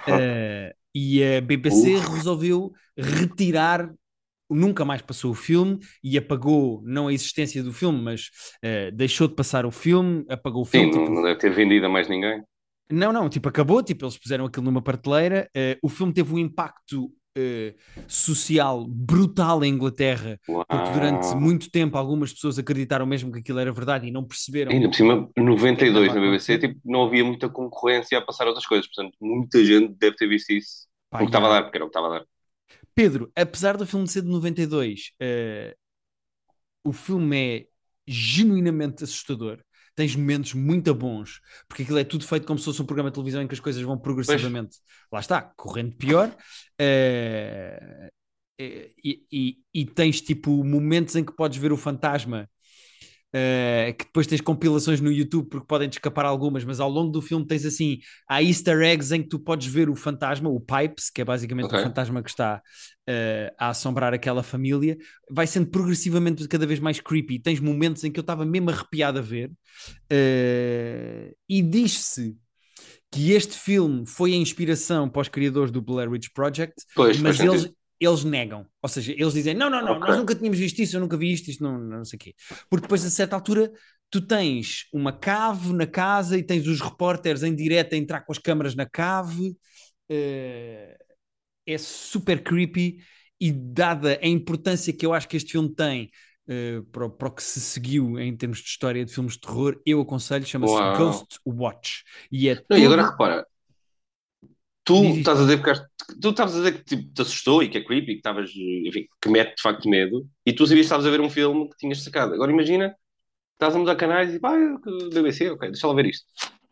Eh, 0.08 0.74
e 0.92 1.22
a 1.22 1.40
BBC 1.40 1.94
Uf. 1.94 2.16
resolveu 2.16 2.72
retirar, 2.96 3.94
nunca 4.50 4.84
mais 4.84 5.02
passou 5.02 5.30
o 5.32 5.34
filme 5.34 5.78
e 6.02 6.16
apagou, 6.18 6.82
não 6.84 7.08
a 7.08 7.12
existência 7.12 7.62
do 7.62 7.72
filme, 7.72 8.00
mas 8.00 8.30
eh, 8.62 8.90
deixou 8.90 9.28
de 9.28 9.34
passar 9.34 9.66
o 9.66 9.70
filme, 9.70 10.24
apagou 10.28 10.62
o 10.62 10.64
Sim, 10.64 10.80
filme. 10.80 10.92
não, 10.92 11.00
tipo, 11.00 11.14
não 11.14 11.22
deve 11.22 11.38
ter 11.38 11.50
vendido 11.50 11.86
a 11.86 11.88
mais 11.88 12.08
ninguém. 12.08 12.42
não, 12.90 13.12
não, 13.12 13.28
tipo, 13.28 13.48
acabou, 13.48 13.82
tipo, 13.82 14.04
eles 14.04 14.16
puseram 14.18 14.46
aquilo 14.46 14.64
numa 14.64 14.82
prateleira. 14.82 15.48
eh, 15.54 15.78
o 15.82 15.88
filme 15.88 16.12
teve 16.12 16.32
um 16.32 16.38
impacto 16.38 17.10
eh, 17.36 17.74
social 18.08 18.86
brutal 18.88 19.62
em 19.62 19.68
Inglaterra, 19.68 20.38
porque 20.46 20.90
durante 20.90 21.32
Uau. 21.32 21.40
muito 21.40 21.70
tempo 21.70 21.96
algumas 21.98 22.32
pessoas 22.32 22.58
acreditaram 22.58 23.06
mesmo 23.06 23.30
que 23.30 23.38
aquilo 23.40 23.58
era 23.58 23.70
verdade 23.70 24.06
e 24.08 24.10
não 24.10 24.24
perceberam. 24.24 24.72
Ainda 24.72 24.88
por 24.88 24.94
cima, 24.96 25.28
92 25.36 26.08
estava 26.08 26.18
a 26.18 26.20
na 26.22 26.26
BBC, 26.26 26.58
tipo, 26.58 26.80
não 26.84 27.04
havia 27.04 27.24
muita 27.24 27.48
concorrência 27.48 28.18
a 28.18 28.22
passar 28.22 28.46
outras 28.46 28.66
coisas. 28.66 28.86
Portanto, 28.86 29.14
muita 29.20 29.62
gente 29.64 29.94
deve 29.98 30.16
ter 30.16 30.26
visto 30.28 30.50
isso. 30.50 30.88
Pá, 31.10 31.18
o 31.18 31.20
que 31.20 31.26
estava 31.26 31.46
a 31.46 31.50
dar, 31.50 31.62
porque 31.64 31.76
era 31.78 31.84
o 31.84 31.88
que 31.90 31.96
estava 31.98 32.16
a 32.16 32.18
dar. 32.20 32.26
Pedro, 32.98 33.30
apesar 33.36 33.76
do 33.76 33.86
filme 33.86 34.08
ser 34.08 34.22
de 34.22 34.28
92, 34.28 35.12
eh, 35.20 35.76
o 36.82 36.92
filme 36.92 37.36
é 37.60 37.66
genuinamente 38.08 39.04
assustador. 39.04 39.60
Tens 39.94 40.16
momentos 40.16 40.52
muito 40.54 40.92
bons, 40.92 41.40
porque 41.68 41.84
aquilo 41.84 41.98
é 41.98 42.02
tudo 42.02 42.26
feito 42.26 42.44
como 42.44 42.58
se 42.58 42.64
fosse 42.64 42.82
um 42.82 42.86
programa 42.86 43.08
de 43.10 43.14
televisão 43.14 43.40
em 43.40 43.46
que 43.46 43.54
as 43.54 43.60
coisas 43.60 43.80
vão 43.82 43.96
progressivamente, 43.96 44.78
lá 45.12 45.20
está, 45.20 45.42
correndo 45.56 45.94
pior. 45.96 46.36
eh, 46.76 48.10
e, 48.58 49.24
e- 49.30 49.58
e 49.72 49.86
tens 49.86 50.20
tipo 50.20 50.64
momentos 50.64 51.14
em 51.14 51.24
que 51.24 51.32
podes 51.32 51.56
ver 51.56 51.70
o 51.70 51.76
fantasma, 51.76 52.50
eh, 53.32 53.94
que 53.98 54.04
depois 54.06 54.26
tens 54.26 54.40
compilações 54.40 55.00
no 55.00 55.12
YouTube 55.12 55.48
porque 55.48 55.66
podem 55.66 55.88
escapar 55.88 56.24
algumas, 56.24 56.64
mas 56.64 56.80
ao 56.80 56.88
longo 56.88 57.10
do 57.10 57.20
filme 57.22 57.46
tens 57.46 57.64
assim, 57.66 57.98
há 58.28 58.42
easter 58.42 58.80
eggs 58.82 59.14
em 59.14 59.22
que 59.22 59.28
tu 59.28 59.38
podes 59.38 59.66
ver 59.66 59.90
o 59.90 59.96
fantasma, 59.96 60.48
o 60.48 60.60
Pipes, 60.60 61.10
que 61.10 61.20
é 61.20 61.24
basicamente 61.24 61.66
Ok. 61.66 61.78
o 61.78 61.82
fantasma 61.82 62.22
que 62.22 62.30
está 62.30 62.62
eh, 63.06 63.52
a 63.58 63.70
assombrar 63.70 64.14
aquela 64.14 64.42
família, 64.42 64.96
vai 65.30 65.46
sendo 65.46 65.68
progressivamente 65.70 66.46
cada 66.48 66.66
vez 66.66 66.80
mais 66.80 67.00
creepy. 67.00 67.38
Tens 67.40 67.60
momentos 67.60 68.04
em 68.04 68.10
que 68.10 68.18
eu 68.18 68.22
estava 68.22 68.44
mesmo 68.44 68.70
arrepiado 68.70 69.18
a 69.18 69.22
ver, 69.22 69.50
eh, 70.10 71.34
e 71.48 71.62
diz-se 71.62 72.36
que 73.10 73.32
este 73.32 73.56
filme 73.56 74.06
foi 74.06 74.34
a 74.34 74.36
inspiração 74.36 75.08
para 75.08 75.22
os 75.22 75.28
criadores 75.28 75.70
do 75.70 75.80
Blair 75.80 76.10
Witch 76.10 76.28
Project, 76.34 76.74
Pois, 76.94 77.16
mas 77.18 77.36
sentido. 77.36 77.74
Eles, 78.00 78.24
negam. 78.24 78.66
Ou 78.82 78.88
seja, 78.88 79.12
eles 79.12 79.32
dizem: 79.34 79.54
não, 79.54 79.70
não, 79.70 79.82
não, 79.82 79.98
Ok. 79.98 80.04
nós 80.04 80.16
nunca 80.16 80.34
tínhamos 80.34 80.58
visto 80.58 80.78
isso, 80.80 80.96
eu 80.96 81.00
nunca 81.00 81.16
vi 81.16 81.32
isto, 81.32 81.50
isto 81.50 81.62
não, 81.62 81.78
não 81.78 82.04
sei 82.04 82.16
o 82.16 82.20
quê. 82.20 82.34
Porque 82.68 82.82
depois, 82.82 83.04
a 83.04 83.10
certa 83.10 83.34
altura, 83.36 83.72
tu 84.10 84.20
tens 84.26 84.86
uma 84.92 85.12
cave 85.12 85.72
na 85.72 85.86
casa 85.86 86.36
e 86.38 86.42
tens 86.42 86.66
os 86.66 86.80
repórteres 86.80 87.42
em 87.42 87.54
direto 87.54 87.94
a 87.94 87.96
entrar 87.98 88.20
com 88.22 88.32
as 88.32 88.38
câmaras 88.38 88.74
na 88.74 88.86
cave. 88.86 89.56
eh, 90.08 90.96
é 91.66 91.78
super 91.78 92.42
creepy 92.42 92.98
e 93.40 93.52
dada 93.52 94.18
a 94.22 94.26
importância 94.26 94.92
que 94.92 95.04
eu 95.06 95.12
acho 95.14 95.28
que 95.28 95.36
este 95.36 95.52
filme 95.52 95.74
tem 95.74 96.10
eh, 96.48 96.80
para, 96.92 97.06
o- 97.06 97.10
para 97.10 97.28
o 97.28 97.32
que 97.32 97.42
se 97.42 97.60
seguiu 97.60 98.18
em 98.18 98.36
termos 98.36 98.58
de 98.58 98.64
história 98.68 99.04
de 99.04 99.12
filmes 99.12 99.34
de 99.34 99.40
terror, 99.40 99.80
eu 99.86 100.00
aconselho, 100.00 100.46
chama-se. 100.46 100.82
Ghost 100.82 101.38
Watch. 101.46 102.02
E 102.32 102.48
é 102.48 102.62
Não, 102.68 102.76
e 102.78 102.84
agora 102.84 103.02
repara, 103.02 103.46
tu 104.88 105.02
Diz 105.02 105.18
estás 105.18 105.38
a 105.38 105.42
dizer 105.42 105.62
que 105.62 105.72
tu 106.20 106.30
estavas 106.30 106.54
a 106.54 106.58
dizer 106.58 106.72
que 106.78 106.84
tipo, 106.84 107.12
te 107.14 107.22
assustou 107.22 107.62
e 107.62 107.68
que 107.68 107.78
é 107.78 107.84
creepy, 107.84 108.06
que 108.06 108.12
estavas, 108.14 108.50
enfim, 108.50 109.06
que 109.20 109.28
mete 109.28 109.56
de 109.56 109.62
facto 109.62 109.88
medo, 109.88 110.26
e 110.46 110.52
tu 110.52 110.66
sabias 110.66 110.84
que 110.86 110.86
estavas 110.86 111.06
a 111.06 111.10
ver 111.10 111.20
um 111.20 111.28
filme 111.30 111.68
que 111.68 111.76
tinhas 111.76 112.02
sacado. 112.02 112.32
Agora 112.34 112.50
imagina, 112.50 112.94
estás 113.52 113.74
a 113.76 113.78
mudar 113.78 113.96
canais 113.96 114.34
e 114.34 114.40
pá, 114.40 114.56
BBC, 115.12 115.50
ok, 115.50 115.70
deixa 115.70 115.86
lá 115.86 115.94
ver 115.94 116.06
isto. 116.06 116.24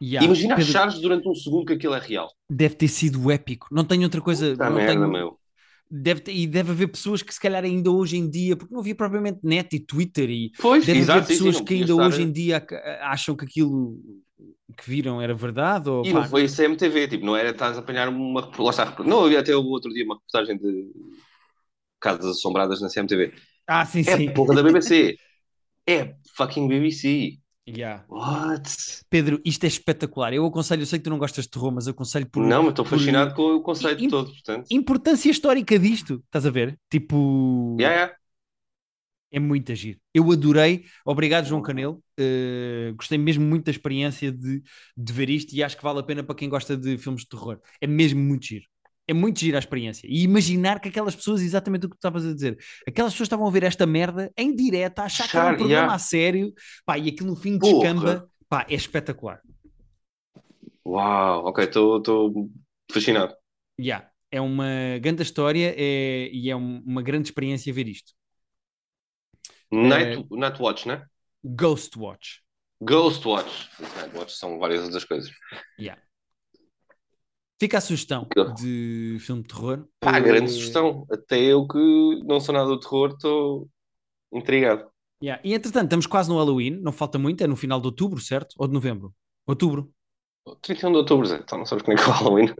Yeah. 0.02 0.24
imagina 0.26 0.56
Pedro, 0.56 0.70
achares 0.70 0.98
durante 0.98 1.28
um 1.28 1.34
segundo 1.34 1.66
que 1.66 1.72
aquilo 1.74 1.94
é 1.94 1.98
real. 1.98 2.28
Deve 2.50 2.74
ter 2.74 2.88
sido 2.88 3.30
épico. 3.30 3.66
Não 3.70 3.82
tenho 3.84 4.02
outra 4.04 4.20
coisa. 4.20 4.54
Não 4.56 4.70
merda, 4.74 4.92
tenho- 4.92 5.08
meu. 5.10 5.38
deve 5.90 6.20
ter- 6.20 6.32
e 6.34 6.46
deve 6.46 6.72
haver 6.72 6.88
pessoas 6.88 7.22
que 7.22 7.32
se 7.32 7.40
calhar 7.40 7.62
ainda 7.64 7.90
hoje 7.90 8.16
em 8.16 8.28
dia, 8.28 8.56
porque 8.56 8.72
não 8.74 8.80
havia 8.80 8.94
propriamente 8.94 9.38
net 9.42 9.74
e 9.76 9.80
Twitter, 9.80 10.28
e 10.30 10.50
Pois, 10.60 10.84
deve 10.84 10.98
exato, 10.98 11.18
haver 11.20 11.26
sim, 11.28 11.32
sim, 11.34 11.38
pessoas 11.44 11.56
não 11.58 11.64
que 11.64 11.74
ainda 11.74 11.92
estar- 11.92 12.06
hoje 12.08 12.22
em 12.22 12.32
dia 12.32 12.56
ac- 12.58 12.74
acham 13.02 13.34
que 13.36 13.44
aquilo 13.46 13.96
que 14.76 14.88
viram 14.90 15.20
era 15.20 15.34
verdade. 15.34 15.88
Ou, 15.88 16.04
E 16.04 16.12
pá, 16.12 16.20
não 16.20 16.28
foi 16.28 16.48
CMTV, 16.48 17.08
tipo, 17.08 17.24
não 17.24 17.36
era 17.36 17.50
estás 17.50 17.76
a 17.76 17.80
apanhar 17.80 18.08
uma. 18.08 18.50
Lá 18.58 18.70
está, 18.70 18.94
não 19.04 19.24
havia 19.24 19.40
até 19.40 19.54
o 19.56 19.64
outro 19.64 19.92
dia 19.92 20.04
uma 20.04 20.14
reportagem 20.16 20.56
de 20.58 20.90
casas 22.00 22.26
assombradas 22.26 22.80
na 22.80 22.88
CMTV. 22.88 23.32
Ah, 23.66 23.84
sim, 23.84 24.00
É 24.00 24.16
sim. 24.16 24.32
porra 24.32 24.54
da 24.54 24.62
BBC. 24.62 25.16
É 25.88 26.14
fucking 26.36 26.68
BBC. 26.68 27.38
Yeah. 27.68 28.04
What? 28.08 28.70
Pedro, 29.10 29.40
isto 29.44 29.64
é 29.64 29.66
espetacular. 29.66 30.32
Eu 30.32 30.46
aconselho, 30.46 30.82
eu 30.82 30.86
sei 30.86 31.00
que 31.00 31.04
tu 31.04 31.10
não 31.10 31.18
gostas 31.18 31.44
de 31.46 31.50
terror, 31.50 31.72
mas 31.72 31.88
aconselho 31.88 32.26
por, 32.30 32.44
Não, 32.44 32.62
mas 32.62 32.70
estou 32.70 32.84
por 32.84 32.96
fascinado 32.96 33.34
com 33.34 33.56
o 33.56 33.60
conceito 33.60 34.04
Im- 34.04 34.08
todo, 34.08 34.30
portanto. 34.30 34.66
importância 34.70 35.28
histórica 35.30 35.76
disto. 35.76 36.22
Estás 36.26 36.46
a 36.46 36.50
ver? 36.50 36.78
Tipo, 36.88 37.76
Yeah, 37.80 37.96
yeah. 37.96 38.16
É 39.36 39.38
muito 39.38 39.70
agir. 39.70 40.00
Eu 40.14 40.32
adorei. 40.32 40.86
Obrigado, 41.04 41.44
João 41.44 41.60
Canelo. 41.60 42.02
Uh, 42.18 42.94
gostei 42.96 43.18
mesmo 43.18 43.44
muito 43.44 43.66
da 43.66 43.70
experiência 43.70 44.32
de, 44.32 44.62
de 44.96 45.12
ver 45.12 45.28
isto 45.28 45.52
e 45.52 45.62
acho 45.62 45.76
que 45.76 45.82
vale 45.82 46.00
a 46.00 46.02
pena 46.02 46.24
para 46.24 46.34
quem 46.34 46.48
gosta 46.48 46.74
de 46.74 46.96
filmes 46.96 47.20
de 47.20 47.28
terror. 47.28 47.60
É 47.78 47.86
mesmo 47.86 48.18
muito 48.18 48.46
giro. 48.46 48.64
É 49.06 49.12
muito 49.12 49.38
giro 49.38 49.56
a 49.56 49.58
experiência. 49.58 50.08
E 50.10 50.22
imaginar 50.22 50.80
que 50.80 50.88
aquelas 50.88 51.14
pessoas, 51.14 51.42
exatamente 51.42 51.84
o 51.84 51.90
que 51.90 51.96
tu 51.96 51.98
estavas 51.98 52.24
a 52.24 52.32
dizer, 52.32 52.56
aquelas 52.88 53.12
pessoas 53.12 53.26
estavam 53.26 53.46
a 53.46 53.50
ver 53.50 53.62
esta 53.62 53.86
merda 53.86 54.32
em 54.38 54.56
direto, 54.56 55.00
a 55.00 55.04
achar 55.04 55.28
que 55.28 55.36
era 55.36 55.52
um 55.52 55.56
programa 55.56 55.82
yeah. 55.82 55.94
a 55.94 55.98
sério, 55.98 56.54
pá, 56.86 56.98
e 56.98 57.10
aquilo 57.10 57.28
no 57.28 57.36
fim 57.36 57.58
descamba, 57.58 58.28
pá, 58.48 58.66
é 58.68 58.74
espetacular. 58.74 59.42
Uau, 60.84 61.44
ok, 61.44 61.64
estou 61.64 62.50
fascinado. 62.90 63.34
Yeah. 63.78 64.08
É 64.30 64.40
uma 64.40 64.98
grande 65.00 65.22
história 65.22 65.74
é- 65.76 66.30
e 66.32 66.50
é 66.50 66.56
um- 66.56 66.82
uma 66.84 67.02
grande 67.02 67.28
experiência 67.28 67.72
ver 67.72 67.86
isto. 67.86 68.12
Night, 69.72 70.26
Night 70.30 70.60
Watch, 70.62 70.86
né? 70.88 71.04
Ghost 71.44 71.98
Watch. 71.98 72.42
Ghost 72.80 73.26
Watch. 73.26 73.68
Night 73.80 74.16
Watch 74.16 74.36
são 74.36 74.58
várias 74.58 74.82
outras 74.84 75.04
coisas. 75.04 75.30
Yeah. 75.78 76.00
Fica 77.58 77.78
a 77.78 77.80
sugestão 77.80 78.28
de 78.58 79.16
filme 79.20 79.42
de 79.42 79.48
terror. 79.48 79.86
Pá, 80.00 80.18
Eh, 80.18 80.20
grande 80.20 80.50
sugestão. 80.50 81.06
Até 81.10 81.38
eu 81.40 81.66
que 81.66 81.78
não 82.24 82.38
sou 82.38 82.52
nada 82.54 82.66
do 82.68 82.78
terror, 82.78 83.10
estou 83.12 83.68
intrigado. 84.32 84.90
yeah. 85.22 85.40
E 85.42 85.54
entretanto, 85.54 85.84
estamos 85.84 86.06
quase 86.06 86.28
no 86.28 86.36
Halloween, 86.36 86.78
não 86.82 86.92
falta 86.92 87.18
muito, 87.18 87.42
é 87.42 87.46
no 87.46 87.56
final 87.56 87.80
de 87.80 87.86
outubro, 87.86 88.20
certo? 88.20 88.54
Ou 88.58 88.66
de 88.68 88.74
novembro? 88.74 89.14
Outubro. 89.46 89.90
31 90.60 90.92
de 90.92 90.98
outubro, 90.98 91.26
Zé. 91.26 91.36
Então 91.42 91.58
não 91.58 91.66
sabes 91.66 91.82
quando 91.82 91.98
é 91.98 92.02
que 92.02 92.08
é 92.08 92.12
o 92.12 92.16
Halloween. 92.16 92.54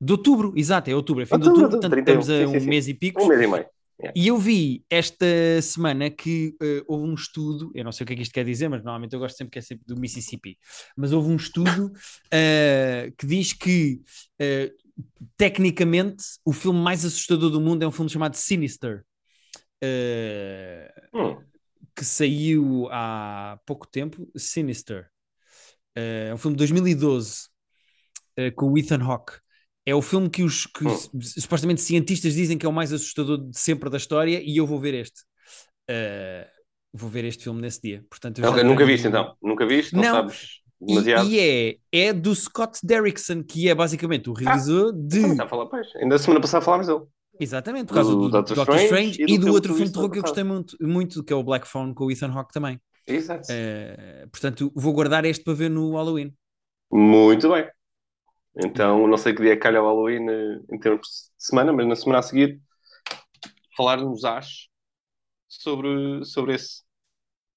De 0.00 0.12
outubro, 0.12 0.52
exato, 0.56 0.90
é 0.90 0.94
outubro, 0.94 1.22
é 1.22 1.26
fim 1.26 1.38
de 1.38 1.48
Outubro, 1.48 1.64
outubro, 1.64 1.80
portanto 1.80 2.04
31, 2.04 2.20
estamos 2.20 2.30
a 2.30 2.46
sim, 2.46 2.46
sim, 2.52 2.56
um 2.56 2.60
sim. 2.60 2.66
mês 2.68 2.86
e 2.88 2.94
pico. 2.94 3.22
Um 3.22 3.26
mês 3.28 3.40
e 3.40 3.46
meio. 3.46 3.66
E 4.14 4.28
eu 4.28 4.38
vi 4.38 4.84
esta 4.90 5.26
semana 5.62 6.10
que 6.10 6.54
eh, 6.62 6.82
houve 6.86 7.06
um 7.06 7.14
estudo, 7.14 7.70
eu 7.74 7.82
não 7.82 7.92
sei 7.92 8.04
o 8.04 8.06
que 8.06 8.12
é 8.12 8.16
que 8.16 8.22
isto 8.22 8.32
quer 8.32 8.44
dizer, 8.44 8.68
mas 8.68 8.82
normalmente 8.82 9.14
eu 9.14 9.18
gosto 9.18 9.36
sempre 9.36 9.52
que 9.52 9.58
é 9.58 9.62
sempre 9.62 9.84
do 9.86 9.98
Mississippi, 9.98 10.58
mas 10.96 11.12
houve 11.12 11.30
um 11.30 11.36
estudo 11.36 11.92
eh, 12.30 13.12
que 13.16 13.26
diz 13.26 13.52
que 13.52 14.00
eh, 14.38 14.72
tecnicamente 15.36 16.24
o 16.44 16.52
filme 16.52 16.78
mais 16.78 17.04
assustador 17.04 17.50
do 17.50 17.60
mundo 17.60 17.82
é 17.82 17.88
um 17.88 17.92
filme 17.92 18.10
chamado 18.10 18.34
Sinister, 18.36 19.04
Hum. 21.12 21.36
que 21.94 22.04
saiu 22.04 22.88
há 22.90 23.58
pouco 23.66 23.86
tempo, 23.86 24.28
Sinister. 24.36 25.08
É 25.94 26.32
um 26.34 26.36
filme 26.36 26.54
de 26.54 26.58
2012 26.58 27.48
eh, 28.36 28.50
com 28.50 28.70
o 28.70 28.78
Ethan 28.78 29.02
Hawke. 29.02 29.32
É 29.86 29.94
o 29.94 30.02
filme 30.02 30.28
que 30.28 30.42
os 30.42 30.66
que 30.66 30.84
Hum. 30.84 31.20
supostamente 31.22 31.80
cientistas 31.80 32.34
dizem 32.34 32.58
que 32.58 32.66
é 32.66 32.68
o 32.68 32.72
mais 32.72 32.92
assustador 32.92 33.38
de 33.38 33.56
sempre 33.58 33.88
da 33.88 33.96
história 33.96 34.42
e 34.44 34.56
eu 34.56 34.66
vou 34.66 34.80
ver 34.80 34.94
este. 34.94 35.22
Eh, 35.88 36.46
vou 36.92 37.08
ver 37.08 37.24
este 37.24 37.44
filme 37.44 37.60
nesse 37.60 37.80
dia. 37.80 38.04
Portanto, 38.10 38.40
nunca 38.40 38.62
tenho- 38.62 38.86
viste 38.86 39.06
então. 39.06 39.34
Nunca 39.40 39.64
viste? 39.66 39.94
Não, 39.94 40.02
Não. 40.02 40.12
sabes 40.12 40.48
E, 40.82 40.86
demasiado. 40.88 41.28
e 41.30 41.38
é, 41.38 41.76
é 42.08 42.12
do 42.12 42.34
Scott 42.34 42.80
Derrickson, 42.82 43.44
que 43.44 43.68
é 43.68 43.74
basicamente 43.74 44.28
o 44.28 44.32
realizador 44.32 44.92
de. 44.92 45.16
Também 45.20 45.30
está 45.32 45.44
a 45.44 45.48
falar, 45.48 45.66
pois. 45.66 45.86
Ainda 45.96 46.16
a 46.16 46.18
semana 46.18 46.40
passada 46.40 46.64
falámos 46.64 46.88
dele. 46.88 47.02
Exatamente, 47.38 47.86
por 47.88 47.94
causa 47.94 48.10
Do 48.12 48.22
do, 48.22 48.30
Doctor 48.30 48.56
Strange 48.58 48.84
Strange, 48.86 49.22
e 49.22 49.26
do 49.26 49.32
e 49.34 49.38
do 49.38 49.52
outro 49.52 49.72
filme 49.74 49.86
de 49.88 49.92
terror 49.92 50.10
que 50.10 50.18
eu 50.18 50.22
gostei 50.22 50.42
muito, 50.42 50.76
muito, 50.80 51.22
que 51.22 51.32
é 51.32 51.36
o 51.36 51.44
Black 51.44 51.68
Phone 51.68 51.94
com 51.94 52.06
o 52.06 52.10
Ethan 52.10 52.32
Hawke 52.32 52.52
também. 52.52 52.80
Exato. 53.06 53.46
Eh, 53.50 54.26
portanto, 54.32 54.72
vou 54.74 54.92
guardar 54.94 55.24
este 55.26 55.44
para 55.44 55.52
ver 55.54 55.68
no 55.70 55.92
Halloween. 55.94 56.34
Muito 56.90 57.48
bem. 57.50 57.68
Então, 58.58 59.06
não 59.06 59.16
sei 59.18 59.34
que 59.34 59.42
dia 59.42 59.52
é 59.52 59.56
calha 59.56 59.82
o 59.82 59.86
Halloween 59.86 60.28
eh, 60.30 60.60
em 60.72 60.78
termos 60.78 61.30
de 61.38 61.44
semana, 61.46 61.72
mas 61.72 61.86
na 61.86 61.96
semana 61.96 62.20
a 62.20 62.22
seguir 62.22 62.60
falarmos 63.76 64.24
às 64.24 64.68
sobre, 65.48 66.24
sobre 66.24 66.54
esse. 66.56 66.82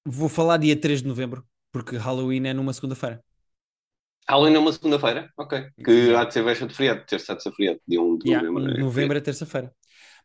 Vou 0.04 0.28
falar 0.28 0.58
dia 0.58 0.78
3 0.78 1.00
de 1.02 1.08
novembro, 1.08 1.46
porque 1.72 1.96
Halloween 1.96 2.46
é 2.48 2.52
numa 2.54 2.72
segunda-feira. 2.74 3.22
Halloween 4.28 4.54
é 4.54 4.58
uma 4.58 4.72
segunda-feira? 4.72 5.30
Ok. 5.36 5.68
Que 5.84 6.14
há 6.16 6.24
de 6.24 6.32
ser 6.34 6.42
véspera 6.44 6.68
de 6.70 6.74
feriado, 6.76 7.04
terça 7.06 7.34
de 7.36 7.42
feriado, 7.54 7.80
dia 7.86 8.00
1 8.00 8.16
de 8.18 8.26
Yeah, 8.26 8.46
novembro. 8.54 8.64
é 8.66 8.78
novembro 8.78 9.16
é 9.18 9.20
terça-feira. 9.20 9.74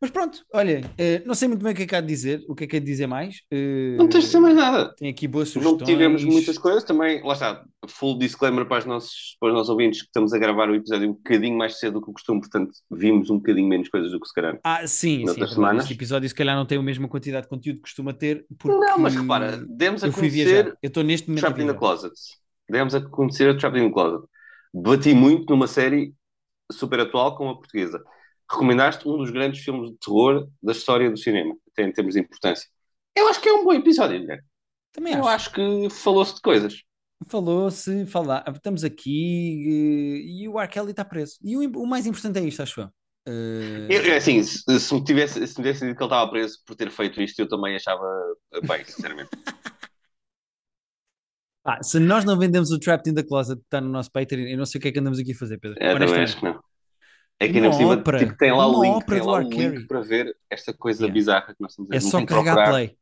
Mas 0.01 0.11
pronto, 0.11 0.39
olha, 0.53 0.81
eh, 0.97 1.21
não 1.25 1.33
sei 1.33 1.47
muito 1.47 1.63
bem 1.63 1.73
o 1.73 1.75
que 1.75 1.83
é 1.83 1.87
que 1.87 1.95
há 1.95 2.01
de 2.01 2.07
dizer, 2.07 2.43
o 2.47 2.53
que 2.55 2.65
é 2.65 2.67
que 2.67 2.75
há 2.75 2.79
de 2.79 2.85
dizer 2.85 3.07
mais. 3.07 3.41
Eh. 3.49 3.95
Não 3.97 4.07
tens 4.07 4.21
de 4.21 4.27
dizer 4.27 4.39
mais 4.39 4.55
nada. 4.55 4.93
Tem 4.95 5.09
aqui 5.09 5.27
boas 5.27 5.53
Não 5.55 5.61
sugestões. 5.61 5.89
tivemos 5.89 6.23
muitas 6.23 6.57
coisas 6.57 6.83
também. 6.83 7.23
Lá 7.23 7.33
está, 7.33 7.63
full 7.87 8.17
disclaimer 8.17 8.65
para 8.65 8.79
os, 8.79 8.85
nossos, 8.85 9.37
para 9.39 9.49
os 9.49 9.55
nossos 9.55 9.69
ouvintes 9.69 10.01
que 10.01 10.07
estamos 10.07 10.33
a 10.33 10.37
gravar 10.37 10.69
o 10.69 10.75
episódio 10.75 11.09
um 11.09 11.13
bocadinho 11.13 11.57
mais 11.57 11.79
cedo 11.79 11.93
do 11.93 12.01
que 12.01 12.09
o 12.09 12.13
costume, 12.13 12.41
portanto 12.41 12.71
vimos 12.91 13.29
um 13.29 13.37
bocadinho 13.37 13.67
menos 13.67 13.89
coisas 13.89 14.11
do 14.11 14.19
que 14.19 14.27
se 14.27 14.33
calhar. 14.33 14.59
Ah, 14.63 14.85
sim, 14.85 15.25
sim. 15.27 15.43
É 15.43 15.47
semanas. 15.47 15.83
Este 15.83 15.93
episódio 15.93 16.27
se 16.27 16.35
calhar 16.35 16.55
não 16.55 16.65
tem 16.65 16.77
a 16.77 16.83
mesma 16.83 17.07
quantidade 17.07 17.43
de 17.43 17.49
conteúdo 17.49 17.77
que 17.77 17.83
costuma 17.83 18.13
ter, 18.13 18.45
porque 18.57 18.77
Não, 18.77 18.97
mas 18.99 19.15
repara, 19.15 19.57
demos 19.67 20.03
a 20.03 20.07
eu 20.07 20.13
conhecer 20.13 20.77
Eu 20.81 20.87
estou 20.87 21.03
neste 21.03 21.27
momento 21.29 21.41
Trapped 21.41 21.63
in 21.63 21.67
the. 21.67 21.73
Closet. 21.73 22.13
Demos 22.69 22.95
a 22.95 23.01
conhecer 23.01 23.49
a 23.49 23.57
Trapped 23.57 23.79
in 23.79 23.87
the 23.87 23.93
Closet. 23.93 24.27
Bati 24.73 25.13
muito 25.13 25.49
numa 25.49 25.67
série 25.67 26.13
super 26.71 26.99
atual 26.99 27.35
como 27.37 27.51
a 27.51 27.55
portuguesa. 27.55 28.03
Recomendaste 28.49 29.07
um 29.07 29.17
dos 29.17 29.31
grandes 29.31 29.63
filmes 29.63 29.91
de 29.91 29.97
terror 29.97 30.47
da 30.61 30.71
história 30.71 31.09
do 31.09 31.17
cinema, 31.17 31.55
até 31.71 31.83
em 31.83 31.91
termos 31.91 32.13
de 32.13 32.19
importância. 32.21 32.67
Eu 33.15 33.27
acho 33.27 33.41
que 33.41 33.49
é 33.49 33.53
um 33.53 33.63
bom 33.63 33.73
episódio, 33.73 34.19
mulher. 34.19 34.43
Também 34.91 35.13
Eu 35.13 35.27
acho. 35.27 35.49
acho 35.49 35.51
que 35.53 35.89
falou-se 35.89 36.35
de 36.35 36.41
coisas. 36.41 36.75
Falou-se, 37.27 38.05
falar, 38.05 38.43
estamos 38.53 38.83
aqui 38.83 39.63
eh, 39.67 40.43
e 40.43 40.47
o 40.49 40.59
R. 40.59 40.67
Kelly 40.69 40.91
está 40.91 41.03
preso. 41.05 41.37
E 41.41 41.55
o, 41.57 41.61
o 41.81 41.87
mais 41.87 42.05
importante 42.05 42.39
é 42.39 42.43
isto, 42.43 42.61
acho 42.61 42.81
eu. 42.81 42.89
Eh, 43.27 43.87
Eu, 43.89 44.03
eu, 44.03 44.17
assim, 44.17 44.43
se, 44.43 44.79
se 44.79 44.93
me 44.93 45.03
tivesse, 45.03 45.33
se 45.47 45.57
me 45.57 45.63
tivesse 45.63 45.85
dito 45.85 45.97
que 45.97 46.03
ele 46.03 46.05
estava 46.05 46.29
preso 46.29 46.59
por 46.65 46.75
ter 46.75 46.91
feito 46.91 47.21
isto, 47.21 47.39
eu 47.39 47.47
também 47.47 47.75
achava 47.75 48.05
bem, 48.67 48.83
sinceramente. 48.85 49.29
pá, 51.63 51.81
se 51.83 51.99
nós 51.99 52.23
não 52.25 52.37
vendemos 52.37 52.69
o 52.71 52.77
Trapped 52.79 53.09
in 53.09 53.15
the 53.15 53.23
Closet 53.23 53.57
que 53.59 53.65
está 53.65 53.81
no 53.81 53.89
nosso 53.89 54.11
Patreon, 54.11 54.47
eu 54.47 54.57
não 54.57 54.65
sei 54.65 54.79
o 54.79 54.81
que 54.81 54.89
é 54.89 54.91
que 54.91 54.99
andamos 54.99 55.17
aqui 55.19 55.31
a 55.31 55.35
fazer, 55.37 55.57
Pedro. 55.57 55.77
É, 55.81 55.97
também 55.97 56.21
acho 56.23 56.37
que 56.37 56.43
não. 56.45 56.59
É 57.39 57.47
que 57.49 57.57
ainda 57.57 57.69
por 57.69 57.75
cima, 57.77 57.93
ópera. 57.93 58.19
tipo, 58.19 58.37
tem 58.37 58.51
lá 58.51 58.65
o 58.67 58.81
link, 58.83 59.05
tem 59.05 59.21
lá. 59.21 59.43
Kelly. 59.43 59.69
link 59.77 59.87
para 59.87 60.01
ver 60.01 60.35
esta 60.49 60.73
coisa 60.73 61.03
Yeah. 61.03 61.13
bizarra 61.13 61.47
que 61.53 61.55
nós 61.61 61.71
estamos 61.71 61.91
a 61.91 61.95
É 61.95 61.99
só 61.99 62.25
carregar 62.25 62.53
procurar. 62.55 62.69
play. 62.71 62.97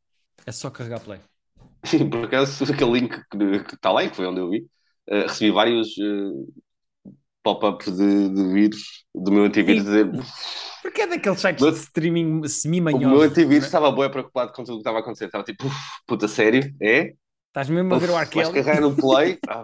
É 0.46 0.52
só 0.52 0.70
carregar 0.72 1.00
play. 1.02 1.20
Sim, 1.86 2.10
por 2.10 2.26
acaso, 2.26 2.64
aquele 2.74 2.92
link 3.00 3.16
que, 3.30 3.76
está 3.76 3.92
lá, 3.92 4.04
e 4.04 4.10
que 4.10 4.16
foi 4.16 4.26
onde 4.26 4.40
eu 4.40 4.50
vi, 4.50 4.66
eh, 5.08 5.22
recebi 5.24 5.52
vários 5.52 5.90
eh, 6.00 7.12
pop-ups 7.44 7.92
de, 7.96 8.30
de 8.30 8.54
vírus 8.54 9.06
do 9.14 9.32
meu 9.32 9.44
antivírus 9.44 9.84
Sim. 9.84 9.90
dizer 9.90 10.12
Porque 10.82 11.02
é 11.02 11.08
daqueles 11.08 11.40
sites 11.40 11.64
Mas- 11.64 11.76
de 11.76 11.80
streaming 11.82 12.26
o 12.26 12.40
meu 12.42 12.50
semi-manhosos. 12.50 13.24
antivírus 13.32 13.66
estava 13.66 13.90
bem 13.92 14.10
preocupado 14.12 14.52
com 14.52 14.64
tudo 14.64 14.74
o 14.74 14.78
que 14.78 14.82
estava 14.82 14.98
a 14.98 15.02
acontecer. 15.02 15.26
Estava 15.26 15.44
tipo, 15.44 15.66
"Uf, 15.68 15.76
puta, 16.06 16.28
sério? 16.28 16.74
É? 16.82 17.14
Estás 17.48 17.70
mesmo 17.70 17.94
a 17.96 17.98
ver 18.00 18.10
o. 18.10 18.16
Uf, 18.16 18.36
vais 18.36 18.50
carregar 18.50 18.82
no 18.82 18.94
play? 18.96 19.40
Ah, 19.48 19.64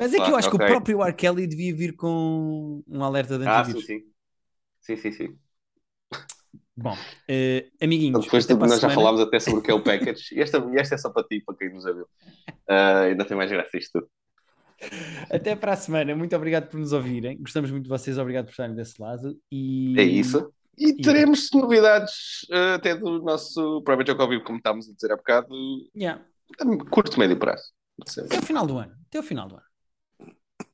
Mas 0.00 0.14
é 0.14 0.16
que 0.16 0.22
eu 0.22 0.26
Claro, 0.26 0.36
acho 0.36 0.50
que 0.50 0.56
ok. 0.56 0.66
o 0.66 0.70
próprio 0.70 1.02
R. 1.02 1.12
Kelly 1.14 1.46
devia 1.46 1.74
vir 1.74 1.94
com 1.94 2.82
um 2.88 3.04
alerta 3.04 3.38
de 3.38 3.46
ah, 3.46 3.62
sim, 3.64 3.70
antivírus. 3.72 3.86
sim. 3.86 4.00
Sim, 4.80 4.96
sim, 4.96 5.12
sim. 5.12 5.38
Bom, 6.76 6.96
eh, 7.28 7.68
amiguinhos, 7.82 8.24
Então, 8.26 8.40
depois 8.40 8.50
a 8.50 8.54
nós 8.54 8.70
já 8.80 8.88
semana. 8.88 8.94
falámos 8.94 9.20
até 9.20 9.38
sobre 9.38 9.60
o 9.60 9.62
que 9.62 9.70
é 9.70 9.74
o 9.74 9.82
package. 9.84 10.34
E 10.34 10.40
esta, 10.40 10.56
esta 10.74 10.94
é 10.94 10.98
só 10.98 11.10
para 11.10 11.24
ti, 11.24 11.42
para 11.44 11.54
quem 11.54 11.70
nos 11.72 11.84
ouviu. 11.84 12.06
Ah, 12.66 13.00
ainda 13.02 13.24
tem 13.26 13.36
mais 13.36 13.50
graça 13.50 13.76
isto 13.76 14.00
tudo. 14.00 14.10
Até 15.30 15.54
para 15.54 15.74
a 15.74 15.76
semana. 15.76 16.16
Muito 16.16 16.34
obrigado 16.34 16.68
por 16.70 16.80
nos 16.80 16.92
ouvirem. 16.94 17.36
Gostamos 17.38 17.70
muito 17.70 17.82
de 17.84 17.90
vocês. 17.90 18.16
Obrigado 18.16 18.46
por 18.46 18.52
estarem 18.52 18.74
desse 18.74 19.00
lado. 19.00 19.38
E... 19.52 19.94
É 19.98 20.02
isso. 20.02 20.50
E 20.78 20.94
teremos 20.94 21.50
novidades 21.52 22.46
ah, 22.50 22.74
até 22.76 22.96
do 22.96 23.20
nosso 23.22 23.82
Private 23.82 24.12
Joke 24.12 24.22
ao 24.22 24.28
vivo, 24.30 24.44
como 24.44 24.56
estávamos 24.56 24.88
a 24.88 24.94
dizer 24.94 25.12
há 25.12 25.16
bocado, 25.16 25.48
Yeah. 25.94 26.24
curto, 26.90 27.18
médio 27.18 27.38
prazo. 27.38 27.64
Até 28.24 28.38
o 28.38 28.42
final 28.42 28.66
do 28.66 28.78
ano. 28.78 28.94
Até 29.08 29.18
o 29.18 29.22
final 29.22 29.46
do 29.46 29.56
ano. 29.56 29.69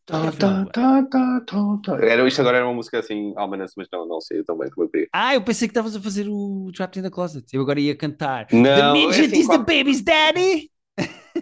Tá, 0.07 0.31
tá, 0.31 0.65
tá, 0.67 1.03
tá, 1.11 1.41
tá, 1.45 1.79
tá. 1.85 2.05
Era, 2.07 2.27
isto 2.29 2.41
agora 2.41 2.59
era 2.59 2.67
uma 2.67 2.75
música 2.75 3.01
assim, 3.01 3.33
Almanas, 3.37 3.73
mas 3.77 3.89
não, 3.93 4.07
não 4.07 4.21
sei 4.21 4.45
tão 4.45 4.57
bem 4.57 4.71
como 4.71 4.87
eu 4.87 4.91
queria. 4.91 5.09
Ah, 5.13 5.35
eu 5.35 5.43
pensei 5.43 5.67
que 5.67 5.73
estavas 5.73 5.97
a 5.97 6.01
fazer 6.01 6.29
o 6.29 6.71
Trapped 6.73 7.01
in 7.01 7.03
the 7.03 7.11
Closet. 7.11 7.45
Eu 7.53 7.61
agora 7.63 7.81
ia 7.81 7.97
cantar. 7.97 8.47
Não, 8.53 8.63
the 8.63 8.71
é 8.81 8.93
midget 8.93 9.27
assim, 9.27 9.41
is 9.41 9.47
quatro- 9.47 9.65
the 9.67 9.75
baby's 9.75 10.03
daddy. 10.03 10.71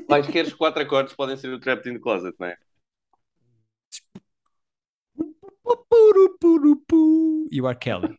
Quaisquer 0.07 0.57
quatro 0.57 0.83
acordes 0.83 1.15
podem 1.15 1.37
ser 1.37 1.49
o 1.53 1.61
Trapped 1.61 1.89
in 1.91 1.95
the 1.95 2.01
Closet, 2.01 2.35
não 2.41 2.47
é? 2.47 2.57
Pu. 6.89 7.49
You 7.51 7.67
are 7.67 7.79
Kelly. 7.79 8.19